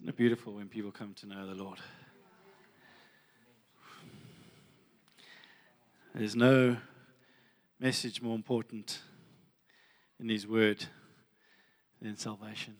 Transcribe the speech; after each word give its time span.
Isn't 0.00 0.10
it 0.10 0.16
beautiful 0.16 0.54
when 0.54 0.68
people 0.68 0.92
come 0.92 1.12
to 1.14 1.26
know 1.26 1.44
the 1.44 1.60
Lord? 1.60 1.80
There's 6.14 6.36
no 6.36 6.76
message 7.80 8.22
more 8.22 8.36
important 8.36 9.00
in 10.20 10.28
His 10.28 10.46
Word 10.46 10.84
than 12.00 12.16
salvation. 12.16 12.76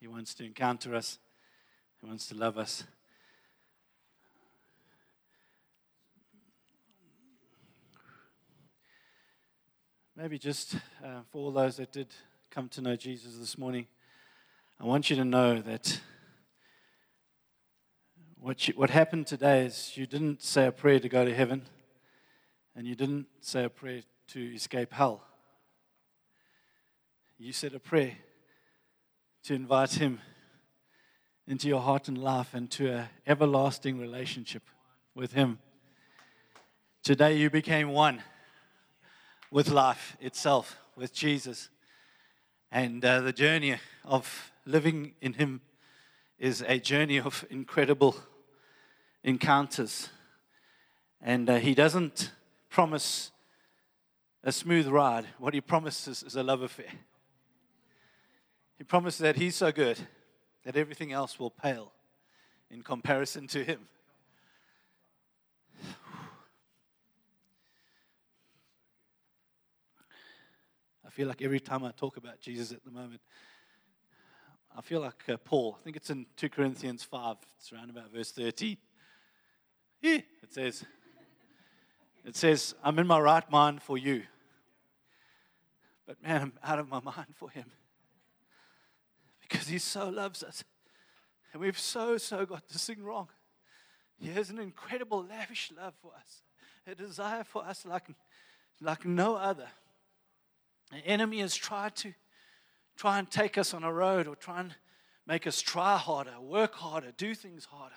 He 0.00 0.06
wants 0.06 0.32
to 0.34 0.44
encounter 0.44 0.94
us, 0.94 1.18
He 2.00 2.06
wants 2.06 2.28
to 2.28 2.36
love 2.36 2.56
us. 2.56 2.84
Maybe 10.16 10.38
just 10.38 10.76
uh, 11.04 11.22
for 11.32 11.38
all 11.38 11.50
those 11.50 11.78
that 11.78 11.90
did 11.90 12.14
come 12.48 12.68
to 12.68 12.80
know 12.80 12.94
Jesus 12.94 13.34
this 13.38 13.58
morning, 13.58 13.88
I 14.78 14.84
want 14.84 15.10
you 15.10 15.16
to 15.16 15.24
know 15.24 15.60
that 15.60 16.00
what, 18.44 18.68
you, 18.68 18.74
what 18.76 18.90
happened 18.90 19.26
today 19.26 19.64
is 19.64 19.92
you 19.96 20.06
didn't 20.06 20.42
say 20.42 20.66
a 20.66 20.72
prayer 20.72 21.00
to 21.00 21.08
go 21.08 21.24
to 21.24 21.34
heaven, 21.34 21.62
and 22.76 22.86
you 22.86 22.94
didn't 22.94 23.24
say 23.40 23.64
a 23.64 23.70
prayer 23.70 24.02
to 24.28 24.54
escape 24.54 24.92
hell. 24.92 25.22
You 27.38 27.54
said 27.54 27.72
a 27.72 27.80
prayer 27.80 28.18
to 29.44 29.54
invite 29.54 29.94
Him 29.94 30.20
into 31.48 31.68
your 31.68 31.80
heart 31.80 32.06
and 32.06 32.18
life 32.18 32.52
and 32.52 32.70
to 32.72 32.92
an 32.92 33.06
everlasting 33.26 33.98
relationship 33.98 34.64
with 35.14 35.32
Him. 35.32 35.58
Today 37.02 37.38
you 37.38 37.48
became 37.48 37.88
one 37.88 38.22
with 39.50 39.70
life 39.70 40.18
itself, 40.20 40.76
with 40.96 41.14
Jesus. 41.14 41.70
And 42.70 43.02
uh, 43.02 43.22
the 43.22 43.32
journey 43.32 43.76
of 44.04 44.52
living 44.66 45.14
in 45.22 45.32
Him 45.32 45.62
is 46.38 46.62
a 46.68 46.78
journey 46.78 47.18
of 47.18 47.46
incredible 47.48 48.16
encounters. 49.24 50.10
And 51.20 51.50
uh, 51.50 51.56
He 51.56 51.74
doesn't 51.74 52.30
promise 52.68 53.32
a 54.44 54.52
smooth 54.52 54.86
ride. 54.86 55.26
What 55.38 55.54
He 55.54 55.60
promises 55.60 56.22
is 56.22 56.36
a 56.36 56.42
love 56.42 56.62
affair. 56.62 56.92
He 58.76 58.84
promises 58.84 59.20
that 59.20 59.36
He's 59.36 59.56
so 59.56 59.72
good 59.72 59.98
that 60.64 60.76
everything 60.76 61.12
else 61.12 61.38
will 61.38 61.50
pale 61.50 61.92
in 62.70 62.82
comparison 62.82 63.46
to 63.48 63.64
Him. 63.64 63.88
I 71.06 71.10
feel 71.10 71.28
like 71.28 71.42
every 71.42 71.60
time 71.60 71.84
I 71.84 71.92
talk 71.92 72.16
about 72.16 72.40
Jesus 72.40 72.72
at 72.72 72.84
the 72.84 72.90
moment, 72.90 73.20
I 74.76 74.80
feel 74.80 75.00
like 75.00 75.22
uh, 75.28 75.36
Paul. 75.36 75.78
I 75.80 75.84
think 75.84 75.96
it's 75.96 76.10
in 76.10 76.26
2 76.36 76.48
Corinthians 76.48 77.04
5, 77.04 77.36
it's 77.56 77.72
around 77.72 77.90
about 77.90 78.12
verse 78.12 78.32
13. 78.32 78.76
Yeah, 80.04 80.20
it 80.42 80.52
says, 80.52 80.84
it 82.26 82.36
says, 82.36 82.74
I'm 82.84 82.98
in 82.98 83.06
my 83.06 83.18
right 83.18 83.50
mind 83.50 83.80
for 83.80 83.96
you. 83.96 84.24
But 86.06 86.22
man, 86.22 86.42
I'm 86.42 86.52
out 86.62 86.78
of 86.78 86.90
my 86.90 87.00
mind 87.00 87.34
for 87.34 87.48
him. 87.48 87.70
Because 89.40 89.66
he 89.66 89.78
so 89.78 90.10
loves 90.10 90.42
us. 90.42 90.62
And 91.54 91.62
we've 91.62 91.78
so, 91.78 92.18
so 92.18 92.44
got 92.44 92.68
this 92.68 92.84
thing 92.84 93.02
wrong. 93.02 93.28
He 94.20 94.28
has 94.28 94.50
an 94.50 94.58
incredible, 94.58 95.24
lavish 95.24 95.72
love 95.74 95.94
for 96.02 96.12
us, 96.14 96.42
a 96.86 96.94
desire 96.94 97.42
for 97.42 97.64
us 97.64 97.86
like, 97.86 98.04
like 98.82 99.06
no 99.06 99.36
other. 99.36 99.68
The 100.90 100.98
enemy 100.98 101.40
has 101.40 101.54
tried 101.54 101.96
to 101.96 102.12
try 102.94 103.18
and 103.18 103.30
take 103.30 103.56
us 103.56 103.72
on 103.72 103.82
a 103.84 103.92
road 103.92 104.26
or 104.26 104.36
try 104.36 104.60
and 104.60 104.74
make 105.26 105.46
us 105.46 105.62
try 105.62 105.96
harder, 105.96 106.38
work 106.42 106.74
harder, 106.74 107.10
do 107.16 107.34
things 107.34 107.64
harder. 107.64 107.94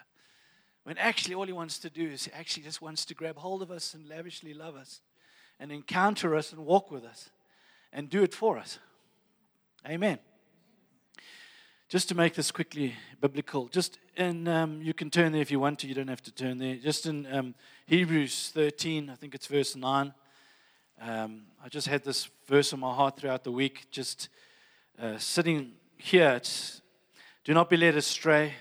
When 0.87 0.97
actually 0.99 1.35
all 1.35 1.43
he 1.43 1.51
wants 1.51 1.79
to 1.79 1.89
do 1.89 2.07
is 2.07 2.23
he 2.23 2.31
actually 2.31 2.63
just 2.63 2.81
wants 2.81 3.03
to 3.03 3.13
grab 3.13 3.35
hold 3.35 3.61
of 3.61 3.71
us 3.71 3.93
and 3.93 4.07
lavishly 4.07 4.53
love 4.53 4.77
us 4.77 5.01
and 5.59 5.69
encounter 5.69 6.33
us 6.33 6.53
and 6.53 6.65
walk 6.65 6.91
with 6.91 7.03
us 7.03 7.29
and 7.91 8.09
do 8.09 8.23
it 8.23 8.33
for 8.33 8.57
us. 8.57 8.79
Amen. 9.85 10.17
Just 11.89 12.07
to 12.07 12.15
make 12.15 12.35
this 12.35 12.51
quickly 12.51 12.95
biblical, 13.19 13.67
just 13.67 13.99
in, 14.15 14.47
um, 14.47 14.81
you 14.81 14.93
can 14.93 15.09
turn 15.09 15.33
there 15.33 15.41
if 15.41 15.51
you 15.51 15.59
want 15.59 15.77
to, 15.79 15.87
you 15.87 15.93
don't 15.93 16.07
have 16.07 16.23
to 16.23 16.31
turn 16.31 16.57
there. 16.57 16.77
Just 16.77 17.05
in 17.05 17.27
um, 17.33 17.53
Hebrews 17.85 18.51
13, 18.53 19.09
I 19.09 19.15
think 19.15 19.35
it's 19.35 19.47
verse 19.47 19.75
9. 19.75 20.13
Um, 21.01 21.41
I 21.61 21.67
just 21.67 21.89
had 21.89 22.05
this 22.05 22.29
verse 22.47 22.71
in 22.71 22.79
my 22.79 22.93
heart 22.93 23.17
throughout 23.17 23.43
the 23.43 23.51
week, 23.51 23.87
just 23.91 24.29
uh, 24.97 25.17
sitting 25.17 25.73
here. 25.97 26.29
It's, 26.37 26.81
Do 27.43 27.53
not 27.53 27.69
be 27.69 27.75
led 27.75 27.97
astray. 27.97 28.53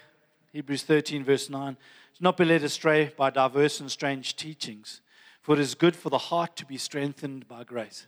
Hebrews 0.52 0.82
13, 0.82 1.22
verse 1.22 1.48
9. 1.48 1.76
Not 2.18 2.38
be 2.38 2.46
led 2.46 2.62
astray 2.62 3.12
by 3.14 3.28
diverse 3.28 3.78
and 3.78 3.90
strange 3.90 4.36
teachings, 4.36 5.02
for 5.42 5.54
it 5.54 5.60
is 5.60 5.74
good 5.74 5.94
for 5.94 6.08
the 6.08 6.16
heart 6.16 6.56
to 6.56 6.64
be 6.64 6.78
strengthened 6.78 7.46
by 7.46 7.62
grace. 7.62 8.06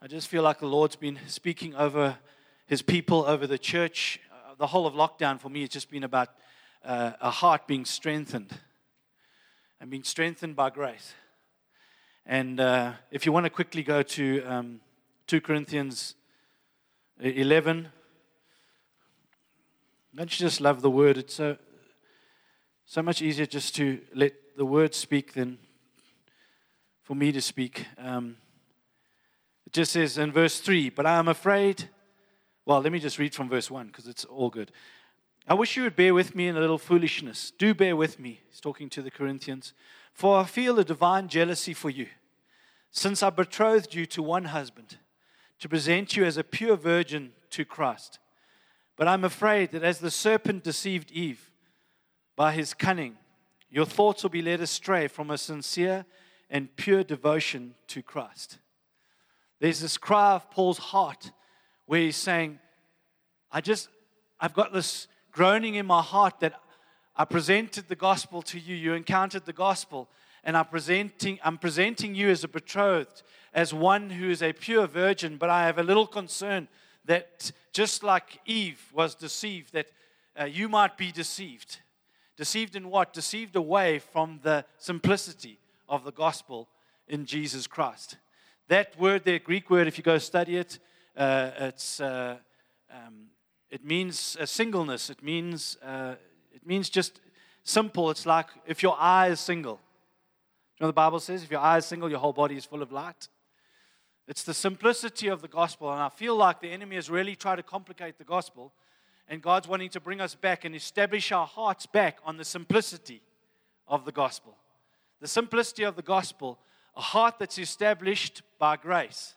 I 0.00 0.06
just 0.06 0.28
feel 0.28 0.42
like 0.42 0.60
the 0.60 0.66
Lord's 0.66 0.96
been 0.96 1.18
speaking 1.26 1.74
over 1.74 2.16
his 2.66 2.80
people, 2.80 3.26
over 3.26 3.46
the 3.46 3.58
church. 3.58 4.18
Uh, 4.32 4.54
the 4.56 4.68
whole 4.68 4.86
of 4.86 4.94
lockdown 4.94 5.38
for 5.38 5.50
me 5.50 5.60
has 5.60 5.68
just 5.68 5.90
been 5.90 6.04
about 6.04 6.30
uh, 6.82 7.12
a 7.20 7.30
heart 7.30 7.66
being 7.66 7.84
strengthened 7.84 8.50
and 9.78 9.90
being 9.90 10.02
strengthened 10.02 10.56
by 10.56 10.70
grace. 10.70 11.12
And 12.24 12.60
uh, 12.60 12.92
if 13.10 13.26
you 13.26 13.32
want 13.32 13.44
to 13.44 13.50
quickly 13.50 13.82
go 13.82 14.02
to 14.02 14.42
um, 14.44 14.80
2 15.26 15.42
Corinthians 15.42 16.14
11, 17.20 17.88
don't 20.14 20.40
you 20.40 20.46
just 20.46 20.62
love 20.62 20.80
the 20.80 20.90
word? 20.90 21.18
It's 21.18 21.34
so, 21.34 21.58
so 22.90 23.04
much 23.04 23.22
easier 23.22 23.46
just 23.46 23.76
to 23.76 24.00
let 24.16 24.32
the 24.56 24.64
word 24.64 24.96
speak 24.96 25.32
than 25.34 25.58
for 27.04 27.14
me 27.14 27.30
to 27.30 27.40
speak. 27.40 27.86
Um, 27.96 28.34
it 29.64 29.72
just 29.72 29.92
says 29.92 30.18
in 30.18 30.32
verse 30.32 30.58
3, 30.58 30.90
but 30.90 31.06
I 31.06 31.16
am 31.16 31.28
afraid. 31.28 31.88
Well, 32.66 32.80
let 32.80 32.90
me 32.90 32.98
just 32.98 33.20
read 33.20 33.32
from 33.32 33.48
verse 33.48 33.70
1 33.70 33.86
because 33.86 34.08
it's 34.08 34.24
all 34.24 34.50
good. 34.50 34.72
I 35.46 35.54
wish 35.54 35.76
you 35.76 35.84
would 35.84 35.94
bear 35.94 36.14
with 36.14 36.34
me 36.34 36.48
in 36.48 36.56
a 36.56 36.60
little 36.60 36.78
foolishness. 36.78 37.52
Do 37.56 37.74
bear 37.74 37.94
with 37.94 38.18
me. 38.18 38.40
He's 38.50 38.58
talking 38.58 38.90
to 38.90 39.02
the 39.02 39.10
Corinthians. 39.12 39.72
For 40.12 40.40
I 40.40 40.42
feel 40.42 40.76
a 40.80 40.84
divine 40.84 41.28
jealousy 41.28 41.74
for 41.74 41.90
you, 41.90 42.08
since 42.90 43.22
I 43.22 43.30
betrothed 43.30 43.94
you 43.94 44.04
to 44.06 44.20
one 44.20 44.46
husband, 44.46 44.98
to 45.60 45.68
present 45.68 46.16
you 46.16 46.24
as 46.24 46.36
a 46.36 46.42
pure 46.42 46.74
virgin 46.74 47.34
to 47.50 47.64
Christ. 47.64 48.18
But 48.96 49.06
I'm 49.06 49.22
afraid 49.22 49.70
that 49.70 49.84
as 49.84 50.00
the 50.00 50.10
serpent 50.10 50.64
deceived 50.64 51.12
Eve 51.12 51.49
by 52.40 52.52
his 52.52 52.72
cunning, 52.72 53.18
your 53.68 53.84
thoughts 53.84 54.22
will 54.22 54.30
be 54.30 54.40
led 54.40 54.62
astray 54.62 55.06
from 55.08 55.30
a 55.30 55.36
sincere 55.36 56.06
and 56.48 56.74
pure 56.74 57.04
devotion 57.04 57.74
to 57.86 58.02
Christ. 58.02 58.56
There's 59.58 59.80
this 59.80 59.98
cry 59.98 60.32
of 60.36 60.50
Paul's 60.50 60.78
heart 60.78 61.32
where 61.84 62.00
he's 62.00 62.16
saying, 62.16 62.58
I 63.52 63.60
just, 63.60 63.90
I've 64.40 64.54
got 64.54 64.72
this 64.72 65.06
groaning 65.30 65.74
in 65.74 65.84
my 65.84 66.00
heart 66.00 66.40
that 66.40 66.54
I 67.14 67.26
presented 67.26 67.88
the 67.88 67.94
gospel 67.94 68.40
to 68.40 68.58
you, 68.58 68.74
you 68.74 68.94
encountered 68.94 69.44
the 69.44 69.52
gospel, 69.52 70.08
and 70.42 70.56
I'm 70.56 70.64
presenting, 70.64 71.38
I'm 71.44 71.58
presenting 71.58 72.14
you 72.14 72.30
as 72.30 72.42
a 72.42 72.48
betrothed, 72.48 73.22
as 73.52 73.74
one 73.74 74.08
who 74.08 74.30
is 74.30 74.42
a 74.42 74.54
pure 74.54 74.86
virgin, 74.86 75.36
but 75.36 75.50
I 75.50 75.66
have 75.66 75.76
a 75.76 75.82
little 75.82 76.06
concern 76.06 76.68
that 77.04 77.52
just 77.74 78.02
like 78.02 78.40
Eve 78.46 78.80
was 78.94 79.14
deceived, 79.14 79.74
that 79.74 79.88
uh, 80.40 80.44
you 80.44 80.70
might 80.70 80.96
be 80.96 81.12
deceived. 81.12 81.80
Deceived 82.40 82.74
in 82.74 82.88
what? 82.88 83.12
Deceived 83.12 83.54
away 83.54 83.98
from 83.98 84.40
the 84.42 84.64
simplicity 84.78 85.58
of 85.90 86.04
the 86.04 86.10
gospel 86.10 86.68
in 87.06 87.26
Jesus 87.26 87.66
Christ. 87.66 88.16
That 88.68 88.98
word 88.98 89.24
there, 89.24 89.38
Greek 89.38 89.68
word, 89.68 89.86
if 89.86 89.98
you 89.98 90.02
go 90.02 90.16
study 90.16 90.56
it, 90.56 90.78
uh, 91.14 91.50
it's, 91.58 92.00
uh, 92.00 92.38
um, 92.90 93.26
it 93.70 93.84
means 93.84 94.38
a 94.40 94.46
singleness. 94.46 95.10
It 95.10 95.22
means 95.22 95.76
uh, 95.82 96.14
it 96.54 96.66
means 96.66 96.88
just 96.88 97.20
simple. 97.62 98.08
It's 98.08 98.24
like 98.24 98.46
if 98.66 98.82
your 98.82 98.96
eye 98.98 99.28
is 99.28 99.38
single. 99.38 99.78
You 100.78 100.84
know 100.84 100.86
the 100.86 100.94
Bible 100.94 101.20
says? 101.20 101.42
If 101.42 101.50
your 101.50 101.60
eye 101.60 101.76
is 101.76 101.84
single, 101.84 102.08
your 102.08 102.20
whole 102.20 102.32
body 102.32 102.56
is 102.56 102.64
full 102.64 102.80
of 102.80 102.90
light. 102.90 103.28
It's 104.26 104.44
the 104.44 104.54
simplicity 104.54 105.28
of 105.28 105.42
the 105.42 105.48
gospel. 105.48 105.92
And 105.92 106.00
I 106.00 106.08
feel 106.08 106.36
like 106.36 106.62
the 106.62 106.70
enemy 106.70 106.96
has 106.96 107.10
really 107.10 107.36
tried 107.36 107.56
to 107.56 107.62
complicate 107.62 108.16
the 108.16 108.24
gospel. 108.24 108.72
And 109.30 109.40
God's 109.40 109.68
wanting 109.68 109.90
to 109.90 110.00
bring 110.00 110.20
us 110.20 110.34
back 110.34 110.64
and 110.64 110.74
establish 110.74 111.30
our 111.30 111.46
hearts 111.46 111.86
back 111.86 112.18
on 112.24 112.36
the 112.36 112.44
simplicity 112.44 113.22
of 113.86 114.04
the 114.04 114.10
gospel. 114.10 114.56
The 115.20 115.28
simplicity 115.28 115.84
of 115.84 115.94
the 115.94 116.02
gospel, 116.02 116.58
a 116.96 117.00
heart 117.00 117.36
that's 117.38 117.56
established 117.56 118.42
by 118.58 118.76
grace. 118.76 119.36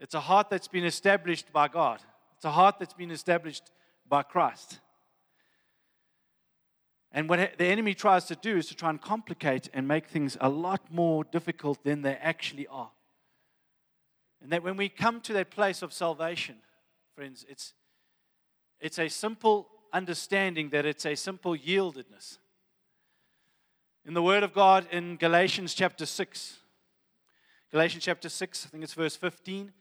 It's 0.00 0.14
a 0.14 0.20
heart 0.20 0.48
that's 0.48 0.68
been 0.68 0.86
established 0.86 1.52
by 1.52 1.68
God. 1.68 2.00
It's 2.36 2.46
a 2.46 2.50
heart 2.50 2.76
that's 2.78 2.94
been 2.94 3.10
established 3.10 3.70
by 4.08 4.22
Christ. 4.22 4.80
And 7.12 7.28
what 7.28 7.58
the 7.58 7.66
enemy 7.66 7.92
tries 7.92 8.24
to 8.26 8.36
do 8.36 8.56
is 8.56 8.68
to 8.68 8.74
try 8.74 8.88
and 8.88 9.00
complicate 9.00 9.68
and 9.74 9.86
make 9.86 10.06
things 10.06 10.38
a 10.40 10.48
lot 10.48 10.80
more 10.90 11.24
difficult 11.24 11.84
than 11.84 12.00
they 12.00 12.14
actually 12.14 12.66
are. 12.68 12.90
And 14.40 14.50
that 14.52 14.62
when 14.62 14.78
we 14.78 14.88
come 14.88 15.20
to 15.22 15.34
that 15.34 15.50
place 15.50 15.82
of 15.82 15.92
salvation, 15.92 16.56
friends, 17.14 17.44
it's, 17.46 17.74
it's 18.80 18.98
a 18.98 19.08
simple 19.08 19.68
understanding 19.92 20.70
that 20.70 20.86
it's 20.86 21.04
a 21.06 21.14
simple 21.14 21.56
yieldedness. 21.56 22.38
In 24.06 24.14
the 24.14 24.22
Word 24.22 24.42
of 24.42 24.52
God 24.52 24.86
in 24.90 25.16
Galatians 25.16 25.74
chapter 25.74 26.06
6, 26.06 26.58
Galatians 27.70 28.04
chapter 28.04 28.28
6, 28.28 28.66
I 28.66 28.68
think 28.70 28.84
it's 28.84 28.94
verse 28.94 29.16
15, 29.16 29.72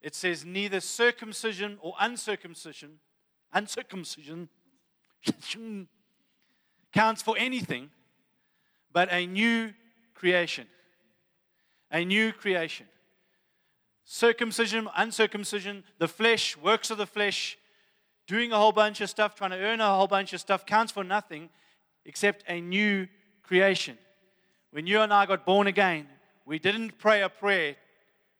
it 0.00 0.14
says, 0.14 0.44
Neither 0.44 0.80
circumcision 0.80 1.78
or 1.80 1.94
uncircumcision, 2.00 2.98
uncircumcision 3.52 4.48
counts 6.92 7.22
for 7.22 7.36
anything 7.38 7.90
but 8.92 9.08
a 9.12 9.26
new 9.26 9.72
creation. 10.14 10.66
A 11.90 12.04
new 12.04 12.32
creation. 12.32 12.86
Circumcision, 14.04 14.88
uncircumcision, 14.96 15.84
the 15.98 16.08
flesh, 16.08 16.56
works 16.56 16.90
of 16.90 16.98
the 16.98 17.06
flesh, 17.06 17.57
doing 18.28 18.52
a 18.52 18.56
whole 18.58 18.72
bunch 18.72 19.00
of 19.00 19.10
stuff, 19.10 19.34
trying 19.34 19.50
to 19.50 19.56
earn 19.56 19.80
a 19.80 19.94
whole 19.94 20.06
bunch 20.06 20.32
of 20.34 20.40
stuff 20.40 20.64
counts 20.64 20.92
for 20.92 21.02
nothing 21.02 21.48
except 22.04 22.44
a 22.46 22.60
new 22.60 23.08
creation. 23.42 23.98
When 24.70 24.86
you 24.86 25.00
and 25.00 25.12
I 25.12 25.26
got 25.26 25.46
born 25.46 25.66
again, 25.66 26.06
we 26.44 26.58
didn't 26.58 26.98
pray 26.98 27.22
a 27.22 27.30
prayer 27.30 27.76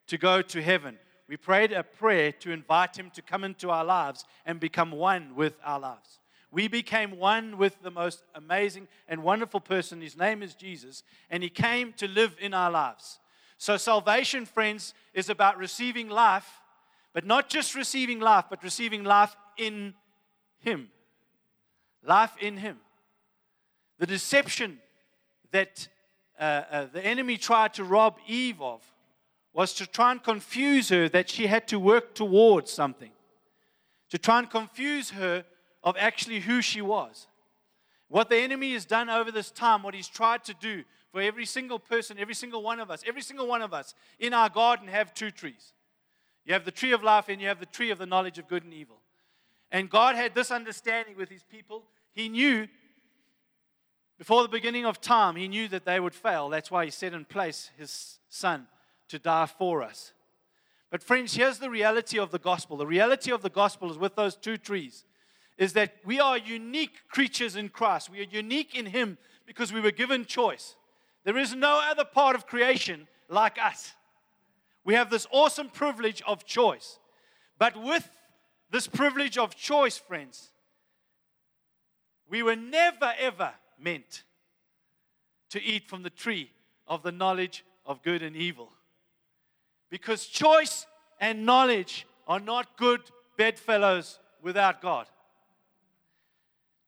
to 0.07 0.19
go 0.19 0.43
to 0.43 0.63
heaven. 0.63 0.99
We 1.27 1.39
prayed 1.39 1.73
a 1.73 1.83
prayer 1.83 2.33
to 2.33 2.53
invite 2.53 2.97
Him 2.97 3.11
to 3.15 3.23
come 3.23 3.45
into 3.45 3.71
our 3.71 3.85
lives 3.85 4.25
and 4.45 4.61
become 4.61 4.93
one 4.93 5.35
with 5.35 5.55
our 5.65 5.81
lives. 5.81 6.21
We 6.51 6.69
became 6.69 7.19
one 7.19 7.59
with 7.59 7.83
the 7.83 7.91
most 7.91 8.23
amazing 8.35 8.89
and 9.09 9.23
wonderful 9.23 9.61
person. 9.61 10.01
His 10.01 10.17
name 10.17 10.43
is 10.43 10.55
Jesus, 10.55 11.03
and 11.31 11.43
He 11.43 11.51
came 11.51 11.95
to 11.95 12.07
live 12.07 12.37
in 12.41 12.53
our 12.53 12.71
lives. 12.71 13.21
So, 13.57 13.77
salvation, 13.77 14.45
friends, 14.45 14.95
is 15.15 15.29
about 15.29 15.59
receiving 15.59 16.09
life, 16.09 16.61
but 17.13 17.27
not 17.27 17.49
just 17.49 17.75
receiving 17.75 18.21
life, 18.21 18.45
but 18.49 18.63
receiving 18.63 19.03
life 19.03 19.35
in 19.59 19.95
Him. 20.61 20.89
Life 22.03 22.33
in 22.41 22.57
Him. 22.57 22.79
The 23.99 24.07
deception 24.07 24.79
that 25.51 25.89
uh, 26.39 26.43
uh, 26.43 26.87
the 26.93 27.05
enemy 27.05 27.37
tried 27.37 27.75
to 27.75 27.85
rob 27.85 28.17
Eve 28.27 28.63
of 28.63 28.81
was 29.53 29.75
to 29.75 29.87
try 29.87 30.13
and 30.13 30.23
confuse 30.23 30.89
her 30.89 31.09
that 31.09 31.29
she 31.29 31.49
had 31.49 31.67
to 31.69 31.79
work 31.79 32.15
towards 32.15 32.71
something, 32.71 33.11
to 34.11 34.19
try 34.19 34.39
and 34.39 34.49
confuse 34.49 35.11
her 35.11 35.45
of 35.83 35.97
actually 35.99 36.41
who 36.41 36.63
she 36.63 36.81
was. 36.81 37.27
What 38.09 38.31
the 38.31 38.37
enemy 38.37 38.73
has 38.73 38.85
done 38.85 39.11
over 39.11 39.31
this 39.31 39.51
time, 39.51 39.83
what 39.83 39.95
he's 39.95 40.09
tried 40.09 40.45
to 40.45 40.55
do 40.55 40.85
for 41.13 41.21
every 41.21 41.45
single 41.45 41.79
person, 41.79 42.19
every 42.19 42.35
single 42.35 42.63
one 42.63 42.81
of 42.81 42.91
us, 42.91 43.03
every 43.07 43.23
single 43.23 43.47
one 43.47 43.63
of 43.63 43.75
us 43.75 43.95
in 44.19 44.33
our 44.33 44.49
garden 44.49 44.89
have 44.89 45.13
two 45.13 45.31
trees. 45.31 45.73
You 46.45 46.55
have 46.55 46.65
the 46.65 46.71
tree 46.71 46.93
of 46.93 47.03
life 47.03 47.29
and 47.29 47.41
you 47.41 47.49
have 47.49 47.61
the 47.61 47.67
tree 47.67 47.91
of 47.91 47.99
the 47.99 48.07
knowledge 48.07 48.39
of 48.39 48.49
good 48.49 48.65
and 48.65 48.73
evil. 48.73 49.01
And 49.71 49.91
God 49.91 50.17
had 50.17 50.35
this 50.35 50.51
understanding 50.51 51.17
with 51.17 51.29
his 51.29 51.43
people. 51.43 51.85
He 52.13 52.29
knew 52.29 52.69
before 54.19 54.43
the 54.43 54.49
beginning 54.49 54.85
of 54.85 55.01
time, 55.01 55.37
he 55.37 55.47
knew 55.47 55.69
that 55.69 55.85
they 55.85 56.01
would 56.01 56.15
fail. 56.15 56.49
That's 56.49 56.71
why 56.71 56.85
he 56.85 56.91
set 56.91 57.15
in 57.15 57.25
place 57.25 57.71
his 57.79 58.19
son 58.29 58.67
to 59.09 59.19
die 59.19 59.47
for 59.47 59.83
us. 59.83 60.13
But, 60.91 61.03
friends, 61.03 61.35
here's 61.35 61.59
the 61.59 61.71
reality 61.71 62.19
of 62.19 62.33
the 62.33 62.39
gospel. 62.39 62.77
The 62.77 62.87
reality 62.87 63.31
of 63.31 63.43
the 63.43 63.51
gospel 63.51 63.91
is 63.91 63.99
with 63.99 64.17
those 64.17 64.35
two 64.35 64.57
trees 64.57 65.05
is 65.57 65.73
that 65.75 65.95
we 66.05 66.21
are 66.21 66.39
unique 66.39 67.09
creatures 67.09 67.57
in 67.57 67.69
Christ. 67.69 68.11
We 68.11 68.21
are 68.21 68.29
unique 68.31 68.75
in 68.75 68.87
him 68.87 69.19
because 69.45 69.73
we 69.73 69.81
were 69.81 69.91
given 69.91 70.25
choice. 70.25 70.77
There 71.25 71.37
is 71.37 71.55
no 71.55 71.83
other 71.91 72.05
part 72.05 72.37
of 72.37 72.47
creation 72.47 73.09
like 73.29 73.59
us. 73.61 73.93
We 74.85 74.95
have 74.95 75.11
this 75.11 75.27
awesome 75.31 75.69
privilege 75.69 76.23
of 76.27 76.47
choice. 76.47 76.99
But 77.59 77.81
with 77.81 78.09
this 78.71 78.87
privilege 78.87 79.39
of 79.39 79.55
choice, 79.55 79.97
friends, 79.97 80.51
we 82.29 82.43
were 82.43 82.57
never, 82.57 83.13
ever 83.19 83.53
meant 83.79 84.25
to 85.51 85.63
eat 85.63 85.89
from 85.89 86.03
the 86.03 86.11
tree 86.11 86.51
of 86.87 87.03
the 87.03 87.13
knowledge 87.13 87.65
of 87.87 88.03
good 88.03 88.23
and 88.23 88.37
evil. 88.37 88.71
Because 89.91 90.27
choice 90.27 90.87
and 91.21 91.47
knowledge 91.47 92.07
are 92.27 92.41
not 92.41 92.77
good 92.77 93.01
bedfellows 93.39 94.19
without 94.43 94.83
God. 94.83 95.07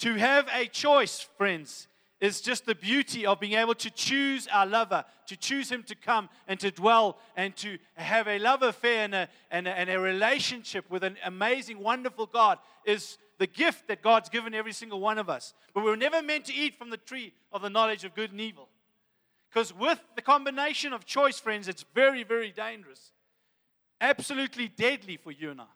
To 0.00 0.14
have 0.14 0.48
a 0.54 0.66
choice, 0.66 1.26
friends, 1.38 1.88
is 2.20 2.40
just 2.40 2.66
the 2.66 2.74
beauty 2.74 3.24
of 3.24 3.40
being 3.40 3.54
able 3.54 3.74
to 3.74 3.90
choose 3.90 4.46
our 4.48 4.66
lover, 4.66 5.04
to 5.26 5.36
choose 5.36 5.70
him 5.70 5.82
to 5.84 5.94
come 5.94 6.28
and 6.46 6.60
to 6.60 6.70
dwell 6.70 7.18
and 7.36 7.56
to 7.56 7.78
have 7.94 8.28
a 8.28 8.38
love 8.38 8.62
affair 8.62 9.04
and 9.04 9.14
a, 9.14 9.28
and 9.50 9.66
a, 9.66 9.70
and 9.70 9.88
a 9.88 9.98
relationship 9.98 10.90
with 10.90 11.02
an 11.02 11.16
amazing, 11.24 11.78
wonderful 11.78 12.26
God 12.26 12.58
is 12.84 13.16
the 13.38 13.46
gift 13.46 13.88
that 13.88 14.02
God's 14.02 14.28
given 14.28 14.52
every 14.54 14.72
single 14.72 15.00
one 15.00 15.18
of 15.18 15.30
us. 15.30 15.54
But 15.72 15.82
we 15.82 15.90
were 15.90 15.96
never 15.96 16.22
meant 16.22 16.44
to 16.46 16.54
eat 16.54 16.76
from 16.76 16.90
the 16.90 16.98
tree 16.98 17.32
of 17.52 17.62
the 17.62 17.70
knowledge 17.70 18.04
of 18.04 18.14
good 18.14 18.32
and 18.32 18.40
evil. 18.40 18.68
Because 19.48 19.74
with 19.74 20.00
the 20.14 20.22
combination 20.22 20.92
of 20.92 21.06
choice, 21.06 21.40
friends, 21.40 21.68
it's 21.68 21.84
very, 21.94 22.22
very 22.22 22.52
dangerous. 22.52 23.12
Absolutely 24.00 24.68
deadly 24.68 25.16
for 25.16 25.32
you 25.32 25.50
and 25.50 25.62
I. 25.62 25.66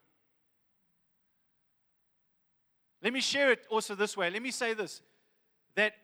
Let 3.03 3.13
me 3.13 3.21
share 3.21 3.51
it 3.51 3.67
also 3.71 3.95
this 3.95 4.17
way. 4.17 4.31
Let 4.31 4.43
me 4.43 4.51
say 4.51 4.75
this 4.75 5.01
that 5.75 5.95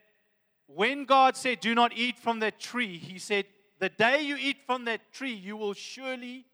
when 0.75 1.05
God 1.05 1.37
said, 1.37 1.61
Do 1.61 1.75
not 1.75 1.93
eat 1.97 2.19
from 2.19 2.41
that 2.41 2.59
tree, 2.59 2.99
He 2.99 3.19
said, 3.19 3.47
The 3.79 3.89
day 3.89 4.23
you 4.23 4.37
eat 4.37 4.59
from 4.67 4.85
that 4.85 5.13
tree, 5.13 5.33
you 5.33 5.57
will 5.57 5.75
surely 5.75 6.45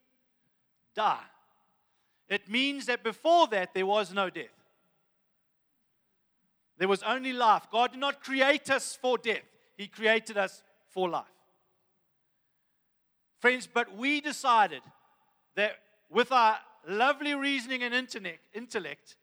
die. 0.94 1.24
It 2.28 2.48
means 2.48 2.86
that 2.86 3.04
before 3.04 3.46
that, 3.48 3.74
there 3.74 3.86
was 3.86 4.12
no 4.12 4.30
death. 4.30 4.46
There 6.78 6.88
was 6.88 7.02
only 7.02 7.32
life. 7.32 7.66
God 7.70 7.92
did 7.92 8.00
not 8.00 8.22
create 8.22 8.70
us 8.70 8.98
for 9.00 9.18
death, 9.18 9.44
He 9.76 9.86
created 9.86 10.36
us 10.36 10.62
for 10.88 11.08
life. 11.08 11.24
Friends, 13.40 13.68
but 13.72 13.96
we 13.96 14.20
decided 14.20 14.82
that 15.54 15.76
with 16.10 16.32
our 16.32 16.58
lovely 16.88 17.34
reasoning 17.34 17.82
and 17.82 17.94
intellect, 18.54 19.16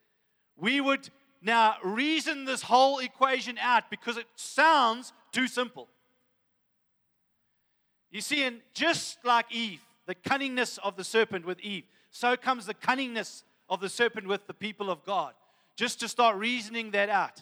we 0.56 0.80
would 0.82 1.10
now 1.44 1.76
reason 1.84 2.46
this 2.46 2.62
whole 2.62 3.00
equation 3.00 3.58
out 3.58 3.90
because 3.90 4.18
it 4.18 4.28
sounds 4.36 5.12
too 5.32 5.48
simple. 5.48 5.90
You 8.12 8.22
see, 8.22 8.44
and 8.44 8.62
just 8.74 9.18
like 9.26 9.52
Eve, 9.52 9.82
the 10.06 10.16
cunningness 10.16 10.80
of 10.84 10.96
the 10.96 11.04
serpent 11.04 11.46
with 11.46 11.60
Eve, 11.60 11.84
so 12.12 12.38
comes 12.38 12.66
the 12.66 12.74
cunningness 12.74 13.44
of 13.70 13.82
the 13.82 13.90
serpent 13.90 14.28
with 14.28 14.46
the 14.48 14.54
people 14.54 14.90
of 14.90 15.04
God 15.04 15.34
just 15.76 16.00
to 16.02 16.08
start 16.08 16.38
reasoning 16.38 16.92
that 16.92 17.10
out. 17.10 17.42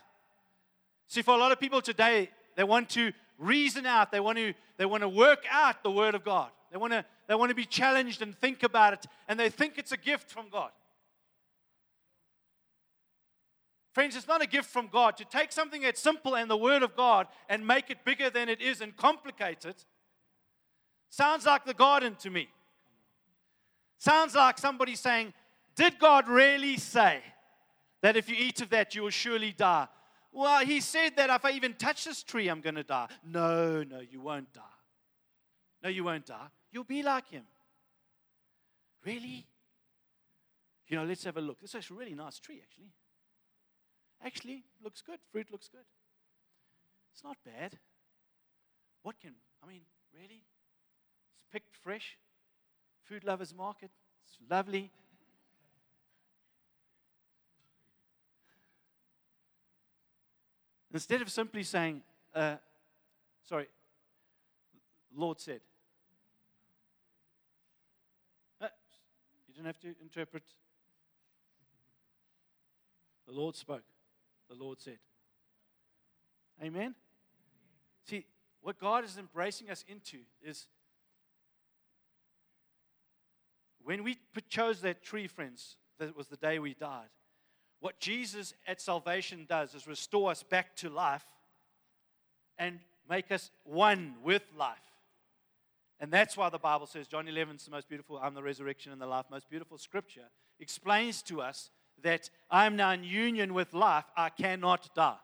See, 1.07 1.21
for 1.21 1.35
a 1.35 1.37
lot 1.37 1.51
of 1.51 1.59
people 1.59 1.81
today, 1.81 2.29
they 2.55 2.63
want 2.63 2.89
to 2.91 3.11
reason 3.37 3.85
out, 3.85 4.11
they 4.11 4.19
want 4.19 4.37
to, 4.37 4.53
they 4.77 4.85
want 4.85 5.01
to 5.01 5.09
work 5.09 5.43
out 5.51 5.83
the 5.83 5.91
Word 5.91 6.15
of 6.15 6.23
God. 6.23 6.49
They 6.71 6.77
want, 6.77 6.93
to, 6.93 7.03
they 7.27 7.35
want 7.35 7.49
to 7.49 7.55
be 7.55 7.65
challenged 7.65 8.21
and 8.21 8.33
think 8.37 8.63
about 8.63 8.93
it, 8.93 9.05
and 9.27 9.37
they 9.37 9.49
think 9.49 9.77
it's 9.77 9.91
a 9.91 9.97
gift 9.97 10.31
from 10.31 10.45
God. 10.49 10.71
Friends, 13.93 14.15
it's 14.15 14.27
not 14.27 14.41
a 14.41 14.47
gift 14.47 14.69
from 14.69 14.87
God. 14.87 15.17
To 15.17 15.25
take 15.25 15.51
something 15.51 15.81
that's 15.81 16.01
simple 16.01 16.35
and 16.35 16.49
the 16.49 16.57
Word 16.57 16.81
of 16.81 16.95
God 16.95 17.27
and 17.49 17.65
make 17.65 17.89
it 17.89 18.05
bigger 18.05 18.29
than 18.29 18.47
it 18.47 18.61
is 18.61 18.81
and 18.81 18.95
complicate 18.95 19.65
it 19.65 19.85
sounds 21.09 21.45
like 21.45 21.65
the 21.65 21.73
garden 21.73 22.15
to 22.21 22.29
me. 22.29 22.47
Sounds 23.97 24.33
like 24.33 24.57
somebody 24.57 24.95
saying, 24.95 25.33
Did 25.75 25.99
God 25.99 26.27
really 26.27 26.77
say? 26.77 27.21
that 28.01 28.17
if 28.17 28.27
you 28.29 28.35
eat 28.37 28.61
of 28.61 28.69
that, 28.71 28.93
you 28.95 29.03
will 29.03 29.09
surely 29.09 29.51
die. 29.51 29.87
Well, 30.31 30.65
he 30.65 30.79
said 30.79 31.15
that 31.17 31.29
if 31.29 31.45
I 31.45 31.51
even 31.51 31.73
touch 31.73 32.05
this 32.05 32.23
tree, 32.23 32.47
I'm 32.47 32.61
going 32.61 32.75
to 32.75 32.83
die. 32.83 33.07
No, 33.23 33.83
no, 33.83 33.99
you 33.99 34.21
won't 34.21 34.51
die. 34.53 34.61
No, 35.83 35.89
you 35.89 36.03
won't 36.03 36.25
die. 36.25 36.47
You'll 36.71 36.83
be 36.83 37.03
like 37.03 37.29
him. 37.29 37.43
Really? 39.05 39.45
You 40.87 40.97
know, 40.97 41.03
let's 41.03 41.23
have 41.23 41.37
a 41.37 41.41
look. 41.41 41.59
This 41.59 41.75
is 41.75 41.89
a 41.89 41.93
really 41.93 42.13
nice 42.13 42.39
tree, 42.39 42.61
actually. 42.61 42.91
Actually, 44.23 44.63
looks 44.83 45.01
good. 45.01 45.19
Fruit 45.31 45.47
looks 45.51 45.67
good. 45.67 45.85
It's 47.13 47.23
not 47.23 47.37
bad. 47.45 47.77
What 49.03 49.19
can, 49.19 49.33
I 49.63 49.67
mean, 49.67 49.81
really? 50.13 50.43
It's 51.35 51.47
picked 51.51 51.75
fresh. 51.75 52.17
Food 53.03 53.23
lovers 53.23 53.53
market. 53.53 53.89
It's 54.25 54.37
lovely. 54.49 54.91
Instead 60.93 61.21
of 61.21 61.31
simply 61.31 61.63
saying, 61.63 62.01
uh, 62.35 62.55
sorry, 63.43 63.67
Lord 65.15 65.39
said. 65.39 65.61
Uh, 68.59 68.67
you 69.47 69.55
don't 69.55 69.65
have 69.65 69.79
to 69.79 69.95
interpret. 70.01 70.43
The 73.25 73.33
Lord 73.33 73.55
spoke. 73.55 73.83
The 74.51 74.61
Lord 74.61 74.81
said. 74.81 74.97
Amen? 76.61 76.93
See, 78.05 78.25
what 78.61 78.77
God 78.77 79.05
is 79.05 79.17
embracing 79.17 79.69
us 79.69 79.85
into 79.87 80.17
is 80.43 80.67
when 83.81 84.03
we 84.03 84.17
chose 84.49 84.81
that 84.81 85.01
tree, 85.01 85.27
friends, 85.27 85.77
that 85.99 86.17
was 86.17 86.27
the 86.27 86.35
day 86.35 86.59
we 86.59 86.73
died. 86.73 87.07
what 87.79 87.99
Jesus 87.99 88.53
at 88.67 88.79
salvation 88.79 89.45
does 89.49 89.73
is 89.73 89.87
restore 89.87 90.29
us 90.29 90.43
back 90.43 90.75
to 90.77 90.89
life 90.89 91.25
and 92.59 92.79
make 93.09 93.31
us 93.31 93.49
one 93.63 94.15
with 94.21 94.43
life. 94.55 94.77
And 95.99 96.11
that's 96.11 96.35
why 96.35 96.49
the 96.49 96.59
Bible 96.59 96.87
says, 96.87 97.07
John 97.07 97.27
11 97.27 97.55
is 97.55 97.65
the 97.65 97.71
most 97.71 97.87
beautiful, 97.87 98.19
I'm 98.21 98.33
the 98.33 98.43
resurrection 98.43 98.91
and 98.91 99.01
the 99.01 99.07
life, 99.07 99.25
most 99.31 99.49
beautiful 99.49 99.77
scripture, 99.77 100.29
explains 100.59 101.21
to 101.23 101.41
us 101.41 101.71
that 102.03 102.29
I 102.49 102.65
am 102.65 102.75
now 102.75 102.91
in 102.91 103.03
union 103.03 103.53
with 103.53 103.73
life, 103.73 104.05
I 104.15 104.29
cannot 104.29 104.93
die. 104.95 105.17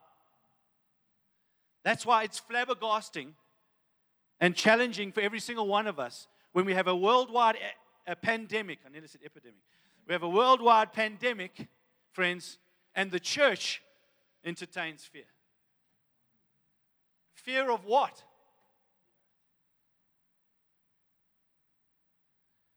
That's 1.84 2.06
why 2.06 2.24
it's 2.24 2.42
flabbergasting 2.42 3.30
and 4.40 4.56
challenging 4.56 5.12
for 5.12 5.22
every 5.22 5.40
single 5.40 5.68
one 5.68 5.88
of 5.88 6.00
us 6.00 6.28
when 6.52 6.66
we 6.66 6.74
have 6.74 6.88
a 6.88 6.96
worldwide 6.96 7.58
a 8.08 8.16
pandemic. 8.16 8.80
I 8.86 8.90
nearly 8.90 9.08
said 9.08 9.22
epidemic. 9.24 9.60
We 10.08 10.14
have 10.14 10.24
a 10.24 10.30
worldwide 10.30 10.94
pandemic, 10.94 11.68
friends, 12.12 12.58
and 12.96 13.12
the 13.12 13.20
church 13.20 13.82
entertains 14.44 15.04
fear. 15.04 15.26
Fear 17.34 17.70
of 17.70 17.86
what? 17.86 18.24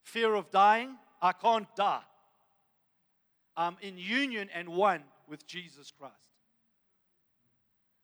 Fear 0.03 0.35
of 0.35 0.51
dying. 0.51 0.97
I 1.23 1.33
can't 1.33 1.69
die. 1.77 2.03
I'm 3.61 3.77
in 3.83 3.99
union 3.99 4.49
and 4.55 4.71
one 4.71 5.03
with 5.29 5.47
Jesus 5.47 5.93
Christ. 5.97 6.15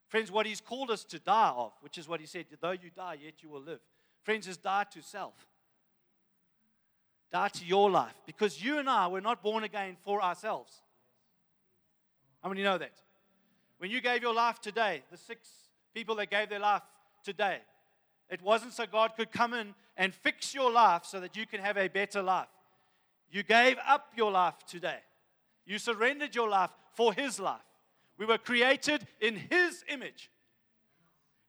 Friends, 0.07 0.31
what 0.31 0.45
He's 0.45 0.61
called 0.61 0.91
us 0.91 1.03
to 1.05 1.17
die 1.17 1.51
of, 1.55 1.71
which 1.81 1.97
is 1.97 2.07
what 2.07 2.19
He 2.19 2.27
said, 2.27 2.45
though 2.61 2.71
you 2.71 2.91
die, 2.95 3.17
yet 3.23 3.41
you 3.41 3.49
will 3.49 3.61
live. 3.61 3.79
Friends, 4.21 4.47
is 4.47 4.57
die 4.57 4.85
to 4.93 5.01
self. 5.01 5.33
Die 7.31 7.47
to 7.47 7.65
your 7.65 7.89
life. 7.89 8.13
Because 8.27 8.63
you 8.63 8.77
and 8.77 8.87
I 8.87 9.07
were 9.07 9.19
not 9.19 9.41
born 9.41 9.63
again 9.63 9.97
for 10.05 10.21
ourselves. 10.21 10.81
How 12.43 12.49
many 12.49 12.61
know 12.61 12.77
that? 12.77 12.93
When 13.79 13.89
you 13.89 13.99
gave 13.99 14.21
your 14.21 14.35
life 14.35 14.61
today, 14.61 15.01
the 15.09 15.17
six 15.17 15.49
people 15.93 16.15
that 16.17 16.29
gave 16.29 16.49
their 16.49 16.59
life 16.59 16.83
today, 17.23 17.57
it 18.29 18.43
wasn't 18.43 18.73
so 18.73 18.85
God 18.85 19.13
could 19.17 19.31
come 19.31 19.55
in 19.55 19.73
and 19.97 20.13
fix 20.13 20.53
your 20.53 20.71
life 20.71 21.03
so 21.05 21.19
that 21.19 21.35
you 21.35 21.47
can 21.47 21.61
have 21.61 21.77
a 21.77 21.87
better 21.87 22.21
life. 22.21 22.47
You 23.31 23.41
gave 23.41 23.77
up 23.87 24.11
your 24.15 24.31
life 24.31 24.55
today. 24.67 24.99
You 25.67 25.77
surrendered 25.77 26.33
your 26.33 26.49
life 26.49 26.71
for 26.93 27.13
His 27.13 27.39
life. 27.39 27.61
We 28.17 28.25
were 28.25 28.37
created 28.37 29.05
in 29.21 29.35
His 29.35 29.83
image 29.89 30.31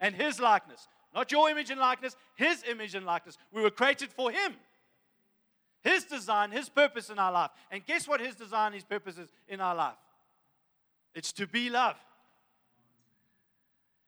and 0.00 0.14
His 0.14 0.40
likeness. 0.40 0.88
Not 1.14 1.32
your 1.32 1.48
image 1.48 1.70
and 1.70 1.80
likeness, 1.80 2.16
His 2.34 2.62
image 2.68 2.94
and 2.94 3.06
likeness. 3.06 3.38
We 3.52 3.62
were 3.62 3.70
created 3.70 4.10
for 4.10 4.30
Him. 4.30 4.54
His 5.82 6.04
design, 6.04 6.50
His 6.50 6.68
purpose 6.68 7.08
in 7.08 7.18
our 7.18 7.32
life. 7.32 7.50
And 7.70 7.86
guess 7.86 8.08
what 8.08 8.20
His 8.20 8.34
design, 8.34 8.72
His 8.72 8.84
purpose 8.84 9.16
is 9.16 9.28
in 9.46 9.60
our 9.60 9.74
life? 9.74 9.96
It's 11.14 11.32
to 11.34 11.46
be 11.46 11.70
love. 11.70 11.96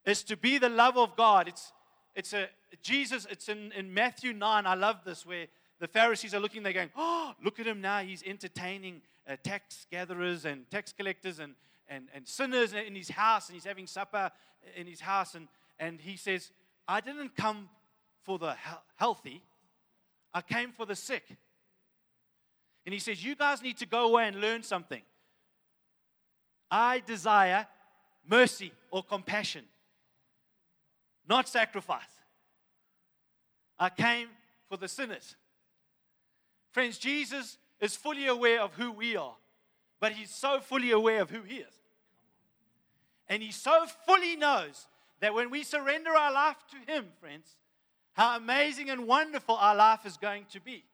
It's 0.05 0.25
to 0.25 0.37
be 0.37 0.59
the 0.59 0.69
love 0.69 0.99
of 0.99 1.17
God. 1.17 1.47
It's, 1.47 1.73
it's 2.17 2.33
a 2.33 2.49
Jesus, 2.83 3.26
it's 3.31 3.49
in, 3.49 3.73
in 3.73 3.93
Matthew 3.93 4.33
9. 4.33 4.67
I 4.67 4.75
love 4.75 4.99
this 5.05 5.25
where 5.25 5.47
the 5.79 5.87
Pharisees 5.88 6.35
are 6.35 6.40
looking, 6.40 6.62
they're 6.62 6.73
going, 6.73 6.90
Oh, 6.97 7.33
look 7.43 7.61
at 7.61 7.67
him 7.67 7.81
now. 7.81 8.00
He's 8.00 8.23
entertaining 8.25 9.02
uh, 9.29 9.37
tax 9.43 9.87
gatherers 9.91 10.45
and 10.45 10.71
tax 10.71 10.93
collectors 10.93 11.39
and 11.39 11.55
and, 11.91 12.09
and 12.15 12.27
sinners 12.27 12.73
in 12.73 12.95
his 12.95 13.11
house, 13.11 13.49
and 13.49 13.55
he's 13.55 13.65
having 13.65 13.87
supper 13.87 14.31
in 14.77 14.87
his 14.87 15.00
house. 15.00 15.35
And, 15.35 15.49
and 15.79 16.00
he 16.00 16.17
says, 16.17 16.53
I 16.87 17.00
didn't 17.00 17.37
come 17.37 17.69
for 18.23 18.39
the 18.39 18.55
healthy, 18.97 19.43
I 20.33 20.41
came 20.41 20.71
for 20.73 20.87
the 20.87 20.95
sick. 20.95 21.25
And 22.87 22.93
he 22.95 23.00
says, 23.00 23.23
You 23.23 23.35
guys 23.35 23.61
need 23.61 23.77
to 23.79 23.87
go 23.87 24.07
away 24.07 24.29
and 24.29 24.41
learn 24.41 24.62
something. 24.62 25.03
I 26.71 27.03
desire 27.05 27.67
mercy 28.27 28.73
or 28.91 29.03
compassion, 29.03 29.65
not 31.29 31.49
sacrifice. 31.49 32.03
I 33.79 33.89
came 33.89 34.29
for 34.69 34.77
the 34.77 34.87
sinners. 34.87 35.35
Friends, 36.71 36.99
Jesus 36.99 37.59
is 37.81 37.97
fully 37.97 38.27
aware 38.27 38.61
of 38.61 38.75
who 38.75 38.93
we 38.93 39.17
are, 39.17 39.37
but 40.01 40.13
he's 40.13 40.31
so 40.31 40.61
fully 40.61 40.91
aware 40.91 41.23
of 41.23 41.31
who 41.31 41.43
he 41.43 41.57
is. 41.57 41.81
And 43.31 43.45
He 43.45 43.53
so 43.53 43.87
fully 44.07 44.35
knows 44.35 44.89
that 45.21 45.33
when 45.33 45.51
we 45.51 45.63
surrender 45.63 46.11
our 46.11 46.33
life 46.33 46.57
to 46.73 46.93
Him, 46.93 47.07
friends, 47.21 47.55
how 48.15 48.37
amazing 48.37 48.91
and 48.91 49.07
wonderful 49.07 49.55
our 49.55 49.77
life 49.77 50.05
is 50.05 50.17
going 50.17 50.47
to 50.51 50.61
be. 50.61 50.85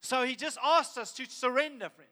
So 0.00 0.22
He 0.22 0.36
just 0.36 0.56
asks 0.64 0.96
us 0.96 1.12
to 1.14 1.26
surrender, 1.26 1.90
friends. 1.90 2.10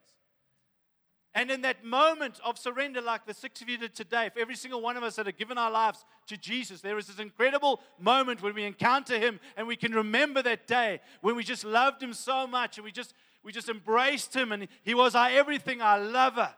And 1.37 1.51
in 1.51 1.63
that 1.63 1.85
moment 1.85 2.41
of 2.45 2.59
surrender, 2.59 3.01
like 3.01 3.25
the 3.25 3.35
six 3.35 3.61
of 3.61 3.69
you 3.69 3.79
did 3.79 3.95
today, 3.95 4.31
for 4.33 4.41
every 4.41 4.57
single 4.57 4.81
one 4.81 4.97
of 4.97 5.03
us 5.03 5.17
that 5.17 5.27
have 5.27 5.37
given 5.37 5.59
our 5.59 5.71
lives 5.71 6.05
to 6.27 6.37
Jesus, 6.37 6.81
there 6.81 6.99
is 6.99 7.07
this 7.07 7.19
incredible 7.19 7.81
moment 8.01 8.43
when 8.43 8.55
we 8.55 8.65
encounter 8.65 9.19
Him 9.19 9.39
and 9.57 9.69
we 9.69 9.77
can 9.77 9.93
remember 9.93 10.43
that 10.43 10.67
day 10.67 11.01
when 11.21 11.37
we 11.37 11.45
just 11.45 11.65
loved 11.65 12.03
Him 12.03 12.15
so 12.15 12.49
much 12.49 12.79
and 12.79 12.85
we 12.85 12.91
just 12.91 13.15
we 13.45 13.53
just 13.53 13.69
embraced 13.69 14.35
Him 14.35 14.51
and 14.53 14.67
He 14.83 14.95
was 14.95 15.15
our 15.15 15.29
everything, 15.29 15.81
our 15.81 16.01
lover. 16.01 16.53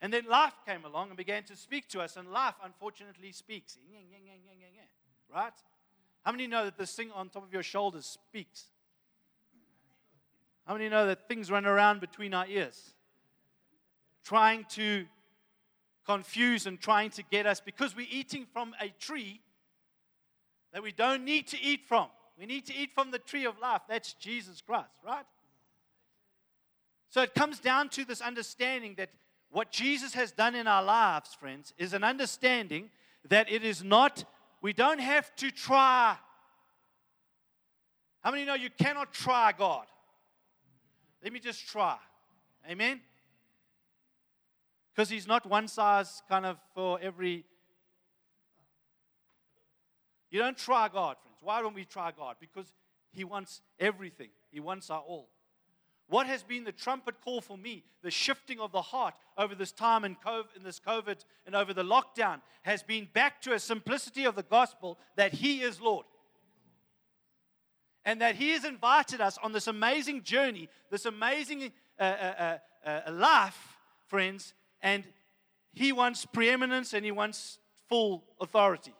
And 0.00 0.12
then 0.12 0.26
life 0.26 0.54
came 0.66 0.84
along 0.84 1.08
and 1.08 1.16
began 1.16 1.42
to 1.44 1.56
speak 1.56 1.88
to 1.88 2.00
us, 2.00 2.16
and 2.16 2.30
life 2.30 2.54
unfortunately 2.62 3.32
speaks. 3.32 3.78
Right? 5.34 5.52
How 6.22 6.32
many 6.32 6.46
know 6.46 6.64
that 6.64 6.76
this 6.76 6.94
thing 6.94 7.10
on 7.12 7.28
top 7.28 7.44
of 7.44 7.52
your 7.52 7.62
shoulders 7.62 8.06
speaks? 8.06 8.64
How 10.66 10.74
many 10.74 10.88
know 10.88 11.06
that 11.06 11.28
things 11.28 11.50
run 11.50 11.66
around 11.66 12.00
between 12.00 12.34
our 12.34 12.46
ears? 12.46 12.94
Trying 14.24 14.64
to 14.70 15.06
confuse 16.04 16.66
and 16.66 16.80
trying 16.80 17.10
to 17.10 17.22
get 17.22 17.46
us 17.46 17.60
because 17.60 17.96
we're 17.96 18.06
eating 18.10 18.46
from 18.52 18.74
a 18.80 18.88
tree 19.00 19.40
that 20.72 20.82
we 20.82 20.92
don't 20.92 21.24
need 21.24 21.48
to 21.48 21.60
eat 21.60 21.86
from. 21.86 22.08
We 22.38 22.46
need 22.46 22.66
to 22.66 22.74
eat 22.76 22.90
from 22.94 23.10
the 23.10 23.18
tree 23.18 23.46
of 23.46 23.58
life. 23.58 23.82
That's 23.88 24.12
Jesus 24.14 24.60
Christ, 24.60 24.90
right? 25.04 25.24
So 27.16 27.22
it 27.22 27.34
comes 27.34 27.60
down 27.60 27.88
to 27.90 28.04
this 28.04 28.20
understanding 28.20 28.96
that 28.98 29.08
what 29.50 29.72
Jesus 29.72 30.12
has 30.12 30.32
done 30.32 30.54
in 30.54 30.66
our 30.66 30.82
lives, 30.82 31.32
friends, 31.32 31.72
is 31.78 31.94
an 31.94 32.04
understanding 32.04 32.90
that 33.30 33.50
it 33.50 33.64
is 33.64 33.82
not, 33.82 34.24
we 34.60 34.74
don't 34.74 35.00
have 35.00 35.34
to 35.36 35.50
try. 35.50 36.18
How 38.20 38.30
many 38.30 38.44
know 38.44 38.52
you 38.52 38.68
cannot 38.68 39.14
try 39.14 39.54
God? 39.56 39.86
Let 41.24 41.32
me 41.32 41.40
just 41.40 41.66
try. 41.66 41.96
Amen? 42.70 43.00
Because 44.94 45.08
He's 45.08 45.26
not 45.26 45.46
one 45.46 45.68
size 45.68 46.20
kind 46.28 46.44
of 46.44 46.58
for 46.74 47.00
every. 47.00 47.46
You 50.30 50.38
don't 50.38 50.58
try 50.58 50.90
God, 50.92 51.16
friends. 51.22 51.38
Why 51.40 51.62
don't 51.62 51.74
we 51.74 51.86
try 51.86 52.12
God? 52.14 52.36
Because 52.38 52.74
He 53.10 53.24
wants 53.24 53.62
everything, 53.80 54.28
He 54.50 54.60
wants 54.60 54.90
our 54.90 55.00
all. 55.00 55.30
What 56.08 56.26
has 56.28 56.42
been 56.42 56.64
the 56.64 56.72
trumpet 56.72 57.16
call 57.20 57.40
for 57.40 57.58
me? 57.58 57.84
The 58.02 58.10
shifting 58.10 58.60
of 58.60 58.70
the 58.70 58.82
heart 58.82 59.14
over 59.36 59.54
this 59.54 59.72
time 59.72 60.04
in, 60.04 60.14
COVID, 60.16 60.56
in 60.56 60.62
this 60.62 60.78
COVID 60.78 61.24
and 61.46 61.56
over 61.56 61.74
the 61.74 61.82
lockdown 61.82 62.40
has 62.62 62.82
been 62.82 63.08
back 63.12 63.40
to 63.42 63.54
a 63.54 63.58
simplicity 63.58 64.24
of 64.24 64.36
the 64.36 64.44
gospel 64.44 64.98
that 65.16 65.32
He 65.32 65.62
is 65.62 65.80
Lord. 65.80 66.06
And 68.04 68.20
that 68.20 68.36
He 68.36 68.50
has 68.50 68.64
invited 68.64 69.20
us 69.20 69.36
on 69.42 69.52
this 69.52 69.66
amazing 69.66 70.22
journey, 70.22 70.68
this 70.90 71.06
amazing 71.06 71.72
uh, 71.98 72.02
uh, 72.02 72.58
uh, 72.84 72.88
uh 72.88 73.12
life, 73.12 73.76
friends, 74.06 74.54
and 74.80 75.02
He 75.72 75.90
wants 75.90 76.24
preeminence 76.24 76.94
and 76.94 77.04
He 77.04 77.10
wants 77.10 77.58
full 77.88 78.22
authority. 78.40 78.94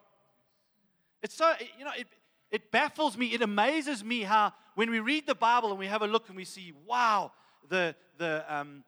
It's 1.23 1.37
so, 1.37 1.53
you 1.79 1.85
know, 1.85 1.93
it, 1.97 2.09
it 2.51 2.71
baffles 2.71 3.17
me, 3.17 3.35
it 3.35 3.43
amazes 3.43 4.05
me 4.05 4.23
how 4.23 4.53
when 4.75 4.91
we 4.91 5.01
read 5.01 5.27
the 5.27 5.35
Bible 5.35 5.71
and 5.71 5.79
we 5.79 5.87
have 5.87 6.03
a 6.03 6.07
look 6.07 6.29
and 6.29 6.37
we 6.37 6.45
see, 6.45 6.73
wow, 6.87 7.33
the, 7.69 7.95
the, 8.19 8.45
um, 8.49 8.85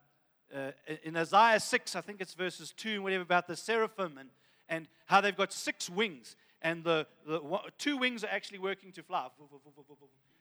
uh, 0.54 0.70
in 1.02 1.16
Isaiah 1.16 1.60
6, 1.60 1.96
I 1.96 2.00
think 2.00 2.20
it's 2.20 2.34
verses 2.34 2.72
2 2.76 2.90
and 2.90 3.04
whatever, 3.04 3.22
about 3.22 3.46
the 3.46 3.56
seraphim 3.56 4.18
and, 4.18 4.30
and 4.68 4.86
how 5.06 5.20
they've 5.20 5.36
got 5.36 5.52
six 5.52 5.90
wings. 5.90 6.36
And 6.62 6.84
the, 6.84 7.06
the 7.26 7.40
two 7.78 7.96
wings 7.96 8.24
are 8.24 8.30
actually 8.30 8.58
working 8.58 8.92
to 8.92 9.02
fly. 9.02 9.28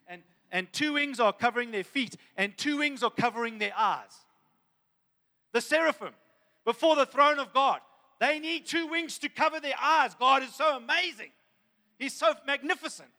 And, 0.08 0.22
and 0.52 0.72
two 0.72 0.94
wings 0.94 1.20
are 1.20 1.34
covering 1.34 1.72
their 1.72 1.84
feet, 1.84 2.16
and 2.38 2.58
two 2.58 2.78
wings 2.78 3.04
are 3.04 3.12
covering 3.12 3.58
their 3.60 3.74
eyes. 3.78 4.26
The 5.52 5.62
seraphim, 5.62 6.14
before 6.66 6.96
the 6.96 7.06
throne 7.06 7.40
of 7.40 7.54
God, 7.54 7.80
they 8.20 8.40
need 8.40 8.66
two 8.66 8.88
wings 8.88 9.18
to 9.20 9.30
cover 9.30 9.60
their 9.60 9.76
eyes. 9.80 10.16
God 10.16 10.44
is 10.44 10.54
so 10.54 10.78
amazing. 10.78 11.32
He's 11.98 12.14
so 12.14 12.34
magnificent. 12.46 13.10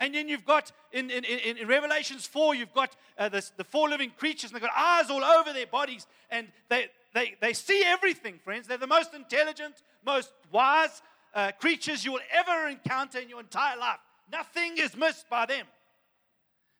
And 0.00 0.14
then 0.14 0.28
you've 0.28 0.44
got 0.44 0.72
in, 0.92 1.10
in, 1.10 1.24
in, 1.24 1.56
in 1.56 1.68
Revelations 1.68 2.26
4, 2.26 2.54
you've 2.54 2.74
got 2.74 2.96
uh, 3.16 3.28
this, 3.28 3.52
the 3.56 3.64
four 3.64 3.88
living 3.88 4.10
creatures, 4.16 4.50
and 4.50 4.56
they've 4.56 4.68
got 4.68 4.76
eyes 4.76 5.08
all 5.08 5.22
over 5.22 5.52
their 5.52 5.66
bodies, 5.66 6.06
and 6.30 6.48
they, 6.68 6.88
they, 7.14 7.34
they 7.40 7.52
see 7.52 7.82
everything, 7.86 8.40
friends. 8.42 8.66
They're 8.66 8.76
the 8.76 8.86
most 8.86 9.14
intelligent, 9.14 9.82
most 10.04 10.32
wise 10.50 11.00
uh, 11.32 11.52
creatures 11.60 12.04
you 12.04 12.12
will 12.12 12.20
ever 12.32 12.68
encounter 12.68 13.18
in 13.18 13.28
your 13.28 13.40
entire 13.40 13.78
life. 13.78 13.98
Nothing 14.30 14.78
is 14.78 14.96
missed 14.96 15.28
by 15.30 15.46
them. 15.46 15.66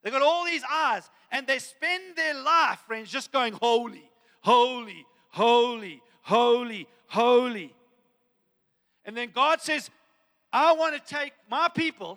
They've 0.02 0.12
got 0.12 0.22
all 0.22 0.44
these 0.44 0.62
eyes, 0.70 1.08
and 1.30 1.46
they 1.46 1.58
spend 1.58 2.16
their 2.16 2.34
life, 2.34 2.80
friends, 2.86 3.10
just 3.10 3.32
going, 3.32 3.54
Holy, 3.54 4.10
holy, 4.40 5.06
holy, 5.30 6.02
holy, 6.22 6.88
holy. 7.06 7.74
And 9.04 9.16
then 9.16 9.30
God 9.32 9.60
says, 9.60 9.88
I 10.54 10.72
want 10.74 10.94
to 10.94 11.14
take 11.14 11.32
my 11.50 11.68
people 11.68 12.16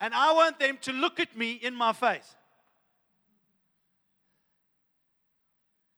and 0.00 0.12
I 0.12 0.34
want 0.34 0.60
them 0.60 0.76
to 0.82 0.92
look 0.92 1.18
at 1.18 1.34
me 1.34 1.52
in 1.52 1.74
my 1.74 1.94
face. 1.94 2.34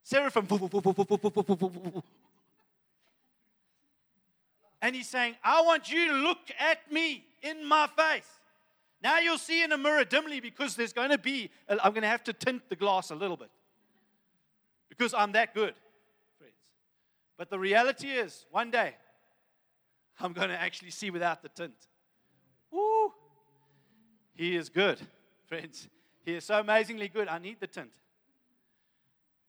Seraphim. 0.04 0.46
And 4.80 4.94
he's 4.94 5.08
saying, 5.08 5.34
I 5.42 5.62
want 5.62 5.90
you 5.90 6.06
to 6.06 6.14
look 6.14 6.38
at 6.60 6.92
me 6.92 7.24
in 7.42 7.66
my 7.66 7.88
face. 7.96 8.28
Now 9.02 9.18
you'll 9.18 9.38
see 9.38 9.64
in 9.64 9.72
a 9.72 9.78
mirror 9.78 10.04
dimly 10.04 10.38
because 10.38 10.76
there's 10.76 10.92
going 10.92 11.10
to 11.10 11.18
be, 11.18 11.50
I'm 11.68 11.90
going 11.90 12.02
to 12.02 12.08
have 12.08 12.22
to 12.24 12.32
tint 12.32 12.62
the 12.68 12.76
glass 12.76 13.10
a 13.10 13.16
little 13.16 13.36
bit 13.36 13.50
because 14.88 15.12
I'm 15.14 15.32
that 15.32 15.52
good, 15.52 15.74
friends. 16.38 16.54
But 17.36 17.50
the 17.50 17.58
reality 17.58 18.06
is, 18.06 18.46
one 18.52 18.70
day, 18.70 18.94
I'm 20.20 20.32
going 20.32 20.48
to 20.48 20.60
actually 20.60 20.90
see 20.90 21.10
without 21.10 21.42
the 21.42 21.48
tint. 21.48 21.74
Woo! 22.70 23.12
He 24.34 24.56
is 24.56 24.68
good, 24.68 24.98
friends. 25.46 25.88
He 26.24 26.34
is 26.34 26.44
so 26.44 26.58
amazingly 26.58 27.08
good. 27.08 27.28
I 27.28 27.38
need 27.38 27.60
the 27.60 27.66
tint 27.66 27.92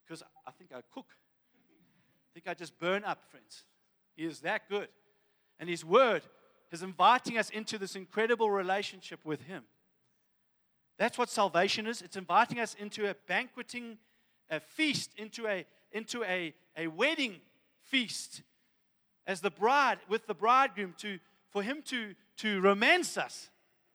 because 0.05 0.23
I 0.45 0.51
think 0.51 0.71
I 0.73 0.81
cook. 0.93 1.07
I 1.09 2.29
think 2.33 2.47
I 2.47 2.53
just 2.53 2.77
burn 2.79 3.03
up, 3.03 3.23
friends. 3.29 3.63
He 4.15 4.25
is 4.25 4.41
that 4.41 4.69
good. 4.69 4.89
And 5.59 5.69
His 5.69 5.83
Word 5.83 6.21
is 6.71 6.83
inviting 6.83 7.37
us 7.37 7.49
into 7.49 7.77
this 7.77 7.95
incredible 7.95 8.51
relationship 8.51 9.19
with 9.25 9.41
Him. 9.41 9.63
That's 10.97 11.17
what 11.17 11.29
salvation 11.29 11.87
is. 11.87 12.01
It's 12.01 12.17
inviting 12.17 12.59
us 12.59 12.75
into 12.75 13.09
a 13.09 13.15
banqueting, 13.27 13.97
a 14.49 14.59
feast, 14.59 15.11
into 15.17 15.47
a, 15.47 15.65
into 15.91 16.23
a, 16.23 16.53
a 16.75 16.87
wedding 16.87 17.37
feast 17.81 18.41
as 19.27 19.41
the 19.41 19.51
bride, 19.51 19.99
with 20.09 20.25
the 20.25 20.33
bridegroom, 20.33 20.95
to, 20.99 21.19
for 21.51 21.61
him 21.61 21.83
to, 21.87 22.15
to 22.37 22.61
romance 22.61 23.17
us 23.17 23.49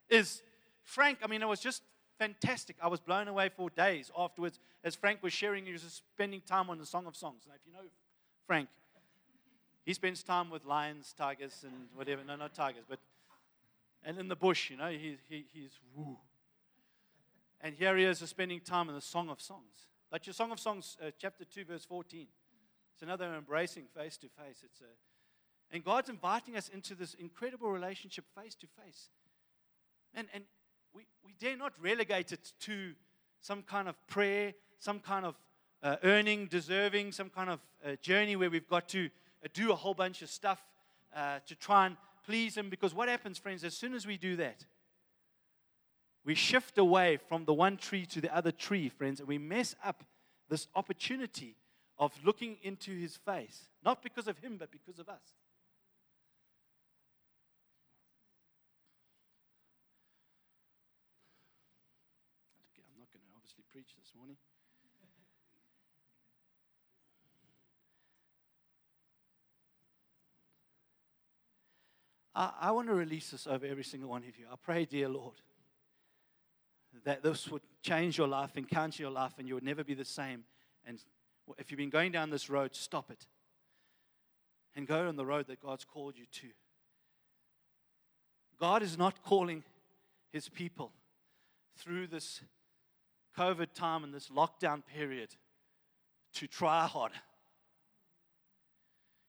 is 0.08 0.42
Frank. 0.84 1.18
I 1.24 1.26
mean, 1.26 1.42
it 1.42 1.48
was 1.48 1.58
just 1.58 1.82
fantastic. 2.18 2.76
I 2.80 2.86
was 2.86 3.00
blown 3.00 3.26
away 3.26 3.48
for 3.48 3.70
days 3.70 4.12
afterwards 4.16 4.60
as 4.84 4.94
Frank 4.94 5.22
was 5.22 5.32
sharing. 5.32 5.66
He 5.66 5.72
was 5.72 6.02
spending 6.14 6.42
time 6.42 6.70
on 6.70 6.78
the 6.78 6.86
Song 6.86 7.06
of 7.06 7.16
Songs. 7.16 7.42
Now, 7.48 7.54
if 7.54 7.62
you 7.66 7.72
know 7.72 7.88
Frank, 8.46 8.68
he 9.84 9.94
spends 9.94 10.22
time 10.22 10.50
with 10.50 10.64
lions, 10.64 11.14
tigers, 11.16 11.64
and 11.64 11.88
whatever. 11.96 12.22
No, 12.24 12.36
not 12.36 12.54
tigers, 12.54 12.84
but 12.88 13.00
and 14.04 14.18
in 14.18 14.28
the 14.28 14.36
bush, 14.36 14.70
you 14.70 14.76
know, 14.76 14.90
he, 14.90 15.16
he, 15.28 15.44
he's 15.52 15.78
woo. 15.94 16.18
And 17.60 17.74
here 17.74 17.96
he 17.96 18.04
is 18.04 18.18
spending 18.18 18.60
time 18.60 18.88
in 18.88 18.94
the 18.94 19.00
Song 19.00 19.28
of 19.28 19.40
Songs. 19.40 19.86
But 20.10 20.26
your 20.26 20.34
Song 20.34 20.50
of 20.50 20.58
Songs, 20.58 20.96
uh, 21.00 21.10
chapter 21.18 21.44
2, 21.44 21.64
verse 21.64 21.84
14. 21.84 22.26
It's 22.94 23.02
another 23.02 23.32
embracing 23.34 23.84
face 23.96 24.16
to 24.18 24.26
face. 24.28 24.62
It's 24.64 24.80
a, 24.80 25.11
and 25.72 25.82
God's 25.82 26.10
inviting 26.10 26.56
us 26.56 26.68
into 26.68 26.94
this 26.94 27.14
incredible 27.14 27.70
relationship 27.70 28.24
face 28.38 28.54
to 28.56 28.66
face. 28.66 29.08
And, 30.14 30.28
and 30.34 30.44
we, 30.94 31.06
we 31.24 31.34
dare 31.40 31.56
not 31.56 31.72
relegate 31.80 32.30
it 32.32 32.52
to 32.60 32.92
some 33.40 33.62
kind 33.62 33.88
of 33.88 33.96
prayer, 34.06 34.52
some 34.78 35.00
kind 35.00 35.24
of 35.24 35.34
uh, 35.82 35.96
earning, 36.04 36.46
deserving, 36.46 37.12
some 37.12 37.30
kind 37.30 37.50
of 37.50 37.60
uh, 37.84 37.96
journey 38.02 38.36
where 38.36 38.50
we've 38.50 38.68
got 38.68 38.88
to 38.90 39.06
uh, 39.42 39.48
do 39.54 39.72
a 39.72 39.74
whole 39.74 39.94
bunch 39.94 40.22
of 40.22 40.30
stuff 40.30 40.62
uh, 41.16 41.38
to 41.46 41.54
try 41.54 41.86
and 41.86 41.96
please 42.24 42.56
Him. 42.56 42.70
Because 42.70 42.94
what 42.94 43.08
happens, 43.08 43.38
friends, 43.38 43.64
as 43.64 43.74
soon 43.74 43.94
as 43.94 44.06
we 44.06 44.16
do 44.16 44.36
that, 44.36 44.64
we 46.24 46.34
shift 46.34 46.78
away 46.78 47.16
from 47.16 47.46
the 47.46 47.54
one 47.54 47.76
tree 47.76 48.06
to 48.06 48.20
the 48.20 48.34
other 48.34 48.52
tree, 48.52 48.88
friends, 48.88 49.18
and 49.18 49.28
we 49.28 49.38
mess 49.38 49.74
up 49.84 50.04
this 50.48 50.68
opportunity 50.76 51.56
of 51.98 52.12
looking 52.24 52.58
into 52.62 52.92
His 52.92 53.16
face, 53.16 53.68
not 53.84 54.02
because 54.02 54.28
of 54.28 54.38
Him, 54.38 54.56
but 54.58 54.70
because 54.70 54.98
of 54.98 55.08
us. 55.08 55.22
I'm 62.78 63.00
not 63.00 63.10
going 63.12 63.22
to 63.22 63.32
obviously 63.36 63.64
preach 63.72 63.94
this 63.98 64.12
morning. 64.16 64.36
I, 72.34 72.52
I 72.60 72.70
want 72.70 72.88
to 72.88 72.94
release 72.94 73.30
this 73.30 73.46
over 73.46 73.66
every 73.66 73.84
single 73.84 74.10
one 74.10 74.22
of 74.22 74.38
you. 74.38 74.46
I 74.50 74.56
pray, 74.62 74.84
dear 74.84 75.08
Lord, 75.08 75.34
that 77.04 77.22
this 77.22 77.48
would 77.48 77.62
change 77.82 78.18
your 78.18 78.28
life, 78.28 78.56
encounter 78.56 79.02
your 79.02 79.10
life, 79.10 79.32
and 79.38 79.48
you 79.48 79.54
would 79.54 79.64
never 79.64 79.84
be 79.84 79.94
the 79.94 80.04
same. 80.04 80.44
And 80.84 80.98
if 81.58 81.70
you've 81.70 81.78
been 81.78 81.90
going 81.90 82.12
down 82.12 82.30
this 82.30 82.50
road, 82.50 82.74
stop 82.74 83.10
it 83.10 83.26
and 84.74 84.86
go 84.86 85.08
on 85.08 85.16
the 85.16 85.26
road 85.26 85.46
that 85.48 85.60
God's 85.60 85.84
called 85.84 86.16
you 86.16 86.26
to. 86.40 86.48
God 88.58 88.82
is 88.82 88.96
not 88.96 89.22
calling 89.22 89.64
his 90.32 90.48
people 90.48 90.92
through 91.76 92.06
this 92.06 92.40
COVID 93.36 93.72
time 93.74 94.04
and 94.04 94.14
this 94.14 94.28
lockdown 94.28 94.82
period 94.84 95.30
to 96.34 96.46
try 96.46 96.86
harder. 96.86 97.14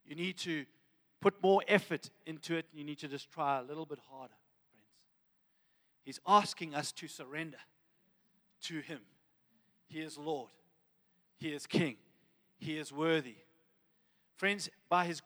You 0.06 0.16
need 0.16 0.38
to 0.39 0.66
put 1.24 1.42
more 1.42 1.62
effort 1.70 2.10
into 2.26 2.58
it, 2.58 2.66
and 2.70 2.78
you 2.78 2.84
need 2.84 3.00
to 3.00 3.08
just 3.08 3.32
try 3.32 3.58
a 3.58 3.64
little 3.64 3.86
bit 3.86 4.00
harder, 4.10 4.34
friends. 4.72 4.92
He's 6.04 6.20
asking 6.28 6.76
us 6.76 6.92
to 6.92 7.08
surrender 7.08 7.60
to 8.64 8.82
Him. 8.82 9.00
He 9.88 10.02
is 10.02 10.18
Lord, 10.18 10.52
He 11.38 11.54
is 11.54 11.66
King, 11.66 11.96
He 12.60 12.78
is 12.78 12.92
worthy. 12.92 13.38
Friends, 14.36 14.70
by 14.90 15.06
His 15.06 15.22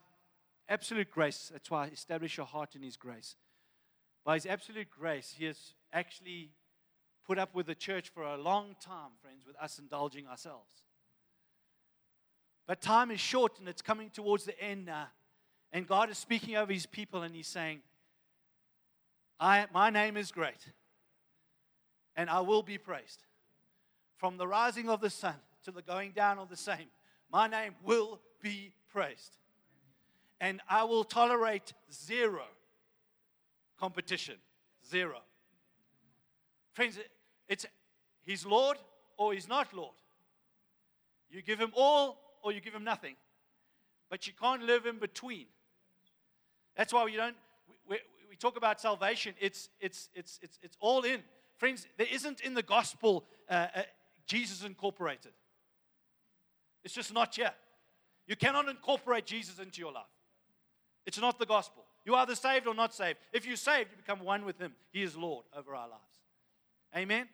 absolute 0.68 1.10
grace, 1.10 1.50
that's 1.52 1.68
why 1.68 1.86
establish 1.86 2.36
your 2.36 2.46
heart 2.46 2.76
in 2.76 2.82
His 2.82 2.96
grace. 2.96 3.34
By 4.24 4.36
His 4.36 4.46
absolute 4.46 4.88
grace, 4.88 5.34
He 5.36 5.46
has 5.46 5.74
actually 5.92 6.52
put 7.26 7.40
up 7.40 7.56
with 7.56 7.66
the 7.66 7.74
church 7.74 8.08
for 8.08 8.22
a 8.22 8.36
long 8.36 8.76
time, 8.80 9.10
friends, 9.20 9.44
with 9.44 9.56
us 9.60 9.80
indulging 9.80 10.28
ourselves. 10.28 10.84
But 12.68 12.80
time 12.80 13.10
is 13.10 13.18
short 13.18 13.58
and 13.58 13.68
it's 13.68 13.82
coming 13.82 14.10
towards 14.10 14.44
the 14.44 14.62
end 14.62 14.86
now. 14.86 15.08
And 15.72 15.86
God 15.86 16.10
is 16.10 16.18
speaking 16.18 16.56
over 16.56 16.72
his 16.72 16.86
people 16.86 17.22
and 17.22 17.34
he's 17.34 17.46
saying, 17.46 17.80
I, 19.38 19.66
My 19.72 19.90
name 19.90 20.16
is 20.16 20.32
great 20.32 20.66
and 22.18 22.28
I 22.28 22.40
will 22.40 22.62
be 22.62 22.76
praised. 22.76 23.22
From 24.16 24.36
the 24.36 24.46
rising 24.46 24.90
of 24.90 25.00
the 25.00 25.08
sun 25.08 25.36
to 25.64 25.70
the 25.70 25.80
going 25.80 26.10
down 26.10 26.38
of 26.38 26.50
the 26.50 26.56
same, 26.56 26.88
my 27.32 27.46
name 27.46 27.76
will 27.84 28.18
be 28.42 28.72
praised. 28.92 29.36
And 30.40 30.60
I 30.68 30.82
will 30.82 31.04
tolerate 31.04 31.72
zero 31.92 32.42
competition. 33.78 34.34
Zero. 34.90 35.20
Friends, 36.72 36.98
it's 37.48 37.66
He's 38.24 38.44
Lord 38.44 38.78
or 39.16 39.32
He's 39.32 39.48
not 39.48 39.72
Lord. 39.72 39.94
You 41.30 41.40
give 41.42 41.60
Him 41.60 41.72
all 41.76 42.18
or 42.42 42.50
you 42.50 42.60
give 42.60 42.74
Him 42.74 42.84
nothing. 42.84 43.14
But 44.10 44.26
you 44.26 44.32
can't 44.32 44.62
live 44.64 44.86
in 44.86 44.98
between. 44.98 45.46
That's 46.78 46.92
why 46.92 47.04
we 47.04 47.16
don't, 47.16 47.34
we, 47.90 47.98
we 48.30 48.36
talk 48.36 48.56
about 48.56 48.80
salvation, 48.80 49.34
it's, 49.40 49.68
it's, 49.80 50.08
it's, 50.14 50.38
it's, 50.40 50.58
it's 50.62 50.76
all 50.78 51.02
in. 51.02 51.22
Friends, 51.56 51.88
there 51.98 52.06
isn't 52.10 52.40
in 52.40 52.54
the 52.54 52.62
gospel 52.62 53.24
uh, 53.50 53.66
uh, 53.74 53.82
Jesus 54.26 54.64
incorporated. 54.64 55.32
It's 56.84 56.94
just 56.94 57.12
not 57.12 57.34
here. 57.34 57.50
You 58.28 58.36
cannot 58.36 58.68
incorporate 58.68 59.26
Jesus 59.26 59.58
into 59.58 59.80
your 59.80 59.92
life. 59.92 60.04
It's 61.04 61.20
not 61.20 61.40
the 61.40 61.46
gospel. 61.46 61.82
You 62.04 62.14
are 62.14 62.22
either 62.22 62.36
saved 62.36 62.68
or 62.68 62.74
not 62.74 62.94
saved. 62.94 63.18
If 63.32 63.44
you're 63.44 63.56
saved, 63.56 63.90
you 63.90 63.96
become 63.96 64.24
one 64.24 64.44
with 64.44 64.58
Him. 64.60 64.72
He 64.92 65.02
is 65.02 65.16
Lord 65.16 65.46
over 65.56 65.74
our 65.74 65.88
lives. 65.88 66.02
Amen. 66.96 67.26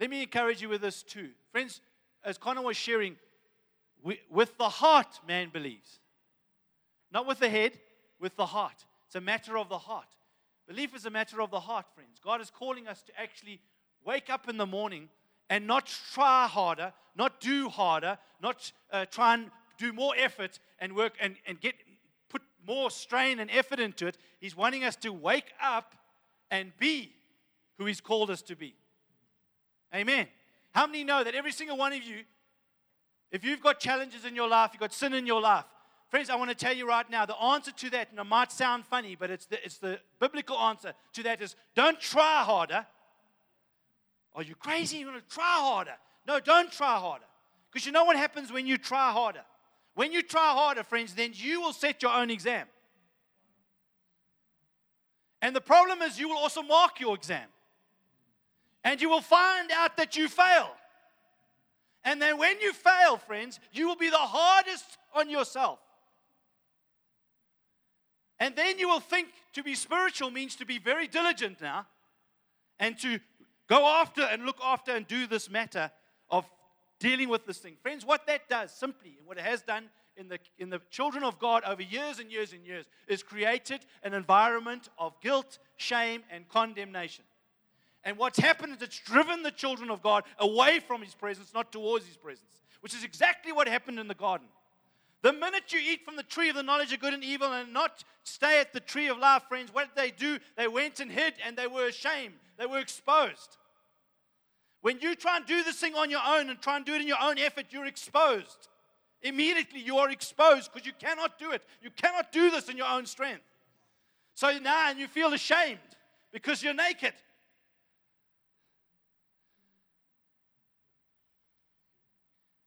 Let 0.00 0.10
me 0.10 0.22
encourage 0.22 0.60
you 0.60 0.68
with 0.68 0.80
this 0.80 1.04
too. 1.04 1.28
Friends, 1.52 1.80
as 2.24 2.38
Connor 2.38 2.62
was 2.62 2.76
sharing, 2.76 3.16
we, 4.02 4.18
with 4.30 4.58
the 4.58 4.68
heart, 4.68 5.20
man 5.28 5.50
believes. 5.52 6.00
Not 7.12 7.26
with 7.26 7.38
the 7.38 7.48
head, 7.48 7.78
with 8.20 8.36
the 8.36 8.46
heart. 8.46 8.84
It's 9.06 9.16
a 9.16 9.20
matter 9.20 9.58
of 9.58 9.68
the 9.68 9.78
heart. 9.78 10.06
Belief 10.68 10.94
is 10.94 11.06
a 11.06 11.10
matter 11.10 11.40
of 11.42 11.50
the 11.50 11.60
heart, 11.60 11.86
friends. 11.94 12.18
God 12.22 12.40
is 12.40 12.50
calling 12.50 12.86
us 12.86 13.02
to 13.02 13.12
actually 13.20 13.60
wake 14.04 14.30
up 14.30 14.48
in 14.48 14.56
the 14.56 14.66
morning 14.66 15.08
and 15.48 15.66
not 15.66 15.86
try 16.12 16.46
harder, 16.46 16.92
not 17.16 17.40
do 17.40 17.68
harder, 17.68 18.18
not 18.40 18.70
uh, 18.92 19.04
try 19.06 19.34
and 19.34 19.50
do 19.78 19.92
more 19.92 20.14
effort 20.16 20.60
and 20.78 20.94
work 20.94 21.14
and, 21.20 21.34
and 21.46 21.60
get 21.60 21.74
put 22.28 22.42
more 22.64 22.90
strain 22.90 23.40
and 23.40 23.50
effort 23.50 23.80
into 23.80 24.06
it. 24.06 24.16
He's 24.38 24.56
wanting 24.56 24.84
us 24.84 24.94
to 24.96 25.12
wake 25.12 25.52
up 25.60 25.94
and 26.50 26.72
be 26.78 27.12
who 27.78 27.86
He's 27.86 28.00
called 28.00 28.30
us 28.30 28.42
to 28.42 28.54
be. 28.54 28.74
Amen. 29.94 30.28
How 30.72 30.86
many 30.86 31.02
know 31.02 31.24
that 31.24 31.34
every 31.34 31.50
single 31.50 31.76
one 31.76 31.92
of 31.92 32.02
you, 32.04 32.18
if 33.32 33.44
you've 33.44 33.60
got 33.60 33.80
challenges 33.80 34.24
in 34.24 34.36
your 34.36 34.48
life, 34.48 34.70
you've 34.72 34.80
got 34.80 34.92
sin 34.92 35.14
in 35.14 35.26
your 35.26 35.40
life, 35.40 35.64
Friends, 36.10 36.28
I 36.28 36.34
want 36.34 36.50
to 36.50 36.56
tell 36.56 36.76
you 36.76 36.88
right 36.88 37.08
now 37.08 37.24
the 37.24 37.40
answer 37.40 37.70
to 37.70 37.90
that, 37.90 38.10
and 38.10 38.18
it 38.18 38.24
might 38.24 38.50
sound 38.50 38.84
funny, 38.84 39.16
but 39.18 39.30
it's 39.30 39.46
the, 39.46 39.64
it's 39.64 39.78
the 39.78 40.00
biblical 40.18 40.58
answer 40.58 40.92
to 41.12 41.22
that 41.22 41.40
is 41.40 41.54
don't 41.76 42.00
try 42.00 42.42
harder. 42.42 42.84
Are 44.34 44.42
you 44.42 44.56
crazy? 44.56 44.98
You're 44.98 45.10
going 45.10 45.20
to 45.20 45.28
try 45.28 45.44
harder. 45.44 45.94
No, 46.26 46.40
don't 46.40 46.70
try 46.70 46.98
harder. 46.98 47.24
Because 47.70 47.86
you 47.86 47.92
know 47.92 48.04
what 48.04 48.16
happens 48.16 48.52
when 48.52 48.66
you 48.66 48.76
try 48.76 49.12
harder? 49.12 49.42
When 49.94 50.10
you 50.10 50.22
try 50.22 50.52
harder, 50.52 50.82
friends, 50.82 51.14
then 51.14 51.30
you 51.32 51.60
will 51.60 51.72
set 51.72 52.02
your 52.02 52.12
own 52.12 52.28
exam. 52.30 52.66
And 55.40 55.54
the 55.54 55.60
problem 55.60 56.02
is, 56.02 56.18
you 56.18 56.28
will 56.28 56.38
also 56.38 56.62
mark 56.62 56.98
your 56.98 57.14
exam. 57.14 57.46
And 58.82 59.00
you 59.00 59.08
will 59.08 59.20
find 59.20 59.70
out 59.70 59.96
that 59.96 60.16
you 60.16 60.28
fail. 60.28 60.70
And 62.04 62.20
then 62.20 62.36
when 62.36 62.60
you 62.60 62.72
fail, 62.72 63.16
friends, 63.16 63.60
you 63.72 63.86
will 63.86 63.96
be 63.96 64.10
the 64.10 64.16
hardest 64.16 64.98
on 65.14 65.30
yourself. 65.30 65.78
And 68.40 68.56
then 68.56 68.78
you 68.78 68.88
will 68.88 69.00
think 69.00 69.28
to 69.52 69.62
be 69.62 69.74
spiritual 69.74 70.30
means 70.30 70.56
to 70.56 70.66
be 70.66 70.78
very 70.78 71.06
diligent 71.06 71.60
now 71.60 71.86
and 72.78 72.98
to 73.00 73.20
go 73.68 73.86
after 73.86 74.22
and 74.22 74.46
look 74.46 74.58
after 74.64 74.92
and 74.92 75.06
do 75.06 75.26
this 75.26 75.50
matter 75.50 75.90
of 76.30 76.46
dealing 76.98 77.28
with 77.28 77.46
this 77.46 77.58
thing. 77.58 77.76
Friends, 77.82 78.04
what 78.04 78.26
that 78.26 78.48
does 78.48 78.72
simply, 78.72 79.14
and 79.18 79.26
what 79.26 79.36
it 79.36 79.44
has 79.44 79.60
done 79.62 79.90
in 80.16 80.28
the, 80.28 80.38
in 80.58 80.70
the 80.70 80.80
children 80.90 81.22
of 81.22 81.38
God 81.38 81.62
over 81.64 81.82
years 81.82 82.18
and 82.18 82.32
years 82.32 82.52
and 82.52 82.64
years, 82.64 82.86
is 83.06 83.22
created 83.22 83.80
an 84.02 84.14
environment 84.14 84.88
of 84.98 85.20
guilt, 85.20 85.58
shame, 85.76 86.22
and 86.30 86.48
condemnation. 86.48 87.24
And 88.04 88.16
what's 88.16 88.38
happened 88.38 88.74
is 88.74 88.82
it's 88.82 88.98
driven 88.98 89.42
the 89.42 89.50
children 89.50 89.90
of 89.90 90.02
God 90.02 90.24
away 90.38 90.80
from 90.80 91.02
His 91.02 91.14
presence, 91.14 91.52
not 91.54 91.70
towards 91.70 92.06
His 92.06 92.16
presence, 92.16 92.58
which 92.80 92.94
is 92.94 93.04
exactly 93.04 93.52
what 93.52 93.68
happened 93.68 93.98
in 93.98 94.08
the 94.08 94.14
garden. 94.14 94.48
The 95.22 95.32
minute 95.32 95.72
you 95.72 95.78
eat 95.78 96.04
from 96.04 96.16
the 96.16 96.22
tree 96.22 96.48
of 96.48 96.56
the 96.56 96.62
knowledge 96.62 96.92
of 96.92 97.00
good 97.00 97.12
and 97.12 97.22
evil 97.22 97.52
and 97.52 97.72
not 97.72 98.04
stay 98.24 98.60
at 98.60 98.72
the 98.72 98.80
tree 98.80 99.08
of 99.08 99.18
life, 99.18 99.42
friends, 99.48 99.72
what 99.72 99.94
did 99.94 100.02
they 100.02 100.10
do? 100.10 100.38
They 100.56 100.66
went 100.66 101.00
and 101.00 101.10
hid 101.10 101.34
and 101.44 101.56
they 101.56 101.66
were 101.66 101.86
ashamed. 101.86 102.34
They 102.58 102.66
were 102.66 102.78
exposed. 102.78 103.58
When 104.80 104.98
you 105.00 105.14
try 105.14 105.36
and 105.36 105.46
do 105.46 105.62
this 105.62 105.76
thing 105.76 105.94
on 105.94 106.10
your 106.10 106.22
own 106.26 106.48
and 106.48 106.60
try 106.60 106.76
and 106.76 106.86
do 106.86 106.94
it 106.94 107.02
in 107.02 107.08
your 107.08 107.20
own 107.20 107.38
effort, 107.38 107.66
you're 107.70 107.86
exposed. 107.86 108.68
Immediately 109.22 109.80
you 109.80 109.98
are 109.98 110.10
exposed 110.10 110.72
because 110.72 110.86
you 110.86 110.94
cannot 110.98 111.38
do 111.38 111.50
it. 111.50 111.62
You 111.82 111.90
cannot 111.90 112.32
do 112.32 112.50
this 112.50 112.70
in 112.70 112.78
your 112.78 112.88
own 112.88 113.04
strength. 113.04 113.44
So 114.34 114.58
now 114.58 114.88
and 114.88 114.98
you 114.98 115.06
feel 115.06 115.34
ashamed 115.34 115.78
because 116.32 116.62
you're 116.62 116.72
naked. 116.72 117.12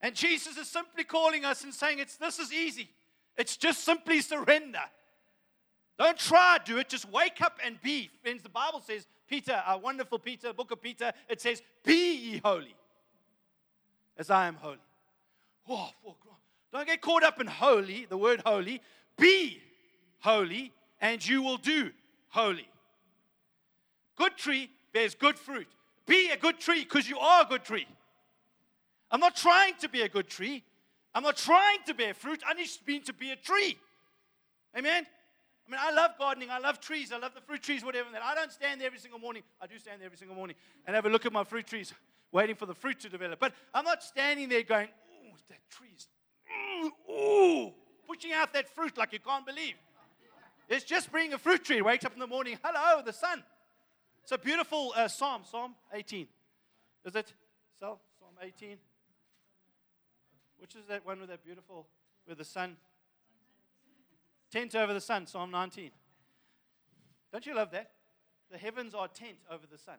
And 0.03 0.13
Jesus 0.13 0.57
is 0.57 0.67
simply 0.67 1.05
calling 1.05 1.45
us 1.45 1.63
and 1.63 1.73
saying, 1.73 1.99
it's, 1.99 2.17
This 2.17 2.37
is 2.37 2.51
easy. 2.51 2.89
It's 3.37 3.57
just 3.57 3.85
simply 3.85 4.19
surrender. 4.19 4.83
Don't 5.97 6.17
try 6.17 6.57
to 6.57 6.73
do 6.73 6.77
it, 6.77 6.89
just 6.89 7.09
wake 7.09 7.41
up 7.41 7.57
and 7.65 7.81
be. 7.81 8.09
Friends, 8.21 8.43
the 8.43 8.49
Bible 8.49 8.81
says, 8.85 9.07
Peter, 9.29 9.63
our 9.65 9.79
wonderful 9.79 10.19
Peter, 10.19 10.51
book 10.51 10.71
of 10.71 10.81
Peter, 10.81 11.13
it 11.29 11.39
says, 11.39 11.61
Be 11.85 12.15
ye 12.15 12.41
holy 12.43 12.75
as 14.17 14.29
I 14.29 14.47
am 14.47 14.55
holy. 14.55 14.77
Don't 16.73 16.85
get 16.85 16.99
caught 16.99 17.23
up 17.23 17.39
in 17.39 17.47
holy, 17.47 18.05
the 18.09 18.17
word 18.17 18.41
holy. 18.45 18.81
Be 19.17 19.61
holy, 20.19 20.73
and 20.99 21.25
you 21.25 21.41
will 21.41 21.57
do 21.57 21.91
holy. 22.27 22.67
Good 24.17 24.35
tree 24.35 24.69
bears 24.93 25.15
good 25.15 25.39
fruit. 25.39 25.67
Be 26.05 26.29
a 26.31 26.37
good 26.37 26.59
tree 26.59 26.83
because 26.83 27.07
you 27.07 27.17
are 27.17 27.43
a 27.43 27.45
good 27.45 27.63
tree. 27.63 27.87
I'm 29.13 29.19
not 29.19 29.35
trying 29.35 29.75
to 29.81 29.87
be 29.87 30.01
a 30.01 30.09
good 30.09 30.27
tree. 30.27 30.63
I'm 31.13 31.21
not 31.21 31.37
trying 31.37 31.77
to 31.85 31.93
bear 31.93 32.15
fruit. 32.15 32.41
I 32.47 32.55
just 32.55 32.85
mean 32.87 33.03
to 33.03 33.13
be 33.13 33.29
a 33.29 33.35
tree. 33.35 33.77
Amen? 34.75 35.05
I 35.67 35.71
mean, 35.71 35.79
I 35.79 35.91
love 35.91 36.11
gardening. 36.17 36.49
I 36.49 36.57
love 36.57 36.81
trees. 36.81 37.11
I 37.13 37.19
love 37.19 37.35
the 37.35 37.41
fruit 37.41 37.61
trees, 37.61 37.85
whatever. 37.85 38.09
That 38.11 38.23
I 38.23 38.33
don't 38.33 38.51
stand 38.51 38.81
there 38.81 38.87
every 38.87 38.97
single 38.97 39.19
morning. 39.19 39.43
I 39.61 39.67
do 39.67 39.77
stand 39.77 40.01
there 40.01 40.07
every 40.07 40.17
single 40.17 40.35
morning 40.35 40.55
and 40.87 40.95
have 40.95 41.05
a 41.05 41.09
look 41.09 41.27
at 41.27 41.31
my 41.31 41.43
fruit 41.43 41.67
trees, 41.67 41.93
waiting 42.31 42.55
for 42.55 42.65
the 42.65 42.73
fruit 42.73 42.99
to 43.01 43.09
develop. 43.09 43.39
But 43.39 43.53
I'm 43.71 43.85
not 43.85 44.01
standing 44.01 44.49
there 44.49 44.63
going, 44.63 44.87
"Ooh, 44.87 45.37
that 45.47 45.59
tree's, 45.69 46.07
ooh, 46.51 47.11
ooh," 47.13 47.73
pushing 48.07 48.33
out 48.33 48.51
that 48.53 48.67
fruit 48.67 48.97
like 48.97 49.13
you 49.13 49.19
can't 49.19 49.45
believe. 49.45 49.75
It's 50.67 50.85
just 50.85 51.13
being 51.13 51.33
a 51.33 51.37
fruit 51.37 51.63
tree. 51.63 51.83
Wakes 51.83 52.03
up 52.03 52.13
in 52.13 52.19
the 52.19 52.27
morning. 52.27 52.57
Hello, 52.63 53.03
the 53.03 53.13
sun. 53.13 53.43
It's 54.23 54.31
a 54.31 54.39
beautiful 54.39 54.91
uh, 54.95 55.07
psalm. 55.07 55.43
Psalm 55.45 55.75
18. 55.93 56.27
Is 57.05 57.15
it? 57.15 57.31
So, 57.79 57.99
Psalm 58.19 58.33
18. 58.41 58.77
Which 60.63 60.75
is 60.75 60.85
that 60.87 61.05
one 61.05 61.19
with 61.19 61.27
that 61.27 61.43
beautiful, 61.43 61.87
with 62.25 62.37
the 62.37 62.45
sun? 62.45 62.77
Tent 64.49 64.73
over 64.75 64.93
the 64.93 65.01
sun, 65.01 65.27
Psalm 65.27 65.51
19. 65.51 65.91
Don't 67.33 67.45
you 67.45 67.53
love 67.53 67.69
that? 67.71 67.91
The 68.49 68.57
heavens 68.57 68.95
are 68.95 69.09
tent 69.09 69.39
over 69.51 69.67
the 69.69 69.77
sun. 69.77 69.97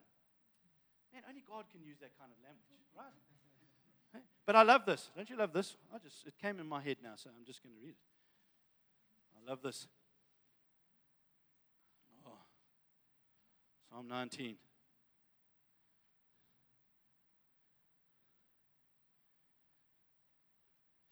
Man, 1.13 1.21
only 1.29 1.45
God 1.47 1.67
can 1.71 1.83
use 1.85 1.99
that 2.01 2.19
kind 2.19 2.33
of 2.33 2.39
language, 2.43 2.81
right? 2.97 4.23
But 4.47 4.57
I 4.57 4.63
love 4.63 4.87
this. 4.87 5.11
Don't 5.15 5.29
you 5.29 5.37
love 5.37 5.53
this? 5.53 5.77
I 5.95 5.99
just 5.99 6.27
it 6.27 6.33
came 6.41 6.59
in 6.59 6.67
my 6.67 6.81
head 6.81 6.97
now, 7.03 7.13
so 7.17 7.29
I'm 7.29 7.45
just 7.45 7.63
going 7.63 7.75
to 7.75 7.81
read 7.83 7.91
it. 7.91 7.97
I 9.37 9.51
love 9.51 9.61
this. 9.61 9.87
Oh. 12.27 12.31
Psalm 13.91 14.09
19. 14.09 14.57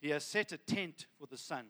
He 0.03 0.11
has 0.11 0.25
set 0.25 0.51
a 0.51 0.59
tent 0.59 1.07
for 1.17 1.27
the 1.29 1.39
sun, 1.39 1.67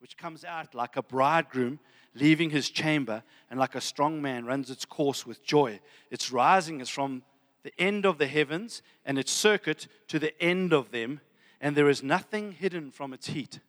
which 0.00 0.16
comes 0.16 0.44
out 0.44 0.74
like 0.74 0.96
a 0.96 1.04
bridegroom 1.04 1.78
leaving 2.14 2.50
his 2.50 2.68
chamber, 2.68 3.22
and 3.48 3.60
like 3.60 3.76
a 3.76 3.80
strong 3.80 4.20
man 4.20 4.44
runs 4.44 4.70
its 4.70 4.84
course 4.84 5.24
with 5.24 5.44
joy. 5.44 5.78
Its 6.10 6.32
rising 6.32 6.80
is 6.80 6.88
from 6.88 7.22
the 7.62 7.72
end 7.80 8.04
of 8.04 8.18
the 8.18 8.26
heavens, 8.26 8.82
and 9.04 9.20
its 9.20 9.30
circuit 9.30 9.86
to 10.08 10.18
the 10.18 10.38
end 10.42 10.72
of 10.72 10.90
them, 10.90 11.20
and 11.60 11.76
there 11.76 11.88
is 11.88 12.02
nothing 12.02 12.50
hidden 12.50 12.90
from 12.90 13.12
its 13.12 13.28
heat. 13.28 13.60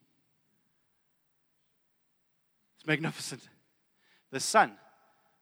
It's 2.78 2.88
magnificent. 2.88 3.48
The 4.32 4.40
sun, 4.40 4.78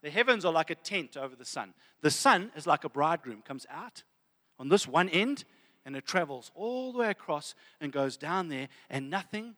the 0.02 0.10
heavens 0.10 0.44
are 0.44 0.52
like 0.52 0.70
a 0.70 0.76
tent 0.76 1.16
over 1.16 1.38
the 1.38 1.46
sun. 1.46 1.74
The 2.02 2.12
sun 2.12 2.52
is 2.58 2.68
like 2.68 2.84
a 2.84 2.90
bridegroom, 2.90 3.42
comes 3.42 3.66
out 3.70 4.04
on 4.60 4.68
this 4.68 4.86
one 4.86 5.08
end 5.08 5.46
and 5.86 5.96
it 5.96 6.06
travels 6.06 6.52
all 6.56 6.92
the 6.92 7.00
way 7.00 7.10
across 7.10 7.56
and 7.80 7.92
goes 7.92 8.18
down 8.18 8.50
there, 8.50 8.68
and 8.90 9.10
nothing 9.10 9.56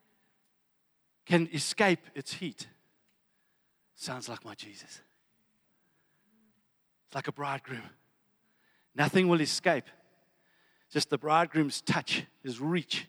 can 1.26 1.50
escape 1.54 2.00
its 2.16 2.34
heat. 2.34 2.68
Sounds 3.96 4.28
like 4.28 4.44
my 4.44 4.56
Jesus. 4.56 5.02
It's 7.06 7.16
like 7.16 7.28
a 7.28 7.32
bridegroom. 7.32 7.90
Nothing 8.96 9.28
will 9.28 9.42
escape. 9.42 9.86
Just 10.92 11.10
the 11.10 11.18
bridegroom's 11.18 11.82
touch, 11.82 12.26
his 12.44 12.60
reach. 12.60 13.08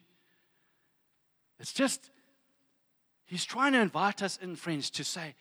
It's 1.59 1.73
just, 1.73 2.11
he's 3.25 3.45
trying 3.45 3.73
to 3.73 3.81
invite 3.81 4.23
us 4.23 4.39
in, 4.43 4.57
friends, 4.57 4.91
to 4.91 5.05
say, 5.05 5.35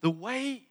the 0.00 0.10
way 0.10 0.62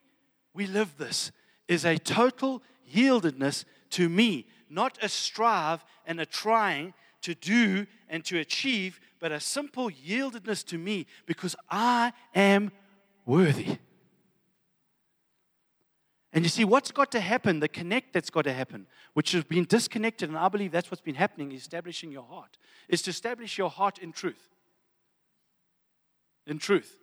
we 0.54 0.68
live 0.68 0.98
this 0.98 1.32
is 1.68 1.86
a 1.86 1.98
total 1.98 2.62
yieldedness 2.94 3.66
to 3.92 4.10
me, 4.10 4.48
not 4.70 4.98
a 5.02 5.10
strive 5.10 5.84
and 6.06 6.20
a 6.20 6.26
trying 6.26 6.94
to 7.22 7.34
do 7.36 7.88
and 8.10 8.24
to 8.26 8.40
achieve, 8.40 9.00
but 9.20 9.32
a 9.32 9.40
simple 9.40 9.90
yieldedness 9.90 10.66
to 10.68 10.78
me 10.78 11.08
because 11.26 11.56
I 11.70 12.14
am 12.34 12.72
worthy. 13.26 13.78
And 16.36 16.44
you 16.44 16.50
see, 16.50 16.66
what's 16.66 16.92
got 16.92 17.12
to 17.14 17.22
happen, 17.22 17.62
the 17.62 17.70
connect 17.70 18.12
that's 18.12 18.30
got 18.30 18.44
to 18.44 18.54
happen, 18.54 18.88
which 19.14 19.32
has 19.32 19.46
been 19.46 19.64
disconnected, 19.64 20.28
and 20.28 20.38
I 20.38 20.50
believe 20.50 20.74
that's 20.74 20.92
what's 20.92 21.02
been 21.02 21.16
happening, 21.16 21.54
establishing 21.54 22.12
your 22.12 22.26
heart, 22.26 22.58
is 22.90 23.02
to 23.04 23.10
establish 23.10 23.58
your 23.58 23.70
heart 23.70 24.00
in 24.00 24.12
truth. 24.12 24.50
In 26.46 26.60
truth. 26.60 26.98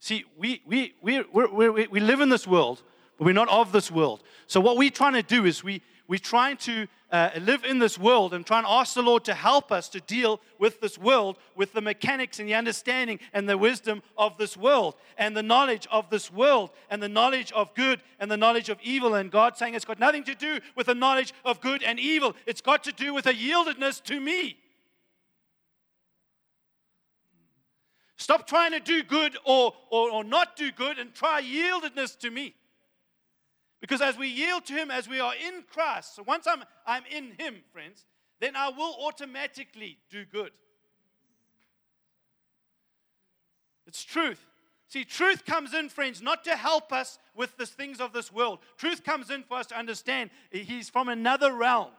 See, 0.00 0.24
we, 0.36 0.60
we, 0.66 0.94
we, 1.00 1.22
we, 1.32 1.46
we, 1.46 1.86
we 1.86 2.00
live 2.00 2.20
in 2.20 2.30
this 2.30 2.48
world, 2.48 2.82
but 3.16 3.26
we're 3.26 3.32
not 3.32 3.48
of 3.48 3.70
this 3.70 3.92
world. 3.92 4.24
So, 4.48 4.60
what 4.60 4.76
we're 4.76 4.90
trying 4.90 5.14
to 5.14 5.22
do 5.22 5.44
is 5.44 5.62
we, 5.62 5.80
we're 6.08 6.18
trying 6.18 6.56
to 6.56 6.86
uh, 7.10 7.30
live 7.38 7.64
in 7.64 7.78
this 7.78 7.98
world 7.98 8.32
and 8.32 8.44
try 8.44 8.58
and 8.58 8.66
ask 8.66 8.94
the 8.94 9.02
Lord 9.02 9.24
to 9.26 9.34
help 9.34 9.70
us 9.70 9.90
to 9.90 10.00
deal 10.00 10.40
with 10.58 10.80
this 10.80 10.96
world, 10.96 11.36
with 11.54 11.74
the 11.74 11.82
mechanics 11.82 12.40
and 12.40 12.48
the 12.48 12.54
understanding 12.54 13.20
and 13.34 13.46
the 13.46 13.58
wisdom 13.58 14.02
of 14.16 14.38
this 14.38 14.56
world, 14.56 14.94
and 15.18 15.36
the 15.36 15.42
knowledge 15.42 15.86
of 15.90 16.08
this 16.08 16.32
world, 16.32 16.70
and 16.88 17.02
the 17.02 17.08
knowledge 17.08 17.52
of 17.52 17.74
good 17.74 18.00
and 18.18 18.30
the 18.30 18.38
knowledge 18.38 18.70
of 18.70 18.78
evil. 18.82 19.14
And 19.14 19.30
God 19.30 19.58
saying 19.58 19.74
it's 19.74 19.84
got 19.84 19.98
nothing 19.98 20.24
to 20.24 20.34
do 20.34 20.60
with 20.74 20.86
the 20.86 20.94
knowledge 20.94 21.34
of 21.44 21.60
good 21.60 21.82
and 21.82 22.00
evil, 22.00 22.34
it's 22.46 22.62
got 22.62 22.84
to 22.84 22.92
do 22.92 23.12
with 23.12 23.26
a 23.26 23.34
yieldedness 23.34 24.02
to 24.04 24.18
me. 24.18 24.56
Stop 28.16 28.46
trying 28.46 28.72
to 28.72 28.80
do 28.80 29.02
good 29.02 29.36
or, 29.44 29.74
or, 29.90 30.10
or 30.10 30.24
not 30.24 30.56
do 30.56 30.72
good 30.72 30.98
and 30.98 31.14
try 31.14 31.40
yieldedness 31.42 32.18
to 32.20 32.30
me. 32.30 32.54
Because 33.80 34.00
as 34.00 34.16
we 34.16 34.28
yield 34.28 34.64
to 34.66 34.72
Him, 34.74 34.90
as 34.90 35.08
we 35.08 35.20
are 35.20 35.34
in 35.34 35.62
Christ, 35.72 36.16
so 36.16 36.22
once 36.26 36.46
I'm, 36.46 36.64
I'm 36.86 37.04
in 37.10 37.32
Him, 37.38 37.56
friends, 37.72 38.04
then 38.40 38.56
I 38.56 38.70
will 38.70 38.96
automatically 39.04 39.98
do 40.10 40.24
good. 40.24 40.50
It's 43.86 44.04
truth. 44.04 44.44
See, 44.88 45.04
truth 45.04 45.44
comes 45.44 45.74
in, 45.74 45.88
friends, 45.90 46.22
not 46.22 46.44
to 46.44 46.56
help 46.56 46.92
us 46.92 47.18
with 47.34 47.56
the 47.56 47.66
things 47.66 48.00
of 48.00 48.12
this 48.12 48.32
world. 48.32 48.58
Truth 48.78 49.04
comes 49.04 49.30
in 49.30 49.42
for 49.42 49.58
us 49.58 49.66
to 49.66 49.78
understand 49.78 50.30
He's 50.50 50.88
from 50.88 51.08
another 51.08 51.52
realm. 51.52 51.90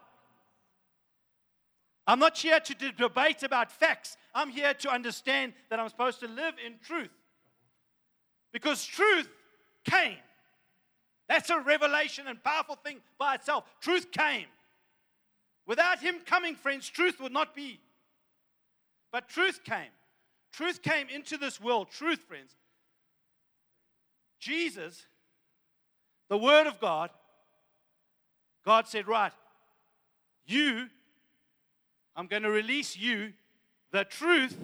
I'm 2.08 2.20
not 2.20 2.38
here 2.38 2.60
to 2.60 2.92
debate 2.92 3.44
about 3.44 3.72
facts. 3.72 4.18
I'm 4.34 4.50
here 4.50 4.74
to 4.74 4.90
understand 4.90 5.54
that 5.70 5.80
I'm 5.80 5.90
supposed 5.90 6.20
to 6.22 6.28
live 6.28 6.56
in 6.66 6.74
truth. 6.84 7.12
Because 8.52 8.84
truth 8.84 9.30
came. 9.84 10.18
That's 11.30 11.52
a 11.52 11.60
revelation 11.60 12.28
and 12.28 12.44
powerful 12.44 12.76
thing 12.76 12.98
by 13.20 13.36
itself. 13.36 13.64
Truth 13.80 14.12
came. 14.12 14.48
Without 15.68 16.00
him 16.00 16.16
coming, 16.26 16.56
friends, 16.56 16.90
truth 16.90 17.22
would 17.22 17.32
not 17.32 17.56
be. 17.56 17.80
But 19.12 19.30
truth 19.30 19.64
came. 19.64 19.92
Truth 20.52 20.82
came 20.82 21.08
into 21.08 21.38
this 21.38 21.62
world. 21.62 21.90
Truth, 21.92 22.22
friends. 22.28 22.56
Jesus, 24.40 25.06
the 26.30 26.38
Word 26.38 26.66
of 26.66 26.80
God, 26.80 27.12
God 28.66 28.88
said, 28.88 29.08
Right, 29.08 29.34
you, 30.48 30.88
I'm 32.16 32.26
going 32.26 32.44
to 32.44 32.50
release 32.50 32.98
you 32.98 33.34
the 33.92 34.04
truth, 34.04 34.58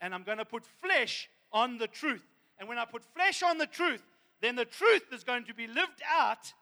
and 0.00 0.14
I'm 0.14 0.22
going 0.22 0.38
to 0.38 0.44
put 0.46 0.64
flesh 0.64 1.28
on 1.52 1.76
the 1.76 1.86
truth. 1.86 2.24
And 2.58 2.68
when 2.68 2.78
I 2.78 2.86
put 2.86 3.02
flesh 3.14 3.42
on 3.42 3.58
the 3.58 3.66
truth, 3.66 4.02
then 4.40 4.56
the 4.56 4.64
truth 4.64 5.04
is 5.12 5.24
going 5.24 5.44
to 5.44 5.54
be 5.54 5.66
lived 5.66 6.02
out. 6.08 6.52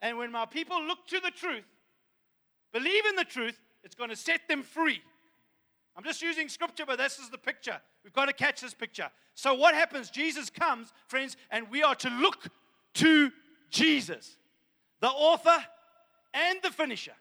And 0.00 0.18
when 0.18 0.30
my 0.30 0.46
people 0.46 0.82
look 0.82 1.06
to 1.08 1.20
the 1.20 1.30
truth, 1.30 1.64
believe 2.72 3.06
in 3.06 3.16
the 3.16 3.24
truth, 3.24 3.58
it's 3.82 3.94
going 3.94 4.10
to 4.10 4.16
set 4.16 4.48
them 4.48 4.62
free. 4.62 5.00
I'm 5.96 6.04
just 6.04 6.22
using 6.22 6.48
scripture, 6.48 6.84
but 6.86 6.98
this 6.98 7.18
is 7.18 7.30
the 7.30 7.38
picture. 7.38 7.80
We've 8.02 8.12
got 8.12 8.26
to 8.26 8.32
catch 8.32 8.60
this 8.60 8.74
picture. 8.74 9.10
So, 9.34 9.54
what 9.54 9.74
happens? 9.74 10.10
Jesus 10.10 10.50
comes, 10.50 10.92
friends, 11.06 11.36
and 11.50 11.70
we 11.70 11.82
are 11.82 11.94
to 11.96 12.10
look 12.10 12.48
to 12.94 13.30
Jesus, 13.70 14.36
the 15.00 15.08
author 15.08 15.64
and 16.32 16.58
the 16.62 16.70
finisher 16.70 17.14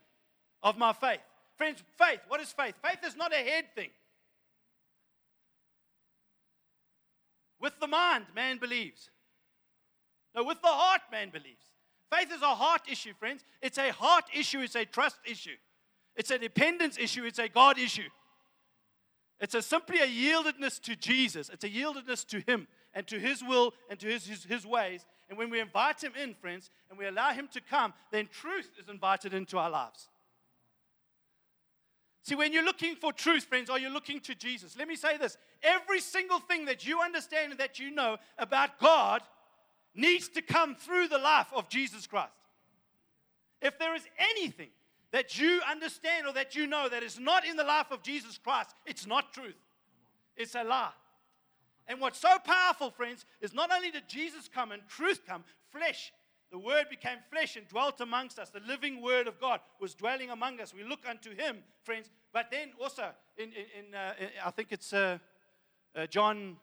of 0.62 0.78
my 0.78 0.94
faith. 0.94 1.20
Friends, 1.56 1.84
faith, 1.98 2.20
what 2.28 2.42
is 2.42 2.52
faith? 2.52 2.76
Faith 2.84 3.00
is 3.06 3.16
not 3.16 3.32
a 3.34 3.38
head 3.38 3.66
thing. 3.76 3.90
With 7.64 7.80
the 7.80 7.88
mind, 7.88 8.26
man 8.36 8.58
believes. 8.58 9.10
No, 10.36 10.44
with 10.44 10.62
the 10.62 10.68
heart, 10.68 11.00
man 11.14 11.30
believes. 11.30 11.72
Faith 12.12 12.30
is 12.34 12.42
a 12.42 12.54
heart 12.54 12.82
issue, 12.92 13.14
friends. 13.18 13.46
It's 13.62 13.78
a 13.78 13.94
heart 13.94 14.26
issue, 14.38 14.60
it's 14.60 14.76
a 14.76 14.84
trust 14.84 15.16
issue, 15.26 15.56
it's 16.18 16.30
a 16.30 16.38
dependence 16.38 16.98
issue, 16.98 17.24
it's 17.24 17.40
a 17.40 17.48
God 17.48 17.80
issue. 17.80 18.10
It's 19.40 19.56
a, 19.56 19.62
simply 19.62 20.00
a 20.00 20.08
yieldedness 20.08 20.82
to 20.82 20.98
Jesus, 20.98 21.48
it's 21.48 21.64
a 21.64 21.70
yieldedness 21.70 22.28
to 22.28 22.42
Him 22.42 22.68
and 22.94 23.08
to 23.08 23.18
His 23.18 23.42
will 23.42 23.74
and 23.90 23.98
to 24.00 24.08
His, 24.08 24.26
His, 24.26 24.44
His 24.44 24.66
ways. 24.66 25.06
And 25.30 25.38
when 25.38 25.50
we 25.50 25.62
invite 25.62 26.04
Him 26.04 26.12
in, 26.22 26.34
friends, 26.34 26.70
and 26.90 27.00
we 27.00 27.08
allow 27.08 27.32
Him 27.32 27.48
to 27.54 27.62
come, 27.62 27.94
then 28.12 28.28
truth 28.28 28.72
is 28.78 28.90
invited 28.90 29.34
into 29.34 29.58
our 29.58 29.70
lives. 29.70 30.10
See, 32.24 32.36
when 32.36 32.54
you're 32.54 32.64
looking 32.64 32.96
for 32.96 33.12
truth, 33.12 33.44
friends, 33.44 33.70
are 33.70 33.78
you 33.78 33.90
looking 33.90 34.22
to 34.22 34.34
Jesus? 34.34 34.78
Let 34.78 34.88
me 34.88 34.96
say 34.96 35.18
this 35.18 35.38
every 35.62 36.00
single 36.00 36.40
thing 36.40 36.66
that 36.66 36.88
you 36.88 37.02
understand 37.02 37.52
and 37.52 37.60
that 37.60 37.80
you 37.80 37.92
know 37.92 38.18
about 38.38 38.80
God 38.80 39.22
needs 39.94 40.30
to 40.30 40.42
come 40.42 40.74
through 40.76 41.10
the 41.10 41.18
life 41.18 41.48
of 41.54 41.68
Jesus 41.68 42.08
Christ. 42.08 42.32
If 43.62 43.78
there 43.78 43.94
is 43.94 44.04
anything 44.18 44.70
that 45.12 45.38
you 45.38 45.62
understand 45.70 46.26
or 46.26 46.34
that 46.34 46.56
you 46.56 46.66
know 46.66 46.88
that 46.90 47.04
is 47.04 47.20
not 47.20 47.46
in 47.46 47.58
the 47.58 47.64
life 47.64 47.92
of 47.92 48.02
Jesus 48.02 48.38
Christ, 48.38 48.74
it's 48.86 49.06
not 49.06 49.34
truth, 49.34 49.60
it's 50.38 50.56
a 50.56 50.64
lie. 50.64 50.92
And 51.88 52.00
what's 52.00 52.20
so 52.20 52.38
powerful, 52.40 52.90
friends, 52.90 53.26
is 53.42 53.54
not 53.54 53.70
only 53.70 53.92
did 53.92 54.08
Jesus 54.08 54.50
come 54.54 54.72
and 54.72 54.82
truth 54.88 55.22
come, 55.28 55.44
flesh 55.72 56.14
the 56.54 56.60
Word 56.60 56.86
became 56.88 57.18
flesh 57.32 57.56
and 57.56 57.68
dwelt 57.68 58.00
amongst 58.00 58.38
us. 58.38 58.52
The 58.52 58.60
living 58.68 59.02
Word 59.02 59.28
of 59.28 59.40
God 59.40 59.60
was 59.82 59.96
dwelling 59.96 60.30
among 60.30 60.62
us. 60.62 60.72
We 60.72 60.84
look 60.84 61.00
unto 61.10 61.36
Him, 61.36 61.58
friends. 61.82 62.12
But 62.32 62.52
then 62.52 62.74
also, 62.80 63.10
in, 63.40 63.46
in, 63.46 63.88
in, 63.88 63.96
uh, 63.96 64.14
I 64.46 64.52
think 64.52 64.68
it's 64.70 64.94
uh, 64.94 65.18
uh, 65.96 66.06
John, 66.06 66.58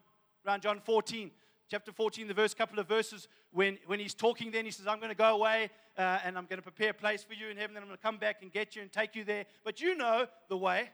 around 0.47 0.63
John 0.63 0.81
14, 0.85 1.33
chapter 1.69 1.91
14, 1.91 2.29
the 2.29 2.35
verse, 2.35 2.55
couple 2.55 2.79
of 2.79 2.87
verses, 2.87 3.27
when, 3.51 3.79
when 3.87 3.99
he's 3.99 4.15
talking, 4.15 4.53
then 4.53 4.65
he 4.65 4.71
says, 4.71 4.87
I'm 4.87 4.99
going 4.99 5.11
to 5.11 5.17
go 5.17 5.35
away 5.35 5.71
uh, 5.99 6.21
and 6.25 6.39
I'm 6.39 6.47
going 6.47 6.59
to 6.59 6.63
prepare 6.63 6.91
a 6.91 6.95
place 6.95 7.25
for 7.25 7.35
you 7.35 7.49
in 7.49 7.57
heaven, 7.57 7.75
then 7.75 7.83
I'm 7.83 7.89
going 7.89 7.99
to 7.99 8.03
come 8.03 8.17
back 8.17 8.43
and 8.43 8.53
get 8.53 8.77
you 8.77 8.83
and 8.83 8.93
take 8.93 9.17
you 9.17 9.25
there. 9.25 9.45
But 9.65 9.81
you 9.81 9.97
know 9.97 10.27
the 10.49 10.57
way. 10.57 10.89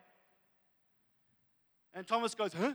And 1.92 2.06
Thomas 2.06 2.34
goes, 2.34 2.54
Huh? 2.54 2.72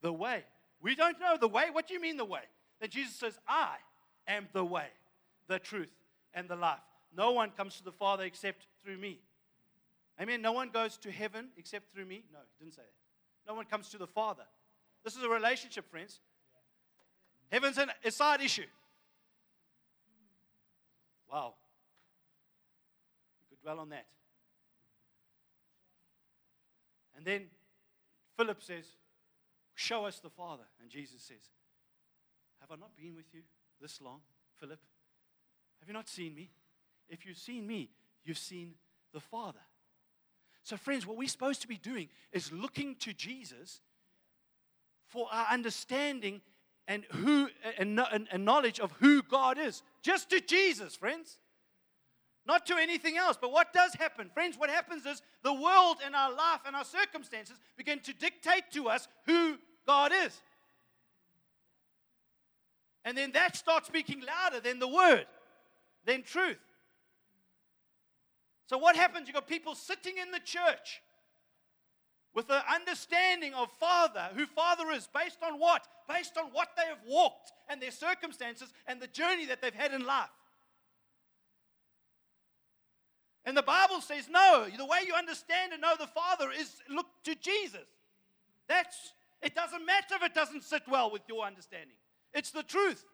The 0.00 0.12
way. 0.12 0.44
We 0.80 0.94
don't 0.94 1.18
know 1.18 1.36
the 1.40 1.48
way. 1.48 1.70
What 1.72 1.88
do 1.88 1.94
you 1.94 2.00
mean 2.00 2.16
the 2.16 2.24
way? 2.24 2.42
Then 2.80 2.90
Jesus 2.90 3.16
says, 3.16 3.36
I 3.48 3.78
am 4.32 4.48
the 4.52 4.64
way, 4.64 4.86
the 5.48 5.58
truth, 5.58 5.90
and 6.34 6.48
the 6.48 6.56
life. 6.56 6.80
No 7.16 7.32
one 7.32 7.50
comes 7.50 7.76
to 7.76 7.84
the 7.84 7.92
Father 7.92 8.24
except 8.24 8.66
through 8.82 8.98
me. 8.98 9.20
Amen. 10.20 10.42
No 10.42 10.52
one 10.52 10.70
goes 10.70 10.96
to 10.98 11.10
heaven 11.10 11.48
except 11.56 11.92
through 11.92 12.06
me. 12.06 12.24
No, 12.32 12.38
he 12.58 12.64
didn't 12.64 12.76
say 12.76 12.82
that. 12.82 13.50
No 13.50 13.54
one 13.54 13.64
comes 13.66 13.88
to 13.90 13.98
the 13.98 14.06
Father. 14.06 14.44
This 15.04 15.16
is 15.16 15.24
a 15.24 15.28
relationship, 15.28 15.90
friends. 15.90 16.20
Heaven's 17.50 17.76
an, 17.78 17.90
a 18.04 18.10
side 18.10 18.40
issue. 18.40 18.66
Wow. 21.30 21.54
We 23.40 23.56
could 23.56 23.62
dwell 23.62 23.80
on 23.80 23.88
that. 23.90 24.06
And 27.16 27.24
then 27.24 27.46
Philip 28.36 28.62
says, 28.62 28.84
Show 29.74 30.04
us 30.04 30.20
the 30.20 30.30
Father. 30.30 30.64
And 30.80 30.90
Jesus 30.90 31.22
says, 31.22 31.50
Have 32.60 32.70
I 32.70 32.76
not 32.76 32.96
been 32.96 33.16
with 33.16 33.26
you 33.32 33.42
this 33.82 34.00
long, 34.00 34.20
Philip? 34.58 34.78
Have 35.80 35.88
you 35.88 35.92
not 35.92 36.08
seen 36.08 36.34
me? 36.34 36.50
If 37.08 37.26
you've 37.26 37.36
seen 37.36 37.66
me, 37.66 37.90
you've 38.24 38.38
seen 38.38 38.74
the 39.12 39.20
Father. 39.20 39.58
So, 40.62 40.76
friends, 40.76 41.06
what 41.06 41.16
we're 41.16 41.28
supposed 41.28 41.60
to 41.62 41.68
be 41.68 41.76
doing 41.76 42.08
is 42.32 42.52
looking 42.52 42.94
to 43.00 43.12
Jesus 43.12 43.80
for 45.08 45.26
our 45.32 45.46
understanding 45.50 46.40
and 46.88 47.04
who 47.10 47.48
and, 47.78 48.00
and, 48.30 48.44
knowledge 48.44 48.80
of 48.80 48.92
who 48.92 49.22
God 49.22 49.58
is. 49.58 49.82
Just 50.02 50.30
to 50.30 50.40
Jesus, 50.40 50.96
friends. 50.96 51.38
Not 52.46 52.66
to 52.66 52.76
anything 52.76 53.16
else. 53.16 53.36
But 53.40 53.52
what 53.52 53.72
does 53.72 53.94
happen? 53.94 54.30
Friends, 54.32 54.56
what 54.58 54.70
happens 54.70 55.06
is 55.06 55.22
the 55.42 55.52
world 55.52 55.98
and 56.04 56.14
our 56.14 56.32
life 56.32 56.60
and 56.66 56.74
our 56.74 56.84
circumstances 56.84 57.56
begin 57.76 58.00
to 58.00 58.12
dictate 58.12 58.64
to 58.72 58.88
us 58.88 59.06
who 59.26 59.58
God 59.86 60.12
is. 60.24 60.40
And 63.04 63.16
then 63.16 63.32
that 63.32 63.56
starts 63.56 63.88
speaking 63.88 64.22
louder 64.26 64.60
than 64.60 64.78
the 64.78 64.88
word, 64.88 65.26
than 66.04 66.22
truth. 66.22 66.58
So, 68.66 68.78
what 68.78 68.96
happens? 68.96 69.26
You've 69.26 69.34
got 69.34 69.48
people 69.48 69.74
sitting 69.74 70.14
in 70.18 70.30
the 70.30 70.40
church 70.40 71.02
with 72.34 72.48
an 72.48 72.62
understanding 72.74 73.52
of 73.54 73.70
Father, 73.72 74.28
who 74.34 74.46
Father 74.46 74.90
is, 74.92 75.08
based 75.14 75.38
on 75.42 75.58
what? 75.58 75.86
Based 76.08 76.38
on 76.38 76.46
what 76.52 76.68
they 76.76 76.86
have 76.86 77.00
walked 77.06 77.52
and 77.68 77.82
their 77.82 77.90
circumstances 77.90 78.72
and 78.86 79.00
the 79.00 79.06
journey 79.06 79.46
that 79.46 79.60
they've 79.60 79.74
had 79.74 79.92
in 79.92 80.06
life. 80.06 80.30
And 83.44 83.56
the 83.56 83.62
Bible 83.62 84.00
says, 84.00 84.28
no, 84.30 84.66
the 84.76 84.86
way 84.86 85.00
you 85.06 85.14
understand 85.14 85.72
and 85.72 85.82
know 85.82 85.94
the 85.98 86.06
Father 86.06 86.50
is 86.56 86.76
look 86.88 87.06
to 87.24 87.34
Jesus. 87.34 87.88
That's 88.68 89.12
it 89.42 89.56
doesn't 89.56 89.84
matter 89.84 90.14
if 90.14 90.22
it 90.22 90.34
doesn't 90.34 90.62
sit 90.62 90.82
well 90.88 91.10
with 91.10 91.22
your 91.28 91.44
understanding. 91.44 91.96
It's 92.34 92.50
the 92.50 92.62
truth. 92.62 93.04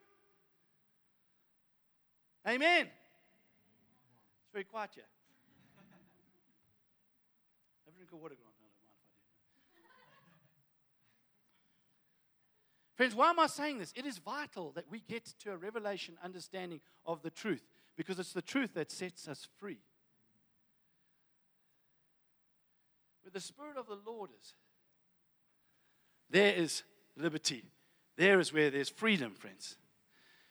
Amen. 2.46 2.86
It's 2.86 4.52
very 4.52 4.64
quiet 4.64 4.90
here. 4.94 5.04
Have 7.84 7.94
a 7.94 7.96
drink 7.96 8.12
of 8.12 8.20
water, 8.20 8.34
Grant. 8.36 8.54
I 8.54 8.62
don't 8.62 8.72
mind 8.72 8.84
if 8.84 9.74
I 9.74 9.80
do. 9.80 9.82
Friends, 12.96 13.14
why 13.14 13.30
am 13.30 13.40
I 13.40 13.48
saying 13.48 13.78
this? 13.78 13.92
It 13.96 14.06
is 14.06 14.18
vital 14.18 14.72
that 14.72 14.90
we 14.90 15.00
get 15.00 15.26
to 15.40 15.52
a 15.52 15.56
revelation 15.56 16.16
understanding 16.24 16.80
of 17.04 17.22
the 17.22 17.30
truth 17.30 17.62
because 17.96 18.18
it's 18.18 18.32
the 18.32 18.42
truth 18.42 18.74
that 18.74 18.90
sets 18.90 19.26
us 19.28 19.46
free. 19.58 19.80
Where 23.22 23.32
the 23.32 23.40
Spirit 23.40 23.76
of 23.76 23.88
the 23.88 23.98
Lord 24.06 24.30
is, 24.40 24.54
there 26.30 26.54
is 26.54 26.82
liberty. 27.16 27.64
There 28.18 28.40
is 28.40 28.52
where 28.52 28.68
there's 28.68 28.88
freedom, 28.88 29.32
friends. 29.34 29.76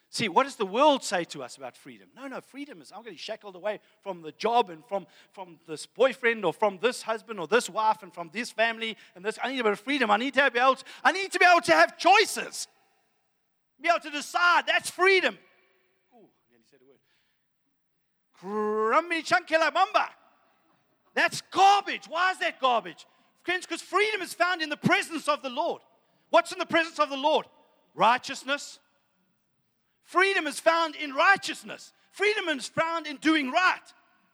See, 0.09 0.29
what 0.29 0.43
does 0.43 0.55
the 0.55 0.65
world 0.65 1.03
say 1.03 1.25
to 1.25 1.43
us 1.43 1.57
about 1.57 1.75
freedom? 1.75 2.07
No, 2.15 2.27
no, 2.27 2.39
freedom 2.39 2.81
is 2.81 2.93
I'm 2.95 3.03
getting 3.03 3.17
shackled 3.17 3.57
away 3.57 3.81
from 4.01 4.21
the 4.21 4.31
job 4.31 4.69
and 4.69 4.85
from, 4.85 5.05
from 5.33 5.59
this 5.67 5.85
boyfriend 5.85 6.45
or 6.45 6.53
from 6.53 6.79
this 6.81 7.01
husband 7.01 7.41
or 7.41 7.47
this 7.47 7.69
wife 7.69 8.03
and 8.03 8.13
from 8.13 8.29
this 8.31 8.49
family 8.49 8.95
and 9.15 9.23
this. 9.23 9.37
I 9.43 9.51
need 9.51 9.59
a 9.59 9.63
bit 9.63 9.73
of 9.73 9.81
freedom. 9.81 10.09
I 10.09 10.15
need 10.15 10.33
to 10.35 10.49
be 10.49 10.59
able 10.59 10.75
to, 10.75 10.85
I 11.03 11.11
need 11.11 11.29
to 11.33 11.39
be 11.39 11.45
able 11.45 11.59
to 11.61 11.73
have 11.73 11.97
choices. 11.97 12.69
Be 13.81 13.89
able 13.89 13.99
to 13.99 14.11
decide. 14.11 14.63
That's 14.65 14.89
freedom. 14.89 15.37
Ooh, 16.15 16.29
nearly 16.49 16.63
said 16.71 16.79
a 16.81 16.87
word. 16.89 17.01
mamba. 19.73 20.09
That's 21.13 21.41
garbage. 21.51 22.05
Why 22.07 22.31
is 22.31 22.39
that 22.39 22.61
garbage? 22.61 23.05
Friends, 23.43 23.65
because 23.65 23.81
freedom 23.81 24.21
is 24.21 24.33
found 24.33 24.61
in 24.61 24.69
the 24.69 24.77
presence 24.77 25.27
of 25.27 25.41
the 25.41 25.49
Lord. 25.49 25.81
What's 26.29 26.53
in 26.53 26.59
the 26.59 26.65
presence 26.65 26.97
of 26.99 27.09
the 27.09 27.17
Lord? 27.17 27.45
Righteousness. 27.97 28.79
Freedom 30.03 30.47
is 30.47 30.59
found 30.59 30.95
in 30.95 31.13
righteousness. 31.13 31.91
Freedom 32.11 32.47
is 32.49 32.67
found 32.67 33.07
in 33.07 33.17
doing 33.17 33.51
right. 33.51 33.81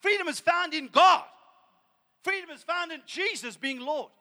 Freedom 0.02 0.28
is 0.28 0.40
found 0.40 0.74
in 0.74 0.90
God. 0.90 1.24
Freedom 2.24 2.50
is 2.52 2.62
found 2.62 2.92
in 2.92 3.02
Jesus 3.08 3.58
being 3.58 3.80
Lord. 3.80 4.12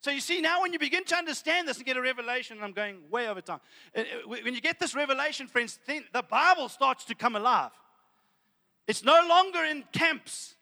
So 0.00 0.10
you 0.10 0.20
see, 0.20 0.40
now 0.40 0.62
when 0.62 0.72
you 0.72 0.78
begin 0.78 1.04
to 1.06 1.16
understand 1.16 1.68
this 1.68 1.76
and 1.76 1.84
get 1.84 1.96
a 1.96 2.00
revelation, 2.00 2.56
and 2.56 2.64
I'm 2.64 2.72
going 2.72 2.98
way 3.10 3.28
over 3.28 3.40
time. 3.40 3.60
Uh, 3.94 4.00
uh, 4.00 4.04
when 4.28 4.54
you 4.54 4.60
get 4.60 4.78
this 4.80 4.94
revelation, 4.94 5.46
friends, 5.46 5.78
the 5.86 6.22
Bible 6.22 6.68
starts 6.68 7.04
to 7.06 7.14
come 7.14 7.36
alive. 7.36 7.72
It's 8.86 9.04
no 9.04 9.26
longer 9.28 9.64
in 9.64 9.84
camps. 9.92 10.54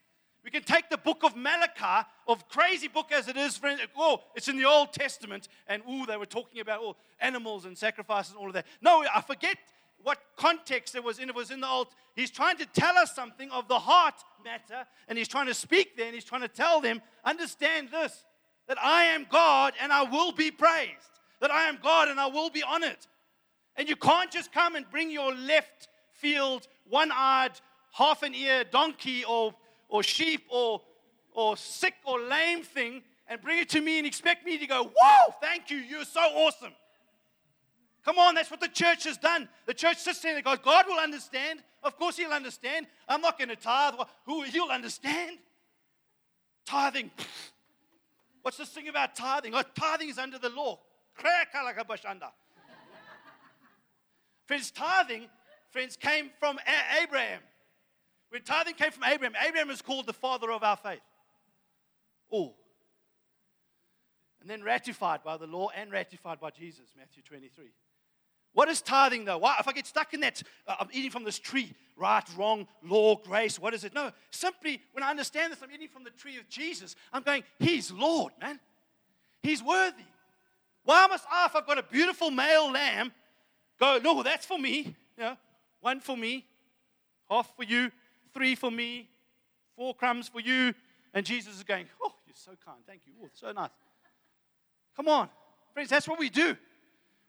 We 0.49 0.53
can 0.53 0.63
take 0.63 0.89
the 0.89 0.97
book 0.97 1.25
of 1.25 1.37
Malachi, 1.37 2.09
of 2.27 2.49
crazy 2.49 2.89
book 2.89 3.13
as 3.13 3.29
it 3.29 3.37
is, 3.37 3.59
friends. 3.59 3.83
Oh, 3.95 4.23
it's 4.35 4.49
in 4.49 4.57
the 4.57 4.65
Old 4.65 4.95
Testament, 4.95 5.47
and 5.67 5.83
oh, 5.87 6.07
they 6.07 6.17
were 6.17 6.25
talking 6.25 6.63
about 6.63 6.81
oh, 6.83 6.97
animals 7.21 7.67
and 7.67 7.77
sacrifices 7.77 8.31
and 8.31 8.41
all 8.41 8.47
of 8.47 8.55
that. 8.55 8.65
No, 8.81 9.05
I 9.15 9.21
forget 9.21 9.59
what 10.03 10.17
context 10.37 10.95
it 10.95 11.05
was 11.05 11.19
in. 11.19 11.29
It 11.29 11.35
was 11.35 11.51
in 11.51 11.61
the 11.61 11.69
Old. 11.69 11.89
He's 12.17 12.31
trying 12.31 12.57
to 12.57 12.65
tell 12.65 12.97
us 12.97 13.15
something 13.15 13.51
of 13.51 13.69
the 13.69 13.79
heart 13.79 14.15
matter, 14.43 14.87
and 15.07 15.19
he's 15.19 15.29
trying 15.29 15.49
to 15.49 15.55
speak 15.55 15.99
there, 15.99 16.07
and 16.07 16.15
he's 16.15 16.25
trying 16.25 16.41
to 16.41 16.49
tell 16.49 16.81
them, 16.81 17.03
understand 17.27 17.91
this, 17.91 18.25
that 18.69 18.79
I 18.83 19.05
am 19.05 19.27
God 19.31 19.75
and 19.83 19.93
I 19.93 20.05
will 20.05 20.33
be 20.33 20.51
praised, 20.51 21.21
that 21.43 21.51
I 21.51 21.65
am 21.65 21.79
God 21.83 22.09
and 22.09 22.19
I 22.19 22.29
will 22.29 22.49
be 22.49 22.63
honored. 22.63 23.07
And 23.77 23.87
you 23.87 23.97
can't 23.97 24.31
just 24.31 24.51
come 24.51 24.77
and 24.77 24.89
bring 24.91 25.11
your 25.11 25.35
left 25.35 25.89
field, 26.15 26.67
one 26.89 27.11
eyed, 27.13 27.53
half 27.93 28.23
an 28.23 28.35
ear 28.35 28.65
donkey 28.65 29.25
or, 29.25 29.55
or 29.89 30.03
sheep 30.03 30.45
or, 30.51 30.83
or 31.33 31.57
sick 31.57 31.95
or 32.05 32.21
lame 32.21 32.63
thing 32.63 33.03
and 33.27 33.41
bring 33.41 33.59
it 33.59 33.71
to 33.71 33.81
me 33.81 33.97
and 33.99 34.07
expect 34.07 34.45
me 34.45 34.59
to 34.59 34.67
go, 34.67 34.85
Whoa, 34.85 35.35
thank 35.41 35.71
you, 35.71 35.79
you're 35.79 36.05
so 36.05 36.21
awesome. 36.21 36.75
Come 38.05 38.19
on, 38.19 38.35
that's 38.35 38.51
what 38.51 38.61
the 38.61 38.69
church 38.69 39.05
has 39.05 39.17
done. 39.19 39.49
The 39.67 39.75
church 39.75 39.99
sits 39.99 40.21
there 40.21 40.35
and 40.35 40.45
goes, 40.45 40.59
God 40.65 40.87
will 40.89 40.99
understand. 40.99 41.61
Of 41.83 41.99
course, 41.99 42.17
He'll 42.17 42.31
understand. 42.31 42.87
I'm 43.07 43.21
not 43.21 43.39
going 43.39 43.51
to 43.51 43.57
tithe. 43.57 43.95
Who 44.25 44.45
He'll 44.45 44.71
understand? 44.71 45.37
Tithing. 46.65 47.11
What's 48.43 48.57
this 48.57 48.71
thing 48.71 48.89
about 48.89 49.15
tithing? 49.15 49.55
Oh, 49.55 49.63
tithing 49.75 50.09
is 50.09 50.19
under 50.19 50.39
the 50.39 50.49
law. 50.49 50.79
friends, 54.47 54.71
tithing, 54.71 55.27
friends, 55.71 55.97
came 55.97 56.31
from 56.39 56.59
Abraham. 57.03 57.41
When 58.31 58.43
tithing 58.43 58.75
came 58.75 58.91
from 58.91 59.05
Abraham, 59.05 59.35
Abraham 59.47 59.71
is 59.71 59.83
called 59.83 60.07
the 60.07 60.13
father 60.13 60.51
of 60.51 60.63
our 60.63 60.77
faith. 60.77 61.01
Oh. 62.33 62.55
And 64.41 64.49
then 64.49 64.63
ratified 64.63 65.25
by 65.25 65.37
the 65.37 65.47
law 65.47 65.69
and 65.75 65.91
ratified 65.91 66.41
by 66.41 66.51
Jesus, 66.51 66.93
Matthew 66.97 67.23
23. 67.23 67.67
What 68.53 68.69
is 68.69 68.83
tithing 68.83 69.25
though? 69.25 69.39
Why, 69.39 69.57
if 69.61 69.69
I 69.69 69.73
get 69.73 69.87
stuck 69.87 70.15
in 70.15 70.21
that, 70.21 70.43
uh, 70.67 70.77
I'm 70.81 70.89
eating 70.93 71.11
from 71.11 71.25
this 71.25 71.39
tree, 71.39 71.73
right, 71.97 72.25
wrong, 72.37 72.67
law, 72.83 73.17
grace, 73.17 73.59
what 73.59 73.75
is 73.75 73.85
it? 73.85 73.95
No, 73.95 74.11
simply 74.31 74.81
when 74.93 75.03
I 75.03 75.11
understand 75.11 75.53
this, 75.53 75.63
I'm 75.63 75.71
eating 75.71 75.89
from 75.89 76.05
the 76.05 76.11
tree 76.11 76.37
of 76.39 76.49
Jesus. 76.49 76.97
I'm 77.13 77.23
going, 77.23 77.45
He's 77.59 77.91
Lord, 77.91 78.33
man. 78.41 78.59
He's 79.43 79.63
worthy. 79.63 80.03
Why 80.85 81.07
must 81.07 81.25
I, 81.31 81.47
if 81.47 81.55
I've 81.55 81.67
got 81.67 81.79
a 81.79 81.83
beautiful 81.83 82.31
male 82.31 82.73
lamb, 82.73 83.13
go, 83.79 84.01
no, 84.03 84.23
that's 84.23 84.47
for 84.47 84.59
me. 84.59 84.97
You 85.17 85.25
know, 85.25 85.37
one 85.81 86.01
for 86.01 86.17
me, 86.17 86.45
half 87.31 87.55
for 87.57 87.63
you, 87.63 87.91
three 88.33 88.55
for 88.55 88.71
me, 88.71 89.09
four 89.77 89.95
crumbs 89.95 90.29
for 90.29 90.41
you. 90.41 90.75
And 91.15 91.25
Jesus 91.25 91.57
is 91.57 91.65
going, 91.65 91.87
oh, 92.03 92.13
you're 92.27 92.35
so 92.35 92.53
kind. 92.65 92.79
Thank 92.87 93.03
you. 93.07 93.13
Oh, 93.23 93.29
so 93.33 93.53
nice. 93.53 93.71
Come 94.97 95.09
on. 95.09 95.29
Friends, 95.73 95.91
that's 95.91 96.09
what 96.09 96.19
we 96.19 96.29
do. 96.29 96.57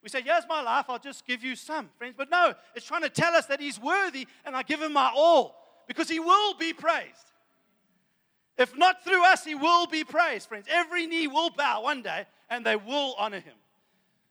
We 0.02 0.10
say, 0.10 0.22
Here's 0.22 0.48
my 0.48 0.62
life, 0.62 0.86
I'll 0.90 1.00
just 1.00 1.26
give 1.26 1.44
you 1.44 1.56
some, 1.56 1.90
friends. 1.98 2.16
But 2.18 2.30
no, 2.32 2.54
it's 2.76 2.86
trying 2.86 3.04
to 3.04 3.10
tell 3.10 3.34
us 3.34 3.46
that 3.48 3.60
He's 3.60 3.80
worthy 3.80 4.28
and 4.46 4.56
I 4.56 4.64
give 4.64 4.82
Him 4.82 4.94
my 4.94 5.12
all 5.16 5.56
because 5.88 6.10
He 6.10 6.20
will 6.20 6.54
be 6.56 6.74
praised. 6.74 7.32
If 8.58 8.78
not 8.78 9.04
through 9.04 9.24
us, 9.26 9.44
He 9.46 9.56
will 9.56 9.88
be 9.88 10.04
praised, 10.04 10.48
friends. 10.48 10.68
Every 10.70 11.06
knee 11.06 11.28
will 11.28 11.50
bow 11.50 11.84
one 11.84 12.02
day 12.02 12.26
and 12.50 12.66
they 12.66 12.76
will 12.76 13.16
honor 13.18 13.40
Him. 13.40 13.54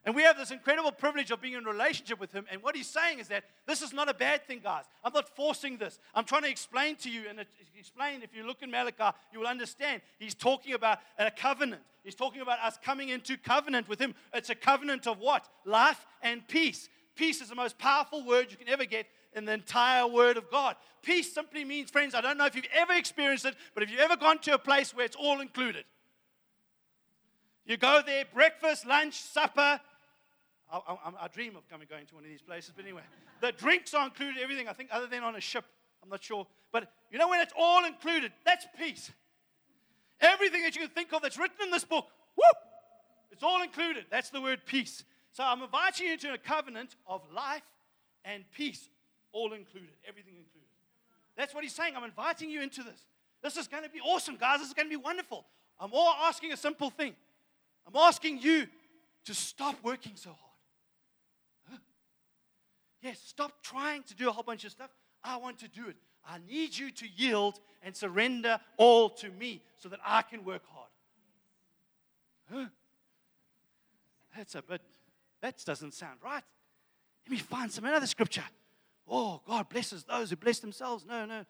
And 0.09 0.15
we 0.15 0.23
have 0.23 0.39
this 0.39 0.51
incredible 0.51 0.91
privilege 0.91 1.31
of 1.31 1.43
being 1.43 1.53
in 1.53 1.65
relationship 1.65 2.19
with 2.19 2.33
Him. 2.33 2.47
And 2.51 2.63
what 2.63 2.75
He's 2.75 2.87
saying 2.87 3.19
is 3.19 3.29
that 3.29 3.45
this 3.67 3.83
is 3.83 3.93
not 3.93 4.09
a 4.09 4.15
bad 4.15 4.47
thing, 4.47 4.61
guys. 4.65 4.85
I'm 5.05 5.13
not 5.13 5.29
forcing 5.37 5.77
this. 5.77 5.99
I'm 6.15 6.25
trying 6.25 6.45
to 6.45 6.49
explain 6.49 6.97
to 6.97 7.11
you, 7.11 7.25
and 7.29 7.45
explain, 7.79 8.23
if 8.23 8.35
you 8.35 8.47
look 8.47 8.63
in 8.63 8.71
Malachi, 8.71 9.15
you 9.35 9.41
will 9.41 9.47
understand. 9.47 10.01
He's 10.19 10.35
talking 10.35 10.73
about 10.73 11.01
a 11.19 11.31
covenant. 11.31 11.83
He's 12.05 12.15
talking 12.15 12.41
about 12.41 12.59
us 12.61 12.79
coming 12.83 13.11
into 13.11 13.37
covenant 13.37 13.87
with 13.87 14.01
Him. 14.01 14.15
It's 14.33 14.49
a 14.49 14.55
covenant 14.55 15.07
of 15.07 15.19
what? 15.19 15.47
Life 15.67 16.07
and 16.23 16.49
peace. 16.49 16.89
Peace 17.15 17.43
is 17.43 17.51
the 17.51 17.55
most 17.55 17.77
powerful 17.77 18.25
word 18.25 18.47
you 18.51 18.57
can 18.57 18.71
ever 18.71 18.87
get 18.87 19.09
in 19.37 19.45
the 19.45 19.53
entire 19.53 20.07
Word 20.07 20.39
of 20.39 20.51
God. 20.51 20.77
Peace 21.03 21.31
simply 21.31 21.67
means, 21.67 21.91
friends, 21.91 22.15
I 22.15 22.23
don't 22.23 22.39
know 22.39 22.47
if 22.47 22.57
you've 22.57 22.65
ever 22.75 22.95
experienced 22.95 23.45
it, 23.45 23.57
but 23.75 23.83
if 23.83 23.91
you've 23.91 24.01
ever 24.01 24.17
gone 24.17 24.39
to 24.39 24.55
a 24.55 24.59
place 24.59 24.97
where 24.97 25.05
it's 25.05 25.17
all 25.17 25.43
included, 25.43 25.85
you 27.67 27.77
go 27.77 28.01
there, 28.07 28.25
breakfast, 28.33 28.87
lunch, 28.87 29.21
supper, 29.21 29.79
I, 30.71 30.79
I, 30.79 31.13
I, 31.23 31.29
dream 31.29 31.57
of 31.57 31.69
coming 31.69 31.87
going 31.89 32.07
to 32.07 32.15
one 32.15 32.25
of 32.25 32.31
these 32.31 32.43
places, 32.43 32.73
but 32.77 32.85
anyway, 32.85 33.03
the 33.41 33.53
drinks 33.53 33.95
are 33.95 34.05
included, 34.05 34.43
everything, 34.43 34.69
I 34.69 34.73
think, 34.73 34.91
other 34.93 35.07
than 35.07 35.23
on 35.23 35.35
a 35.35 35.41
ship. 35.41 35.65
I'm 36.03 36.11
not 36.11 36.23
sure. 36.23 36.47
But 36.73 36.91
you 37.11 37.19
know, 37.19 37.29
when 37.29 37.41
it's 37.41 37.53
all 37.59 37.85
included, 37.85 38.33
that's 38.45 38.67
peace. 38.79 39.11
Everything 40.21 40.63
that 40.63 40.75
you 40.75 40.83
can 40.83 40.91
think 40.91 41.13
of 41.13 41.23
that's 41.23 41.39
written 41.39 41.57
in 41.63 41.71
this 41.71 41.85
book, 41.85 42.07
whoop, 42.37 42.57
it's 43.31 43.43
all 43.43 43.63
included. 43.63 44.07
That's 44.11 44.31
the 44.31 44.41
word 44.41 44.61
peace. 44.67 45.05
So 45.33 45.45
I'm 45.45 45.63
inviting 45.63 46.07
you 46.07 46.13
into 46.15 46.33
a 46.33 46.39
covenant 46.39 46.97
of 47.07 47.23
life 47.35 47.63
and 48.25 48.45
peace, 48.55 48.89
all 49.33 49.53
included, 49.53 49.91
everything 50.07 50.35
included. 50.35 50.69
That's 51.37 51.55
what 51.55 51.63
he's 51.63 51.75
saying. 51.75 51.95
I'm 51.97 52.05
inviting 52.05 52.51
you 52.51 52.63
into 52.63 52.83
this. 52.83 53.07
This 53.43 53.57
is 53.57 53.69
going 53.69 53.85
to 53.85 53.89
be 53.89 54.01
awesome, 54.01 54.37
guys. 54.37 54.59
This 54.59 54.69
is 54.69 54.75
going 54.75 54.87
to 54.87 54.91
be 54.91 55.03
wonderful. 55.03 55.45
I'm 55.79 55.91
all 55.93 56.15
asking 56.23 56.53
a 56.53 56.57
simple 56.57 56.91
thing. 56.91 57.15
I'm 57.87 57.95
asking 57.95 58.41
you 58.41 58.67
to 59.27 59.35
stop 59.35 59.77
working 59.83 60.13
so 60.17 60.31
hard. 60.31 60.48
Yes, 63.01 63.21
stop 63.25 63.63
trying 63.63 64.03
to 64.05 64.15
do 64.15 64.29
a 64.29 64.33
whole 64.33 64.43
bunch 64.43 64.65
of 64.65 64.73
stuff. 64.73 64.91
I 65.23 65.37
want 65.37 65.59
to 65.61 65.69
do 65.69 65.89
it. 65.89 65.97
I 66.27 66.39
need 66.49 66.77
you 66.77 66.91
to 66.91 67.07
yield 67.17 67.61
and 67.83 67.97
surrender 67.97 68.61
all 68.77 69.09
to 69.11 69.31
me 69.31 69.63
so 69.79 69.89
that 69.89 70.01
I 70.05 70.23
can 70.23 70.45
work 70.45 70.63
hard. 70.67 70.89
Huh? 72.53 72.67
That's 74.37 74.55
a 74.55 74.63
bit, 74.63 74.83
that 75.41 75.63
doesn't 75.65 75.95
sound 75.95 76.19
right. 76.23 76.43
Let 77.27 77.31
me 77.31 77.39
find 77.39 77.71
some 77.71 77.85
another 77.85 78.07
scripture. 78.07 78.45
Oh, 79.07 79.41
God 79.47 79.69
blesses 79.69 80.05
those 80.05 80.31
who 80.31 80.37
bless 80.37 80.59
themselves. 80.59 81.05
No, 81.07 81.25
no. 81.25 81.45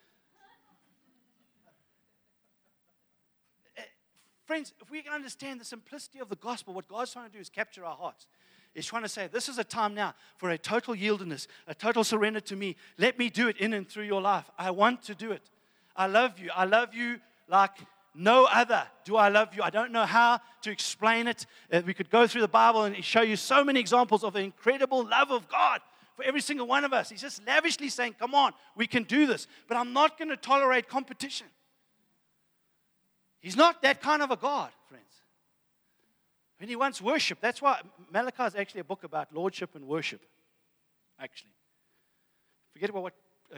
Eh, 3.77 3.83
friends, 4.47 4.73
if 4.81 4.91
we 4.91 5.03
can 5.03 5.13
understand 5.13 5.61
the 5.61 5.65
simplicity 5.65 6.21
of 6.21 6.29
the 6.29 6.37
gospel, 6.37 6.75
what 6.75 6.89
God's 6.89 7.13
trying 7.13 7.27
to 7.27 7.33
do 7.33 7.41
is 7.41 7.49
capture 7.49 7.85
our 7.85 7.97
hearts. 7.97 8.27
He's 8.75 8.87
trying 8.87 9.03
to 9.03 9.09
say, 9.09 9.29
This 9.31 9.49
is 9.49 9.59
a 9.59 9.65
time 9.65 9.95
now 9.95 10.15
for 10.37 10.51
a 10.51 10.59
total 10.59 10.95
yieldedness, 10.95 11.47
a 11.67 11.75
total 11.75 12.05
surrender 12.05 12.41
to 12.41 12.57
me. 12.57 12.77
Let 12.97 13.19
me 13.19 13.31
do 13.31 13.49
it 13.49 13.57
in 13.59 13.73
and 13.73 13.89
through 13.89 14.05
your 14.05 14.21
life. 14.21 14.49
I 14.59 14.71
want 14.71 15.03
to 15.05 15.15
do 15.15 15.33
it. 15.33 15.43
I 15.97 16.07
love 16.07 16.39
you. 16.39 16.51
I 16.55 16.65
love 16.65 16.95
you 16.95 17.19
like 17.49 17.73
no 18.15 18.47
other. 18.47 18.83
Do 19.05 19.17
I 19.17 19.29
love 19.29 19.55
you? 19.55 19.63
I 19.63 19.71
don't 19.71 19.93
know 19.93 20.07
how 20.07 20.41
to 20.63 20.71
explain 20.71 21.27
it. 21.29 21.47
Uh, 21.73 21.83
we 21.87 21.95
could 21.95 22.11
go 22.11 22.27
through 22.27 22.41
the 22.41 22.49
Bible 22.49 22.85
and 22.85 23.05
show 23.05 23.23
you 23.23 23.37
so 23.37 23.65
many 23.65 23.81
examples 23.81 24.25
of 24.25 24.33
the 24.33 24.41
incredible 24.41 25.05
love 25.05 25.31
of 25.31 25.49
God 25.49 25.81
for 26.17 26.25
every 26.25 26.41
single 26.41 26.67
one 26.67 26.85
of 26.85 26.93
us. 26.93 27.11
He's 27.11 27.21
just 27.21 27.47
lavishly 27.47 27.89
saying, 27.89 28.17
Come 28.19 28.35
on, 28.35 28.53
we 28.77 28.87
can 28.87 29.05
do 29.05 29.27
this. 29.27 29.47
But 29.69 29.77
I'm 29.77 29.93
not 29.93 30.19
going 30.19 30.31
to 30.31 30.37
tolerate 30.37 30.89
competition. 30.89 31.47
He's 33.41 33.57
not 33.57 33.83
that 33.83 34.01
kind 34.01 34.21
of 34.21 34.33
a 34.33 34.37
God, 34.37 34.71
friends. 34.89 35.05
And 36.61 36.69
he 36.69 36.77
wants 36.77 37.01
worship. 37.01 37.39
That's 37.41 37.63
why 37.63 37.81
Malachi 38.11 38.43
is 38.43 38.55
actually 38.55 38.81
a 38.81 38.85
book 38.85 39.05
about 39.05 39.33
lordship 39.33 39.75
and 39.75 39.87
worship. 39.87 40.21
Actually. 41.21 41.53
Forget 42.73 42.91
about 42.91 43.03
what 43.03 43.15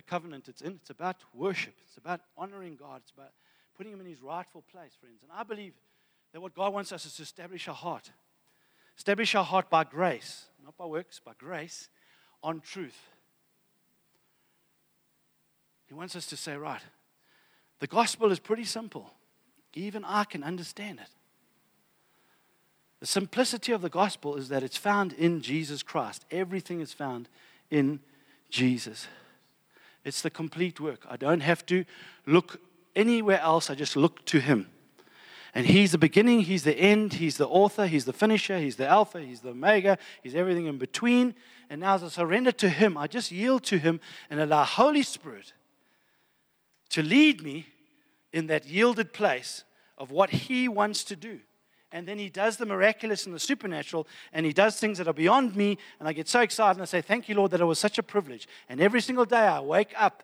covenant 0.06 0.48
it's 0.48 0.60
in. 0.60 0.72
It's 0.80 0.90
about 0.90 1.16
worship. 1.34 1.74
It's 1.86 1.96
about 1.96 2.20
honoring 2.36 2.76
God. 2.76 3.00
It's 3.02 3.10
about 3.10 3.32
putting 3.76 3.92
him 3.92 4.00
in 4.00 4.06
his 4.06 4.20
rightful 4.20 4.62
place, 4.70 4.92
friends. 5.00 5.22
And 5.22 5.32
I 5.34 5.42
believe 5.42 5.72
that 6.32 6.40
what 6.40 6.54
God 6.54 6.72
wants 6.72 6.92
us 6.92 7.06
is 7.06 7.14
to 7.16 7.22
establish 7.22 7.66
our 7.68 7.74
heart. 7.74 8.10
Establish 8.96 9.34
our 9.34 9.44
heart 9.44 9.70
by 9.70 9.84
grace, 9.84 10.44
not 10.62 10.76
by 10.76 10.84
works, 10.84 11.20
by 11.24 11.32
grace, 11.38 11.88
on 12.42 12.60
truth. 12.60 12.98
He 15.86 15.94
wants 15.94 16.14
us 16.14 16.26
to 16.26 16.36
say, 16.36 16.56
right, 16.56 16.82
the 17.80 17.86
gospel 17.86 18.30
is 18.30 18.38
pretty 18.38 18.64
simple. 18.64 19.10
Even 19.72 20.04
I 20.04 20.24
can 20.24 20.44
understand 20.44 21.00
it. 21.00 21.08
The 23.00 23.06
simplicity 23.06 23.72
of 23.72 23.80
the 23.80 23.88
gospel 23.88 24.36
is 24.36 24.50
that 24.50 24.62
it's 24.62 24.76
found 24.76 25.14
in 25.14 25.40
Jesus 25.40 25.82
Christ. 25.82 26.26
Everything 26.30 26.80
is 26.80 26.92
found 26.92 27.28
in 27.70 28.00
Jesus. 28.50 29.08
It's 30.04 30.22
the 30.22 30.30
complete 30.30 30.80
work. 30.80 31.00
I 31.08 31.16
don't 31.16 31.40
have 31.40 31.64
to 31.66 31.84
look 32.26 32.60
anywhere 32.94 33.40
else, 33.40 33.70
I 33.70 33.74
just 33.74 33.96
look 33.96 34.24
to 34.26 34.40
Him. 34.40 34.68
And 35.54 35.66
He's 35.66 35.92
the 35.92 35.98
beginning, 35.98 36.42
He's 36.42 36.64
the 36.64 36.78
end, 36.78 37.14
He's 37.14 37.38
the 37.38 37.48
author, 37.48 37.86
He's 37.86 38.04
the 38.04 38.12
finisher, 38.12 38.58
He's 38.58 38.76
the 38.76 38.86
Alpha, 38.86 39.20
He's 39.20 39.40
the 39.40 39.50
Omega, 39.50 39.98
He's 40.22 40.34
everything 40.34 40.66
in 40.66 40.78
between. 40.78 41.34
And 41.70 41.80
now 41.80 41.94
as 41.94 42.04
I 42.04 42.08
surrender 42.08 42.52
to 42.52 42.68
Him, 42.68 42.98
I 42.98 43.06
just 43.06 43.32
yield 43.32 43.64
to 43.64 43.78
Him 43.78 44.00
and 44.28 44.40
allow 44.40 44.64
Holy 44.64 45.02
Spirit 45.02 45.52
to 46.90 47.02
lead 47.02 47.42
me 47.42 47.66
in 48.32 48.46
that 48.48 48.66
yielded 48.66 49.12
place 49.12 49.64
of 49.96 50.10
what 50.10 50.30
He 50.30 50.68
wants 50.68 51.02
to 51.04 51.16
do. 51.16 51.40
And 51.92 52.06
then 52.06 52.18
He 52.18 52.28
does 52.28 52.56
the 52.56 52.66
miraculous 52.66 53.26
and 53.26 53.34
the 53.34 53.40
supernatural, 53.40 54.06
and 54.32 54.46
He 54.46 54.52
does 54.52 54.78
things 54.78 54.98
that 54.98 55.08
are 55.08 55.12
beyond 55.12 55.56
me. 55.56 55.78
And 55.98 56.08
I 56.08 56.12
get 56.12 56.28
so 56.28 56.40
excited 56.40 56.76
and 56.76 56.82
I 56.82 56.86
say, 56.86 57.00
Thank 57.00 57.28
you, 57.28 57.34
Lord, 57.34 57.50
that 57.50 57.60
it 57.60 57.64
was 57.64 57.78
such 57.78 57.98
a 57.98 58.02
privilege. 58.02 58.48
And 58.68 58.80
every 58.80 59.00
single 59.00 59.24
day 59.24 59.46
I 59.46 59.60
wake 59.60 59.92
up 59.96 60.22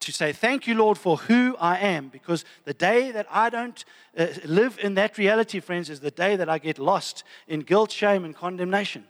to 0.00 0.12
say, 0.12 0.32
Thank 0.32 0.66
you, 0.66 0.74
Lord, 0.74 0.96
for 0.98 1.16
who 1.16 1.56
I 1.58 1.78
am. 1.78 2.08
Because 2.08 2.44
the 2.64 2.74
day 2.74 3.10
that 3.10 3.26
I 3.30 3.50
don't 3.50 3.84
uh, 4.16 4.28
live 4.44 4.78
in 4.82 4.94
that 4.94 5.18
reality, 5.18 5.60
friends, 5.60 5.90
is 5.90 6.00
the 6.00 6.10
day 6.10 6.36
that 6.36 6.48
I 6.48 6.58
get 6.58 6.78
lost 6.78 7.24
in 7.48 7.60
guilt, 7.60 7.90
shame, 7.90 8.24
and 8.24 8.34
condemnation. 8.34 9.04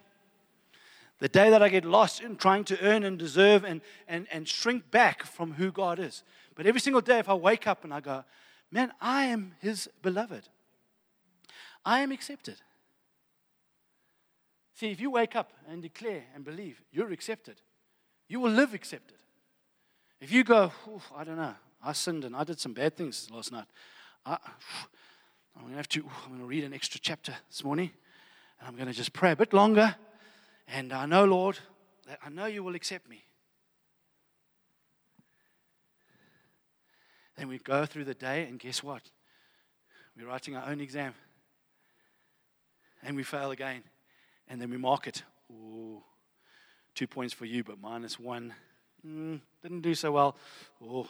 The 1.20 1.28
day 1.28 1.50
that 1.50 1.62
I 1.62 1.68
get 1.68 1.84
lost 1.84 2.20
in 2.20 2.36
trying 2.36 2.64
to 2.64 2.80
earn 2.80 3.04
and 3.04 3.18
deserve 3.18 3.64
and, 3.64 3.80
and, 4.08 4.26
and 4.32 4.48
shrink 4.48 4.90
back 4.90 5.24
from 5.24 5.52
who 5.52 5.70
God 5.70 5.98
is. 5.98 6.24
But 6.54 6.66
every 6.66 6.80
single 6.80 7.00
day, 7.00 7.18
if 7.18 7.28
I 7.28 7.34
wake 7.34 7.66
up 7.66 7.84
and 7.84 7.94
I 7.94 8.00
go, 8.00 8.24
Man, 8.70 8.92
I 9.00 9.26
am 9.26 9.54
His 9.60 9.88
beloved, 10.02 10.48
I 11.84 12.00
am 12.00 12.12
accepted. 12.12 12.56
See, 14.74 14.90
if 14.90 15.00
you 15.00 15.10
wake 15.10 15.36
up 15.36 15.52
and 15.68 15.82
declare 15.82 16.24
and 16.34 16.44
believe 16.44 16.82
you're 16.90 17.12
accepted, 17.12 17.60
you 18.28 18.40
will 18.40 18.50
live 18.50 18.74
accepted. 18.74 19.18
If 20.20 20.32
you 20.32 20.42
go, 20.42 20.72
I 21.14 21.24
don't 21.24 21.36
know, 21.36 21.54
I 21.82 21.92
sinned 21.92 22.24
and 22.24 22.34
I 22.34 22.44
did 22.44 22.58
some 22.58 22.72
bad 22.72 22.96
things 22.96 23.28
last 23.30 23.52
night. 23.52 23.66
I, 24.24 24.38
I'm 25.54 25.62
going 25.62 25.72
to 25.72 25.76
have 25.76 25.88
to, 25.90 26.00
I'm 26.24 26.28
going 26.30 26.40
to 26.40 26.46
read 26.46 26.64
an 26.64 26.72
extra 26.74 26.98
chapter 27.00 27.34
this 27.48 27.62
morning 27.62 27.90
and 28.58 28.68
I'm 28.68 28.74
going 28.74 28.88
to 28.88 28.94
just 28.94 29.12
pray 29.12 29.32
a 29.32 29.36
bit 29.36 29.52
longer. 29.52 29.94
And 30.66 30.92
I 30.92 31.06
know, 31.06 31.24
Lord, 31.24 31.58
that 32.06 32.18
I 32.24 32.30
know 32.30 32.46
you 32.46 32.64
will 32.64 32.74
accept 32.74 33.08
me. 33.08 33.24
Then 37.36 37.48
we 37.48 37.58
go 37.58 37.84
through 37.84 38.04
the 38.04 38.14
day, 38.14 38.44
and 38.44 38.60
guess 38.60 38.82
what? 38.82 39.02
We're 40.16 40.28
writing 40.28 40.54
our 40.56 40.68
own 40.68 40.80
exam. 40.80 41.14
And 43.04 43.16
we 43.16 43.22
fail 43.22 43.50
again. 43.50 43.82
And 44.48 44.60
then 44.60 44.70
we 44.70 44.76
mark 44.76 45.06
it. 45.06 45.22
Ooh, 45.50 46.02
two 46.94 47.06
points 47.06 47.32
for 47.32 47.44
you, 47.44 47.62
but 47.62 47.80
minus 47.80 48.18
one. 48.18 48.54
Mm, 49.06 49.40
didn't 49.62 49.82
do 49.82 49.94
so 49.94 50.12
well. 50.12 50.36
Oh, 50.82 51.06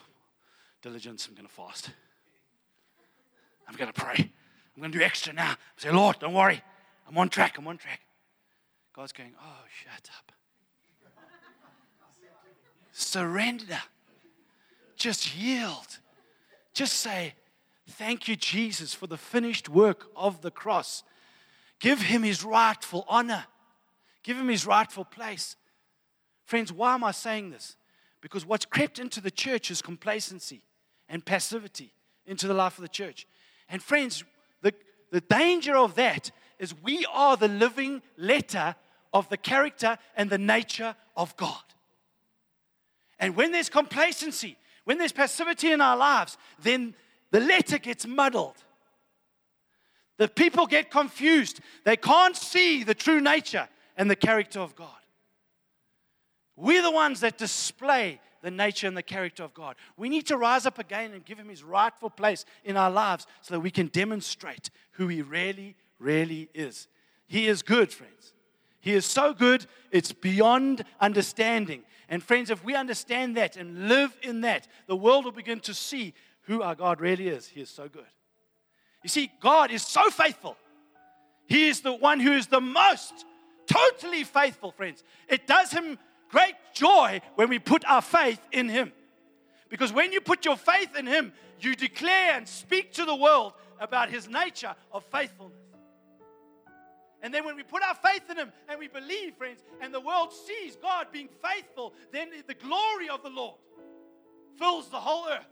diligence. 0.81 1.27
I'm 1.27 1.35
going 1.35 1.47
to 1.47 1.53
fast. 1.53 1.89
I'm 3.67 3.75
going 3.75 3.91
to 3.91 3.99
pray. 3.99 4.15
I'm 4.19 4.81
going 4.81 4.91
to 4.91 4.97
do 4.97 5.03
extra 5.03 5.33
now. 5.33 5.55
Say, 5.77 5.91
Lord, 5.91 6.19
don't 6.19 6.33
worry. 6.33 6.61
I'm 7.07 7.17
on 7.17 7.29
track. 7.29 7.57
I'm 7.57 7.67
on 7.67 7.77
track. 7.77 8.01
God's 8.93 9.11
going, 9.11 9.33
oh, 9.41 9.63
shut 9.83 10.09
up. 10.17 10.31
Surrender. 12.91 13.79
Just 14.95 15.35
yield. 15.35 15.99
Just 16.73 16.93
say, 16.97 17.33
Thank 17.87 18.27
you, 18.27 18.35
Jesus, 18.35 18.93
for 18.93 19.07
the 19.07 19.17
finished 19.17 19.69
work 19.69 20.07
of 20.15 20.41
the 20.41 20.51
cross. 20.51 21.03
Give 21.79 22.01
him 22.01 22.23
his 22.23 22.43
rightful 22.43 23.05
honor, 23.07 23.45
give 24.23 24.37
him 24.37 24.47
his 24.47 24.65
rightful 24.65 25.05
place. 25.05 25.55
Friends, 26.45 26.71
why 26.71 26.93
am 26.93 27.03
I 27.03 27.11
saying 27.11 27.49
this? 27.49 27.75
Because 28.21 28.45
what's 28.45 28.65
crept 28.65 28.99
into 28.99 29.21
the 29.21 29.31
church 29.31 29.69
is 29.69 29.81
complacency 29.81 30.61
and 31.09 31.25
passivity 31.25 31.91
into 32.25 32.47
the 32.47 32.53
life 32.53 32.77
of 32.77 32.81
the 32.81 32.87
church. 32.87 33.27
And 33.69 33.81
friends, 33.81 34.23
the, 34.61 34.73
the 35.11 35.21
danger 35.21 35.75
of 35.75 35.95
that 35.95 36.31
is 36.59 36.73
we 36.81 37.05
are 37.11 37.37
the 37.37 37.47
living 37.47 38.01
letter 38.17 38.75
of 39.13 39.29
the 39.29 39.37
character 39.37 39.97
and 40.15 40.29
the 40.29 40.37
nature 40.37 40.95
of 41.15 41.35
God. 41.37 41.61
And 43.19 43.35
when 43.35 43.51
there's 43.51 43.69
complacency, 43.69 44.57
when 44.83 44.97
there's 44.97 45.11
passivity 45.11 45.71
in 45.71 45.81
our 45.81 45.97
lives, 45.97 46.37
then 46.61 46.95
the 47.31 47.39
letter 47.39 47.77
gets 47.77 48.05
muddled. 48.05 48.55
The 50.17 50.27
people 50.27 50.65
get 50.65 50.91
confused. 50.91 51.59
They 51.83 51.97
can't 51.97 52.35
see 52.35 52.83
the 52.83 52.95
true 52.95 53.19
nature 53.19 53.67
and 53.97 54.09
the 54.09 54.15
character 54.15 54.59
of 54.59 54.75
God. 54.75 54.89
We're 56.55 56.81
the 56.81 56.91
ones 56.91 57.19
that 57.19 57.37
display 57.37 58.19
the 58.41 58.51
nature 58.51 58.87
and 58.87 58.95
the 58.95 59.03
character 59.03 59.43
of 59.43 59.53
God. 59.53 59.75
We 59.97 60.07
need 60.07 60.27
to 60.27 60.37
rise 60.37 60.65
up 60.65 60.79
again 60.79 61.13
and 61.13 61.25
give 61.25 61.37
Him 61.37 61.49
His 61.49 61.63
rightful 61.63 62.09
place 62.09 62.45
in 62.63 62.77
our 62.77 62.91
lives 62.91 63.25
so 63.41 63.53
that 63.55 63.59
we 63.59 63.71
can 63.71 63.87
demonstrate 63.87 64.69
who 64.91 65.07
He 65.07 65.21
really, 65.21 65.75
really 65.99 66.49
is. 66.53 66.87
He 67.27 67.47
is 67.47 67.61
good, 67.61 67.91
friends. 67.91 68.33
He 68.79 68.93
is 68.93 69.05
so 69.05 69.33
good, 69.33 69.65
it's 69.91 70.11
beyond 70.11 70.85
understanding. 71.01 71.83
And 72.07 72.21
friends, 72.21 72.51
if 72.51 72.63
we 72.63 72.75
understand 72.75 73.35
that 73.35 73.57
and 73.57 73.87
live 73.87 74.15
in 74.21 74.41
that, 74.41 74.67
the 74.85 74.95
world 74.95 75.25
will 75.25 75.31
begin 75.31 75.59
to 75.61 75.73
see 75.73 76.13
who 76.41 76.61
our 76.61 76.75
God 76.75 77.01
really 77.01 77.27
is. 77.27 77.47
He 77.47 77.61
is 77.61 77.69
so 77.69 77.89
good. 77.89 78.05
You 79.05 79.09
see, 79.09 79.31
God 79.39 79.69
is 79.69 79.83
so 79.83 80.09
faithful. 80.09 80.57
He 81.45 81.67
is 81.67 81.81
the 81.81 81.93
one 81.93 82.19
who 82.19 82.31
is 82.31 82.47
the 82.47 82.59
most 82.59 83.13
totally 83.67 84.23
faithful, 84.23 84.71
friends. 84.71 85.03
It 85.29 85.45
does 85.45 85.69
him 85.71 85.99
great 86.31 86.55
joy 86.73 87.21
when 87.35 87.49
we 87.49 87.59
put 87.59 87.85
our 87.85 88.01
faith 88.01 88.39
in 88.51 88.67
him. 88.67 88.91
Because 89.69 89.93
when 89.93 90.11
you 90.11 90.21
put 90.21 90.43
your 90.43 90.57
faith 90.57 90.95
in 90.95 91.05
him, 91.05 91.33
you 91.59 91.75
declare 91.75 92.31
and 92.33 92.47
speak 92.47 92.93
to 92.93 93.05
the 93.05 93.15
world 93.15 93.53
about 93.79 94.09
his 94.09 94.27
nature 94.27 94.73
of 94.91 95.05
faithfulness. 95.05 95.59
And 97.21 97.31
then 97.31 97.45
when 97.45 97.55
we 97.55 97.61
put 97.61 97.83
our 97.83 97.93
faith 97.93 98.27
in 98.29 98.37
Him 98.37 98.51
and 98.69 98.79
we 98.79 98.87
believe, 98.87 99.35
friends, 99.35 99.63
and 99.81 99.93
the 99.93 99.99
world 99.99 100.31
sees 100.31 100.75
God 100.75 101.07
being 101.11 101.29
faithful, 101.43 101.93
then 102.11 102.29
the 102.47 102.53
glory 102.55 103.09
of 103.09 103.21
the 103.23 103.29
Lord 103.29 103.55
fills 104.57 104.89
the 104.89 104.99
whole 104.99 105.27
earth. 105.27 105.45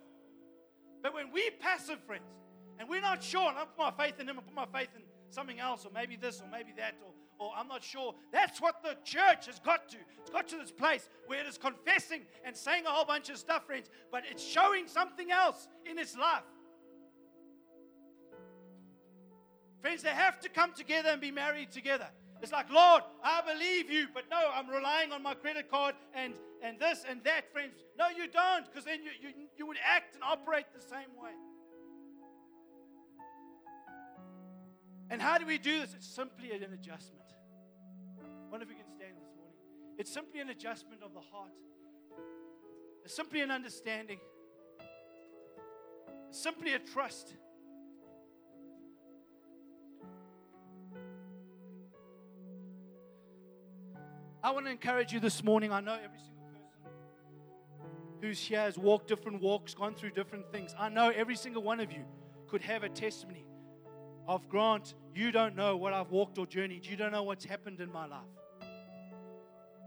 But 1.04 1.14
when 1.16 1.32
we 1.32 1.50
passive, 1.60 2.00
friends, 2.06 2.24
and 2.80 2.90
we're 2.90 3.02
not 3.02 3.24
sure, 3.24 3.50
and 3.50 3.58
I 3.58 3.66
put 3.66 3.78
my 3.78 4.06
faith 4.06 4.20
in 4.20 4.28
Him, 4.28 4.38
I 4.38 4.42
put 4.42 4.54
my 4.54 4.80
faith 4.80 4.90
in 4.96 5.04
something 5.30 5.60
else, 5.60 5.86
or 5.86 5.92
maybe 5.94 6.16
this, 6.16 6.42
or 6.42 6.48
maybe 6.52 6.74
that, 6.78 6.96
or, 7.04 7.46
or 7.46 7.52
I'm 7.58 7.68
not 7.68 7.84
sure. 7.84 8.14
That's 8.32 8.62
what 8.62 8.84
the 8.84 8.96
church 9.04 9.48
has 9.48 9.60
got 9.60 9.90
to. 9.90 9.98
It's 10.20 10.30
got 10.30 10.48
to 10.50 10.58
this 10.58 10.72
place 10.72 11.10
where 11.28 11.40
it 11.40 11.48
is 11.48 11.58
confessing 11.58 12.22
and 12.46 12.56
saying 12.56 12.86
a 12.86 12.90
whole 12.90 13.06
bunch 13.06 13.30
of 13.30 13.38
stuff, 13.38 13.66
friends, 13.66 13.90
but 14.12 14.24
it's 14.30 14.44
showing 14.44 14.88
something 14.88 15.32
else 15.32 15.68
in 15.90 15.98
its 15.98 16.18
life. 16.18 16.44
Friends, 19.82 20.02
they 20.02 20.10
have 20.10 20.40
to 20.40 20.50
come 20.50 20.72
together 20.72 21.10
and 21.10 21.20
be 21.20 21.32
married 21.32 21.72
together. 21.72 22.08
It's 22.42 22.52
like, 22.52 22.70
Lord, 22.70 23.04
I 23.24 23.42
believe 23.42 23.90
you, 23.90 24.08
but 24.14 24.24
no, 24.30 24.38
I'm 24.54 24.70
relying 24.70 25.12
on 25.12 25.24
my 25.24 25.34
credit 25.34 25.70
card 25.70 25.96
and, 26.14 26.34
and 26.62 26.80
this 26.80 27.06
and 27.10 27.24
that, 27.24 27.52
friends. 27.52 27.74
No, 27.98 28.10
you 28.10 28.28
don't, 28.28 28.66
because 28.66 28.86
then 28.86 29.00
you, 29.04 29.12
you, 29.22 29.34
you 29.58 29.66
would 29.66 29.78
act 29.84 30.16
and 30.16 30.24
operate 30.24 30.66
the 30.76 30.82
same 30.82 31.12
way. 31.22 31.32
And 35.10 35.22
how 35.22 35.38
do 35.38 35.46
we 35.46 35.58
do 35.58 35.80
this? 35.80 35.94
It's 35.94 36.08
simply 36.08 36.52
an 36.52 36.74
adjustment. 36.74 37.24
I 38.20 38.50
wonder 38.50 38.64
if 38.64 38.70
we 38.70 38.76
can 38.76 38.90
stand 38.90 39.16
this 39.18 39.30
morning. 39.36 39.56
It's 39.98 40.12
simply 40.12 40.40
an 40.40 40.50
adjustment 40.50 41.02
of 41.04 41.14
the 41.14 41.22
heart. 41.22 41.52
It's 43.04 43.16
simply 43.16 43.42
an 43.42 43.52
understanding. 43.52 44.20
It's 46.30 46.42
simply 46.42 46.74
a 46.74 46.80
trust. 46.80 47.36
I 54.44 54.52
want 54.52 54.66
to 54.66 54.72
encourage 54.72 55.14
you 55.14 55.20
this 55.20 55.44
morning. 55.44 55.72
I 55.72 55.80
know 55.80 55.94
every 55.94 56.18
single 56.18 56.44
person 56.48 56.72
who's 58.22 58.40
here 58.40 58.60
has 58.60 58.78
walked 58.78 59.08
different 59.08 59.42
walks, 59.42 59.74
gone 59.74 59.96
through 59.96 60.12
different 60.12 60.52
things. 60.52 60.76
I 60.78 60.90
know 60.90 61.10
every 61.10 61.36
single 61.36 61.64
one 61.64 61.80
of 61.80 61.92
you 61.92 62.04
could 62.48 62.62
have 62.62 62.84
a 62.84 62.90
testimony 62.90 63.46
of 64.28 64.48
Grant, 64.50 64.94
you 65.16 65.32
don't 65.32 65.56
know 65.56 65.76
what 65.78 65.94
I've 65.94 66.12
walked 66.12 66.38
or 66.38 66.46
journeyed. 66.46 66.86
You 66.86 66.96
don't 66.96 67.12
know 67.12 67.24
what's 67.24 67.46
happened 67.46 67.80
in 67.80 67.92
my 67.92 68.06
life. 68.06 68.22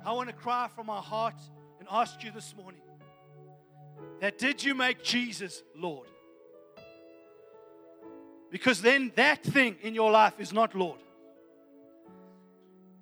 I 0.05 0.13
want 0.13 0.29
to 0.29 0.35
cry 0.35 0.69
from 0.75 0.87
my 0.87 1.01
heart 1.01 1.41
and 1.79 1.89
ask 1.91 2.23
you 2.23 2.31
this 2.31 2.55
morning 2.57 2.81
that 4.21 4.39
did 4.39 4.63
you 4.63 4.75
make 4.75 5.03
Jesus 5.03 5.63
Lord? 5.75 6.09
Because 8.51 8.81
then 8.81 9.13
that 9.17 9.43
thing 9.43 9.77
in 9.83 9.95
your 9.95 10.11
life 10.11 10.39
is 10.39 10.53
not 10.53 10.75
Lord. 10.75 11.01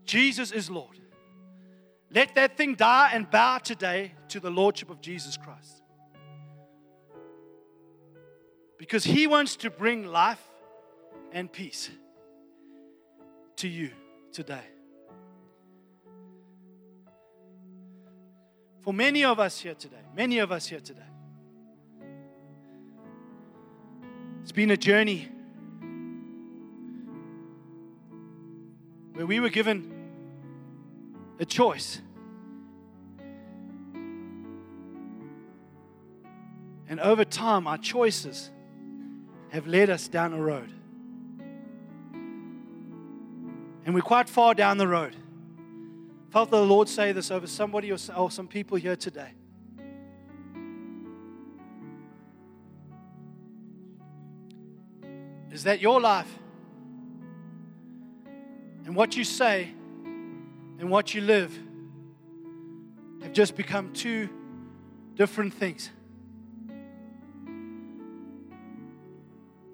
Jesus 0.05 0.53
is 0.53 0.70
Lord. 0.70 0.99
Let 2.11 2.35
that 2.37 2.57
thing 2.57 2.74
die 2.74 3.11
and 3.12 3.30
bow 3.30 3.59
today 3.59 4.12
to 4.28 4.41
the 4.41 4.51
Lordship 4.51 4.89
of 4.89 5.01
Jesus 5.01 5.37
Christ. 5.37 5.82
Because 8.78 9.05
He 9.05 9.26
wants 9.26 9.57
to 9.57 9.70
bring 9.70 10.07
life 10.07 10.43
and 11.35 11.53
peace 11.53 11.91
to 13.57 13.66
you 13.66 13.91
today. 14.32 14.62
For 18.82 18.95
many 18.95 19.24
of 19.24 19.41
us 19.41 19.61
here 19.61 19.74
today, 19.74 19.97
many 20.14 20.39
of 20.39 20.53
us 20.53 20.68
here 20.68 20.78
today, 20.78 21.03
it's 24.43 24.53
been 24.53 24.70
a 24.70 24.76
journey 24.76 25.28
where 29.14 29.26
we 29.26 29.41
were 29.41 29.49
given 29.49 29.91
a 31.41 31.45
choice. 31.45 32.01
And 36.89 37.01
over 37.01 37.24
time, 37.24 37.66
our 37.66 37.78
choices 37.78 38.51
have 39.51 39.66
led 39.66 39.91
us 39.91 40.07
down 40.07 40.32
a 40.32 40.41
road. 40.41 40.70
And 43.85 43.95
we're 43.95 44.01
quite 44.01 44.28
far 44.28 44.55
down 44.55 44.78
the 44.78 44.89
road. 44.89 45.14
Felt 46.30 46.51
the 46.51 46.64
Lord 46.64 46.89
say 46.89 47.12
this 47.12 47.30
over 47.30 47.47
somebody 47.47 47.93
or 47.93 48.30
some 48.30 48.49
people 48.49 48.76
here 48.76 48.97
today. 48.97 49.30
Is 55.53 55.62
that 55.64 55.80
your 55.80 56.01
life? 56.01 56.32
And 58.85 58.97
what 58.97 59.16
you 59.16 59.22
say 59.22 59.68
and 60.80 60.91
what 60.91 61.14
you 61.14 61.20
live 61.20 61.57
have 63.22 63.32
just 63.32 63.55
become 63.55 63.93
two 63.93 64.28
different 65.14 65.55
things. 65.55 65.91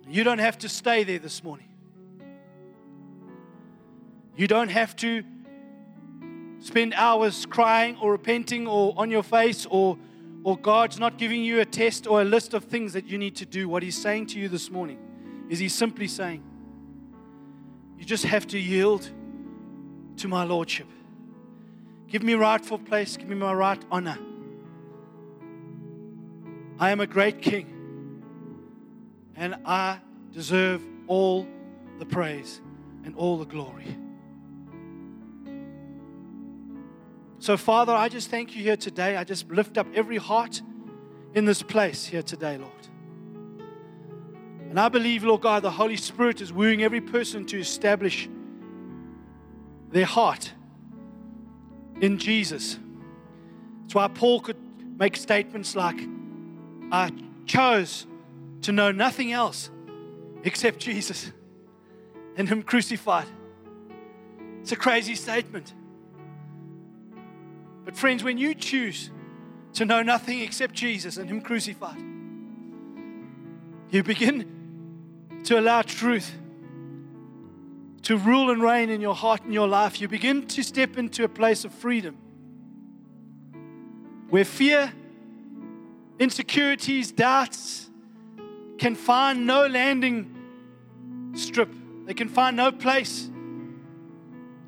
You 0.06 0.22
don't 0.22 0.38
have 0.38 0.58
to 0.58 0.68
stay 0.68 1.04
there 1.04 1.18
this 1.18 1.42
morning. 1.42 1.69
You 4.36 4.46
don't 4.46 4.70
have 4.70 4.96
to 4.96 5.22
spend 6.60 6.94
hours 6.94 7.46
crying 7.46 7.96
or 8.00 8.12
repenting 8.12 8.66
or 8.66 8.94
on 8.96 9.10
your 9.10 9.22
face 9.22 9.66
or, 9.70 9.98
or 10.44 10.56
God's 10.56 10.98
not 10.98 11.18
giving 11.18 11.42
you 11.42 11.60
a 11.60 11.64
test 11.64 12.06
or 12.06 12.20
a 12.20 12.24
list 12.24 12.54
of 12.54 12.64
things 12.64 12.92
that 12.92 13.06
you 13.06 13.18
need 13.18 13.36
to 13.36 13.46
do. 13.46 13.68
What 13.68 13.82
He's 13.82 14.00
saying 14.00 14.26
to 14.28 14.38
you 14.38 14.48
this 14.48 14.70
morning 14.70 14.98
is 15.48 15.58
He's 15.58 15.74
simply 15.74 16.06
saying, 16.06 16.42
You 17.98 18.04
just 18.04 18.24
have 18.24 18.46
to 18.48 18.58
yield 18.58 19.10
to 20.18 20.28
my 20.28 20.44
Lordship. 20.44 20.86
Give 22.08 22.22
me 22.22 22.34
rightful 22.34 22.78
place, 22.78 23.16
give 23.16 23.28
me 23.28 23.36
my 23.36 23.52
right 23.52 23.82
honor. 23.90 24.18
I 26.78 26.90
am 26.90 27.00
a 27.00 27.06
great 27.06 27.42
king, 27.42 28.22
and 29.36 29.56
I 29.64 29.98
deserve 30.32 30.82
all 31.06 31.46
the 31.98 32.06
praise 32.06 32.60
and 33.04 33.14
all 33.16 33.38
the 33.38 33.44
glory. 33.44 33.96
So, 37.50 37.56
Father, 37.56 37.92
I 37.92 38.08
just 38.08 38.30
thank 38.30 38.54
you 38.54 38.62
here 38.62 38.76
today. 38.76 39.16
I 39.16 39.24
just 39.24 39.50
lift 39.50 39.76
up 39.76 39.88
every 39.92 40.18
heart 40.18 40.62
in 41.34 41.46
this 41.46 41.64
place 41.64 42.06
here 42.06 42.22
today, 42.22 42.56
Lord. 42.56 42.86
And 44.68 44.78
I 44.78 44.88
believe, 44.88 45.24
Lord 45.24 45.40
God, 45.40 45.64
the 45.64 45.70
Holy 45.72 45.96
Spirit 45.96 46.40
is 46.40 46.52
wooing 46.52 46.84
every 46.84 47.00
person 47.00 47.44
to 47.46 47.58
establish 47.58 48.28
their 49.90 50.04
heart 50.04 50.52
in 52.00 52.18
Jesus. 52.18 52.78
That's 53.82 53.96
why 53.96 54.06
Paul 54.06 54.38
could 54.42 54.56
make 54.96 55.16
statements 55.16 55.74
like, 55.74 55.98
I 56.92 57.10
chose 57.46 58.06
to 58.62 58.70
know 58.70 58.92
nothing 58.92 59.32
else 59.32 59.72
except 60.44 60.78
Jesus 60.78 61.32
and 62.36 62.48
Him 62.48 62.62
crucified. 62.62 63.26
It's 64.60 64.70
a 64.70 64.76
crazy 64.76 65.16
statement. 65.16 65.74
But, 67.90 67.98
friends, 67.98 68.22
when 68.22 68.38
you 68.38 68.54
choose 68.54 69.10
to 69.72 69.84
know 69.84 70.00
nothing 70.00 70.42
except 70.42 70.74
Jesus 70.74 71.16
and 71.16 71.28
Him 71.28 71.40
crucified, 71.40 71.98
you 73.90 74.04
begin 74.04 75.40
to 75.42 75.58
allow 75.58 75.82
truth 75.82 76.32
to 78.02 78.16
rule 78.16 78.52
and 78.52 78.62
reign 78.62 78.90
in 78.90 79.00
your 79.00 79.16
heart 79.16 79.42
and 79.42 79.52
your 79.52 79.66
life. 79.66 80.00
You 80.00 80.06
begin 80.06 80.46
to 80.46 80.62
step 80.62 80.98
into 80.98 81.24
a 81.24 81.28
place 81.28 81.64
of 81.64 81.74
freedom 81.74 82.16
where 84.28 84.44
fear, 84.44 84.92
insecurities, 86.20 87.10
doubts 87.10 87.90
can 88.78 88.94
find 88.94 89.48
no 89.48 89.66
landing 89.66 91.32
strip, 91.34 91.74
they 92.06 92.14
can 92.14 92.28
find 92.28 92.56
no 92.56 92.70
place 92.70 93.28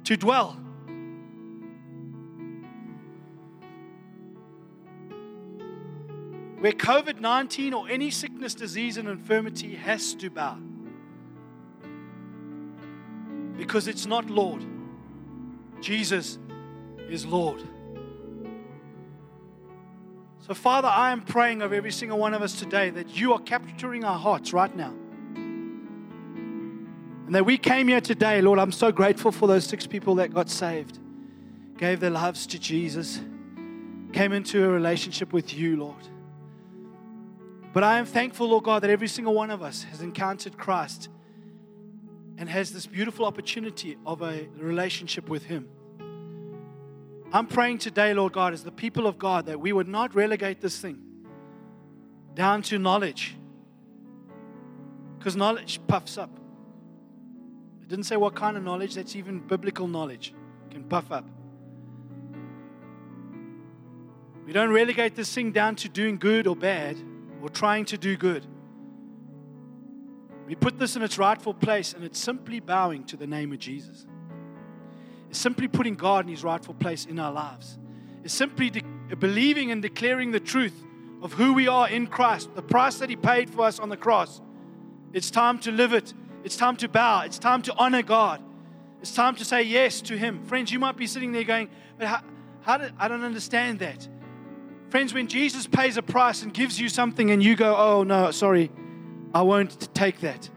to 0.03 0.17
dwell. 0.17 0.62
Where 6.63 6.71
COVID 6.71 7.19
19 7.19 7.75
or 7.75 7.89
any 7.89 8.09
sickness, 8.09 8.55
disease, 8.55 8.97
and 8.97 9.09
infirmity 9.09 9.75
has 9.75 10.15
to 10.15 10.31
bow. 10.31 10.57
Because 13.57 13.89
it's 13.89 14.07
not 14.07 14.31
Lord, 14.31 14.65
Jesus 15.81 16.39
is 17.09 17.27
Lord. 17.27 17.65
So, 20.47 20.55
Father, 20.55 20.87
I 20.87 21.11
am 21.11 21.23
praying 21.23 21.63
of 21.63 21.73
every 21.73 21.91
single 21.91 22.19
one 22.19 22.33
of 22.33 22.43
us 22.43 22.57
today 22.57 22.91
that 22.91 23.09
you 23.09 23.33
are 23.33 23.41
capturing 23.41 24.05
our 24.05 24.17
hearts 24.17 24.53
right 24.53 24.75
now. 24.77 24.95
And 27.27 27.35
that 27.35 27.45
we 27.45 27.59
came 27.59 27.89
here 27.89 28.01
today, 28.01 28.41
Lord, 28.41 28.61
I'm 28.61 28.71
so 28.71 28.93
grateful 28.93 29.33
for 29.33 29.49
those 29.49 29.67
six 29.67 29.85
people 29.85 30.15
that 30.15 30.33
got 30.33 30.49
saved, 30.49 31.01
gave 31.77 31.99
their 31.99 32.11
lives 32.11 32.47
to 32.47 32.57
Jesus, 32.61 33.21
came 34.13 34.33
into 34.33 34.65
a 34.65 34.69
relationship 34.69 35.33
with 35.33 35.53
you, 35.53 35.77
Lord. 35.77 36.09
But 37.73 37.85
I 37.85 37.99
am 37.99 38.05
thankful, 38.05 38.49
Lord 38.49 38.65
God, 38.65 38.83
that 38.83 38.91
every 38.91 39.09
single 39.09 39.33
one 39.33 39.51
of 39.51 39.63
us 39.63 39.85
has 39.85 40.03
encountered 40.03 40.59
Christ 40.59 41.09
and 42.37 42.49
has 42.49 42.71
this 42.73 42.87
beautiful 42.87 43.25
opportunity 43.25 43.97
of 44.05 44.21
a 44.21 44.47
relationship 44.59 45.29
with 45.29 45.45
Him. 45.45 45.69
I'm 47.33 47.47
praying 47.47 47.79
today, 47.79 48.13
Lord 48.13 48.35
God, 48.35 48.53
as 48.53 48.63
the 48.63 48.73
people 48.73 49.07
of 49.07 49.19
God, 49.19 49.47
that 49.47 49.59
we 49.59 49.73
would 49.73 49.89
not 49.89 50.15
relegate 50.15 50.61
this 50.61 50.79
thing 50.79 50.99
down 52.35 52.61
to 52.63 52.79
knowledge. 52.79 53.37
Because 55.19 55.35
knowledge 55.35 55.81
puffs 55.87 56.19
up. 56.19 56.31
It 57.81 57.89
didn't 57.89 58.05
say 58.05 58.17
what 58.17 58.35
kind 58.35 58.59
of 58.59 58.63
knowledge, 58.63 58.97
that's 58.97 59.17
even 59.17 59.39
biblical 59.39 59.89
knowledge. 59.89 60.35
Can 60.71 60.85
puff 60.85 61.11
up. 61.11 61.27
We 64.45 64.53
don't 64.53 64.71
relegate 64.71 65.15
this 65.15 65.33
thing 65.33 65.53
down 65.53 65.77
to 65.77 65.89
doing 65.89 66.19
good 66.19 66.47
or 66.47 66.57
bad 66.57 66.99
or 67.43 67.51
trying 67.51 67.85
to 67.87 67.99
do 67.99 68.17
good. 68.17 68.47
We 70.47 70.55
put 70.55 70.79
this 70.79 70.97
in 70.97 71.03
its 71.03 71.19
rightful 71.19 71.55
place, 71.55 71.93
and 71.93 72.05
it's 72.05 72.19
simply 72.19 72.61
bowing 72.61 73.05
to 73.05 73.17
the 73.17 73.27
name 73.27 73.53
of 73.53 73.59
Jesus. 73.59 74.07
It's 75.29 75.39
simply 75.39 75.69
putting 75.69 75.95
God 75.95 76.25
in 76.25 76.31
his 76.31 76.45
rightful 76.45 76.75
place 76.75 77.07
in 77.07 77.19
our 77.19 77.33
lives. 77.33 77.79
It's 78.23 78.35
simply 78.35 78.71
de- 78.71 78.83
believing 79.17 79.71
and 79.71 79.83
declaring 79.83 80.31
the 80.31 80.41
truth 80.41 80.75
of 81.23 81.33
who 81.33 81.53
we 81.55 81.69
are 81.69 81.89
in 81.89 82.07
Christ, 82.07 82.55
the 82.55 82.63
price 82.63 82.99
that 82.99 83.09
he 83.09 83.17
paid 83.17 83.51
for 83.51 83.63
us 83.63 83.79
on 83.79 83.89
the 83.89 83.97
cross. 83.97 84.41
It's 85.13 85.31
time 85.31 85.59
to 85.61 85.73
live 85.73 85.93
it. 85.93 86.13
It's 86.45 86.57
time 86.57 86.77
to 86.77 86.89
bow. 86.89 87.23
It's 87.23 87.39
time 87.39 87.63
to 87.63 87.75
honor 87.75 88.03
God. 88.03 88.43
It's 89.01 89.15
time 89.15 89.37
to 89.37 89.45
say 89.45 89.63
yes 89.63 90.01
to 90.03 90.17
him. 90.17 90.45
Friends, 90.45 90.71
you 90.71 90.79
might 90.79 90.97
be 90.97 91.07
sitting 91.07 91.33
there 91.33 91.45
going, 91.45 91.71
but 91.99 92.09
how, 92.09 92.21
how 92.63 92.79
did, 92.79 92.93
I 92.99 93.09
don't 93.09 93.25
understand 93.25 93.79
that. 93.81 94.07
Friends, 94.93 95.15
when 95.15 95.27
Jesus 95.27 95.67
pays 95.67 95.97
a 95.97 96.03
price 96.03 96.43
and 96.43 96.53
gives 96.53 96.79
you 96.79 96.91
something 96.91 97.31
and 97.31 97.43
you 97.43 97.57
go, 97.57 97.75
oh, 97.75 98.03
no, 98.03 98.31
sorry, 98.31 98.71
I 99.33 99.41
won't 99.41 99.89
take 99.95 100.21
that. 100.21 100.51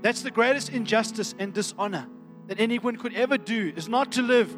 That's 0.00 0.22
the 0.22 0.30
greatest 0.30 0.68
injustice 0.68 1.34
and 1.40 1.52
dishonor 1.52 2.06
that 2.46 2.60
anyone 2.60 2.94
could 2.94 3.12
ever 3.14 3.36
do 3.36 3.72
is 3.74 3.88
not 3.88 4.12
to 4.12 4.22
live 4.22 4.48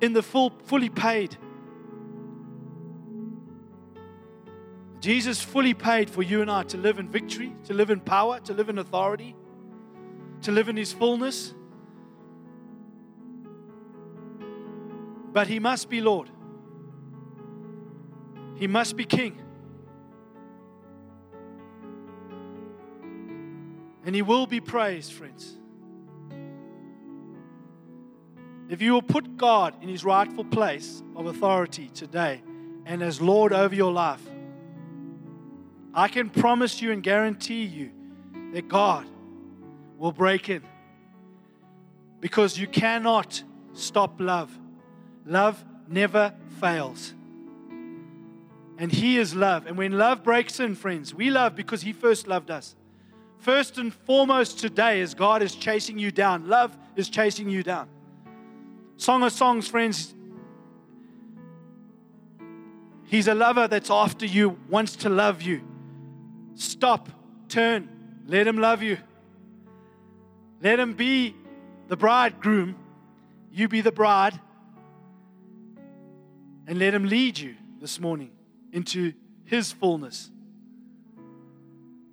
in 0.00 0.14
the 0.14 0.22
full, 0.22 0.52
fully 0.64 0.88
paid. 0.88 1.36
Jesus 4.98 5.40
fully 5.40 5.74
paid 5.74 6.10
for 6.10 6.24
you 6.24 6.42
and 6.42 6.50
I 6.50 6.64
to 6.64 6.76
live 6.76 6.98
in 6.98 7.08
victory, 7.08 7.54
to 7.66 7.72
live 7.72 7.90
in 7.90 8.00
power, 8.00 8.40
to 8.40 8.52
live 8.52 8.68
in 8.68 8.78
authority, 8.78 9.36
to 10.42 10.50
live 10.50 10.68
in 10.68 10.76
His 10.76 10.92
fullness. 10.92 11.54
But 15.32 15.46
He 15.46 15.60
must 15.60 15.88
be 15.88 16.00
Lord. 16.00 16.30
He 18.56 18.66
must 18.66 18.96
be 18.96 19.04
king. 19.04 19.42
And 24.04 24.14
he 24.14 24.22
will 24.22 24.46
be 24.46 24.60
praised, 24.60 25.12
friends. 25.12 25.56
If 28.68 28.82
you 28.82 28.92
will 28.92 29.02
put 29.02 29.36
God 29.36 29.74
in 29.82 29.88
his 29.88 30.04
rightful 30.04 30.44
place 30.44 31.02
of 31.14 31.26
authority 31.26 31.88
today 31.88 32.42
and 32.84 33.02
as 33.02 33.20
Lord 33.20 33.52
over 33.52 33.74
your 33.74 33.92
life, 33.92 34.22
I 35.92 36.08
can 36.08 36.30
promise 36.30 36.82
you 36.82 36.92
and 36.92 37.02
guarantee 37.02 37.64
you 37.64 37.90
that 38.52 38.68
God 38.68 39.06
will 39.98 40.12
break 40.12 40.48
in. 40.48 40.62
Because 42.20 42.58
you 42.58 42.66
cannot 42.66 43.42
stop 43.72 44.20
love. 44.20 44.56
Love 45.24 45.64
never 45.88 46.34
fails. 46.60 47.14
And 48.78 48.92
He 48.92 49.18
is 49.18 49.34
love. 49.34 49.66
And 49.66 49.78
when 49.78 49.92
love 49.92 50.22
breaks 50.22 50.60
in, 50.60 50.74
friends, 50.74 51.14
we 51.14 51.30
love 51.30 51.54
because 51.54 51.82
He 51.82 51.92
first 51.92 52.26
loved 52.26 52.50
us. 52.50 52.74
First 53.38 53.78
and 53.78 53.92
foremost 53.92 54.58
today, 54.58 55.00
as 55.00 55.14
God 55.14 55.42
is 55.42 55.54
chasing 55.54 55.98
you 55.98 56.10
down, 56.10 56.48
love 56.48 56.76
is 56.94 57.08
chasing 57.08 57.48
you 57.48 57.62
down. 57.62 57.88
Song 58.96 59.22
of 59.22 59.32
Songs, 59.32 59.68
friends, 59.68 60.14
He's 63.04 63.28
a 63.28 63.34
lover 63.34 63.68
that's 63.68 63.90
after 63.90 64.26
you, 64.26 64.58
wants 64.68 64.96
to 64.96 65.08
love 65.08 65.40
you. 65.40 65.62
Stop 66.56 67.08
turn. 67.48 67.88
Let 68.26 68.46
Him 68.48 68.58
love 68.58 68.82
you. 68.82 68.98
Let 70.60 70.80
Him 70.80 70.94
be 70.94 71.36
the 71.86 71.96
bridegroom. 71.96 72.74
You 73.52 73.68
be 73.68 73.80
the 73.80 73.92
bride. 73.92 74.38
And 76.66 76.80
let 76.80 76.92
Him 76.92 77.08
lead 77.08 77.38
you 77.38 77.54
this 77.80 78.00
morning 78.00 78.35
into 78.76 79.14
His 79.46 79.72
fullness. 79.72 80.30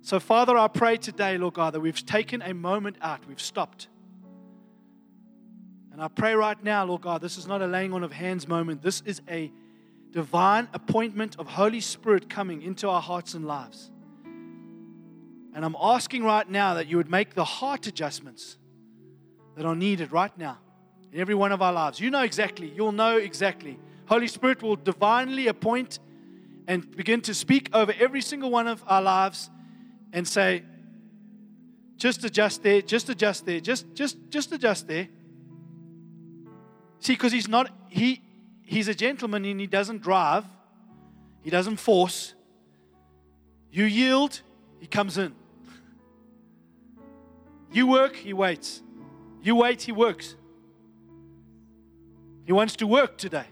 So, 0.00 0.18
Father, 0.18 0.56
I 0.56 0.66
pray 0.68 0.96
today, 0.96 1.36
Lord 1.36 1.54
God, 1.54 1.74
that 1.74 1.80
we've 1.80 2.04
taken 2.04 2.40
a 2.40 2.54
moment 2.54 2.96
out, 3.02 3.20
we've 3.28 3.40
stopped. 3.40 3.88
And 5.92 6.02
I 6.02 6.08
pray 6.08 6.34
right 6.34 6.60
now, 6.64 6.84
Lord 6.86 7.02
God, 7.02 7.20
this 7.20 7.36
is 7.36 7.46
not 7.46 7.60
a 7.60 7.66
laying 7.66 7.92
on 7.92 8.02
of 8.02 8.12
hands 8.12 8.48
moment. 8.48 8.82
This 8.82 9.02
is 9.02 9.20
a 9.28 9.52
divine 10.10 10.68
appointment 10.72 11.36
of 11.38 11.46
Holy 11.46 11.80
Spirit 11.80 12.30
coming 12.30 12.62
into 12.62 12.88
our 12.88 13.02
hearts 13.02 13.34
and 13.34 13.44
lives. 13.44 13.90
And 15.54 15.64
I'm 15.64 15.76
asking 15.78 16.24
right 16.24 16.48
now 16.48 16.74
that 16.74 16.86
you 16.88 16.96
would 16.96 17.10
make 17.10 17.34
the 17.34 17.44
heart 17.44 17.86
adjustments 17.86 18.56
that 19.56 19.66
are 19.66 19.76
needed 19.76 20.12
right 20.12 20.36
now 20.38 20.58
in 21.12 21.20
every 21.20 21.34
one 21.34 21.52
of 21.52 21.62
our 21.62 21.72
lives. 21.72 22.00
You 22.00 22.10
know 22.10 22.22
exactly, 22.22 22.72
you'll 22.74 22.92
know 22.92 23.18
exactly. 23.18 23.78
Holy 24.06 24.28
Spirit 24.28 24.62
will 24.62 24.76
divinely 24.76 25.46
appoint 25.46 25.98
and 26.66 26.96
begin 26.96 27.20
to 27.22 27.34
speak 27.34 27.68
over 27.72 27.92
every 27.98 28.20
single 28.20 28.50
one 28.50 28.66
of 28.66 28.82
our 28.86 29.02
lives 29.02 29.50
and 30.12 30.26
say, 30.26 30.62
just 31.96 32.24
adjust 32.24 32.62
there, 32.62 32.82
just 32.82 33.08
adjust 33.08 33.46
there, 33.46 33.60
just 33.60 33.94
just 33.94 34.16
just 34.28 34.52
adjust 34.52 34.88
there. 34.88 35.08
See, 36.98 37.12
because 37.12 37.32
he's 37.32 37.48
not 37.48 37.70
he 37.88 38.22
he's 38.62 38.88
a 38.88 38.94
gentleman 38.94 39.44
and 39.44 39.60
he 39.60 39.66
doesn't 39.66 40.02
drive, 40.02 40.44
he 41.42 41.50
doesn't 41.50 41.76
force. 41.76 42.34
You 43.70 43.84
yield, 43.84 44.40
he 44.80 44.86
comes 44.86 45.18
in. 45.18 45.34
You 47.72 47.86
work, 47.88 48.14
he 48.14 48.32
waits. 48.32 48.82
You 49.42 49.56
wait, 49.56 49.82
he 49.82 49.92
works. 49.92 50.36
He 52.46 52.52
wants 52.52 52.76
to 52.76 52.86
work 52.86 53.18
today 53.18 53.46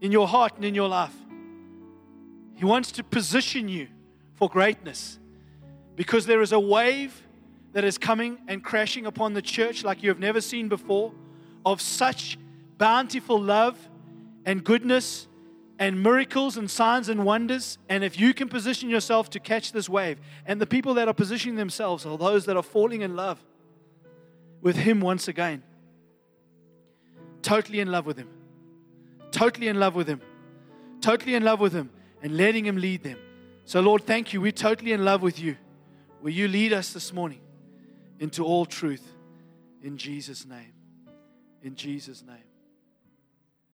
in 0.00 0.12
your 0.12 0.28
heart 0.28 0.56
and 0.56 0.64
in 0.64 0.74
your 0.74 0.88
life. 0.88 1.14
He 2.60 2.66
wants 2.66 2.92
to 2.92 3.02
position 3.02 3.70
you 3.70 3.88
for 4.34 4.46
greatness 4.46 5.18
because 5.96 6.26
there 6.26 6.42
is 6.42 6.52
a 6.52 6.60
wave 6.60 7.26
that 7.72 7.84
is 7.84 7.96
coming 7.96 8.36
and 8.48 8.62
crashing 8.62 9.06
upon 9.06 9.32
the 9.32 9.40
church 9.40 9.82
like 9.82 10.02
you 10.02 10.10
have 10.10 10.18
never 10.18 10.42
seen 10.42 10.68
before 10.68 11.14
of 11.64 11.80
such 11.80 12.36
bountiful 12.76 13.40
love 13.40 13.78
and 14.44 14.62
goodness 14.62 15.26
and 15.78 16.02
miracles 16.02 16.58
and 16.58 16.70
signs 16.70 17.08
and 17.08 17.24
wonders. 17.24 17.78
And 17.88 18.04
if 18.04 18.20
you 18.20 18.34
can 18.34 18.50
position 18.50 18.90
yourself 18.90 19.30
to 19.30 19.40
catch 19.40 19.72
this 19.72 19.88
wave, 19.88 20.18
and 20.44 20.60
the 20.60 20.66
people 20.66 20.92
that 20.94 21.08
are 21.08 21.14
positioning 21.14 21.56
themselves 21.56 22.04
are 22.04 22.18
those 22.18 22.44
that 22.44 22.58
are 22.58 22.62
falling 22.62 23.00
in 23.00 23.16
love 23.16 23.42
with 24.60 24.76
Him 24.76 25.00
once 25.00 25.28
again, 25.28 25.62
totally 27.40 27.80
in 27.80 27.90
love 27.90 28.04
with 28.04 28.18
Him, 28.18 28.28
totally 29.30 29.68
in 29.68 29.80
love 29.80 29.94
with 29.94 30.08
Him, 30.08 30.20
totally 31.00 31.34
in 31.34 31.42
love 31.42 31.58
with 31.58 31.72
Him, 31.72 31.88
and 32.22 32.36
letting 32.36 32.64
Him 32.64 32.76
lead 32.76 33.02
them. 33.02 33.18
So, 33.64 33.80
Lord, 33.80 34.04
thank 34.04 34.32
you. 34.32 34.40
We're 34.40 34.52
totally 34.52 34.92
in 34.92 35.04
love 35.04 35.22
with 35.22 35.38
you. 35.38 35.56
Will 36.22 36.30
you 36.30 36.48
lead 36.48 36.72
us 36.72 36.92
this 36.92 37.12
morning 37.12 37.40
into 38.18 38.44
all 38.44 38.66
truth 38.66 39.06
in 39.82 39.96
Jesus' 39.96 40.44
name? 40.44 40.72
In 41.62 41.74
Jesus' 41.74 42.22
name. 42.22 42.49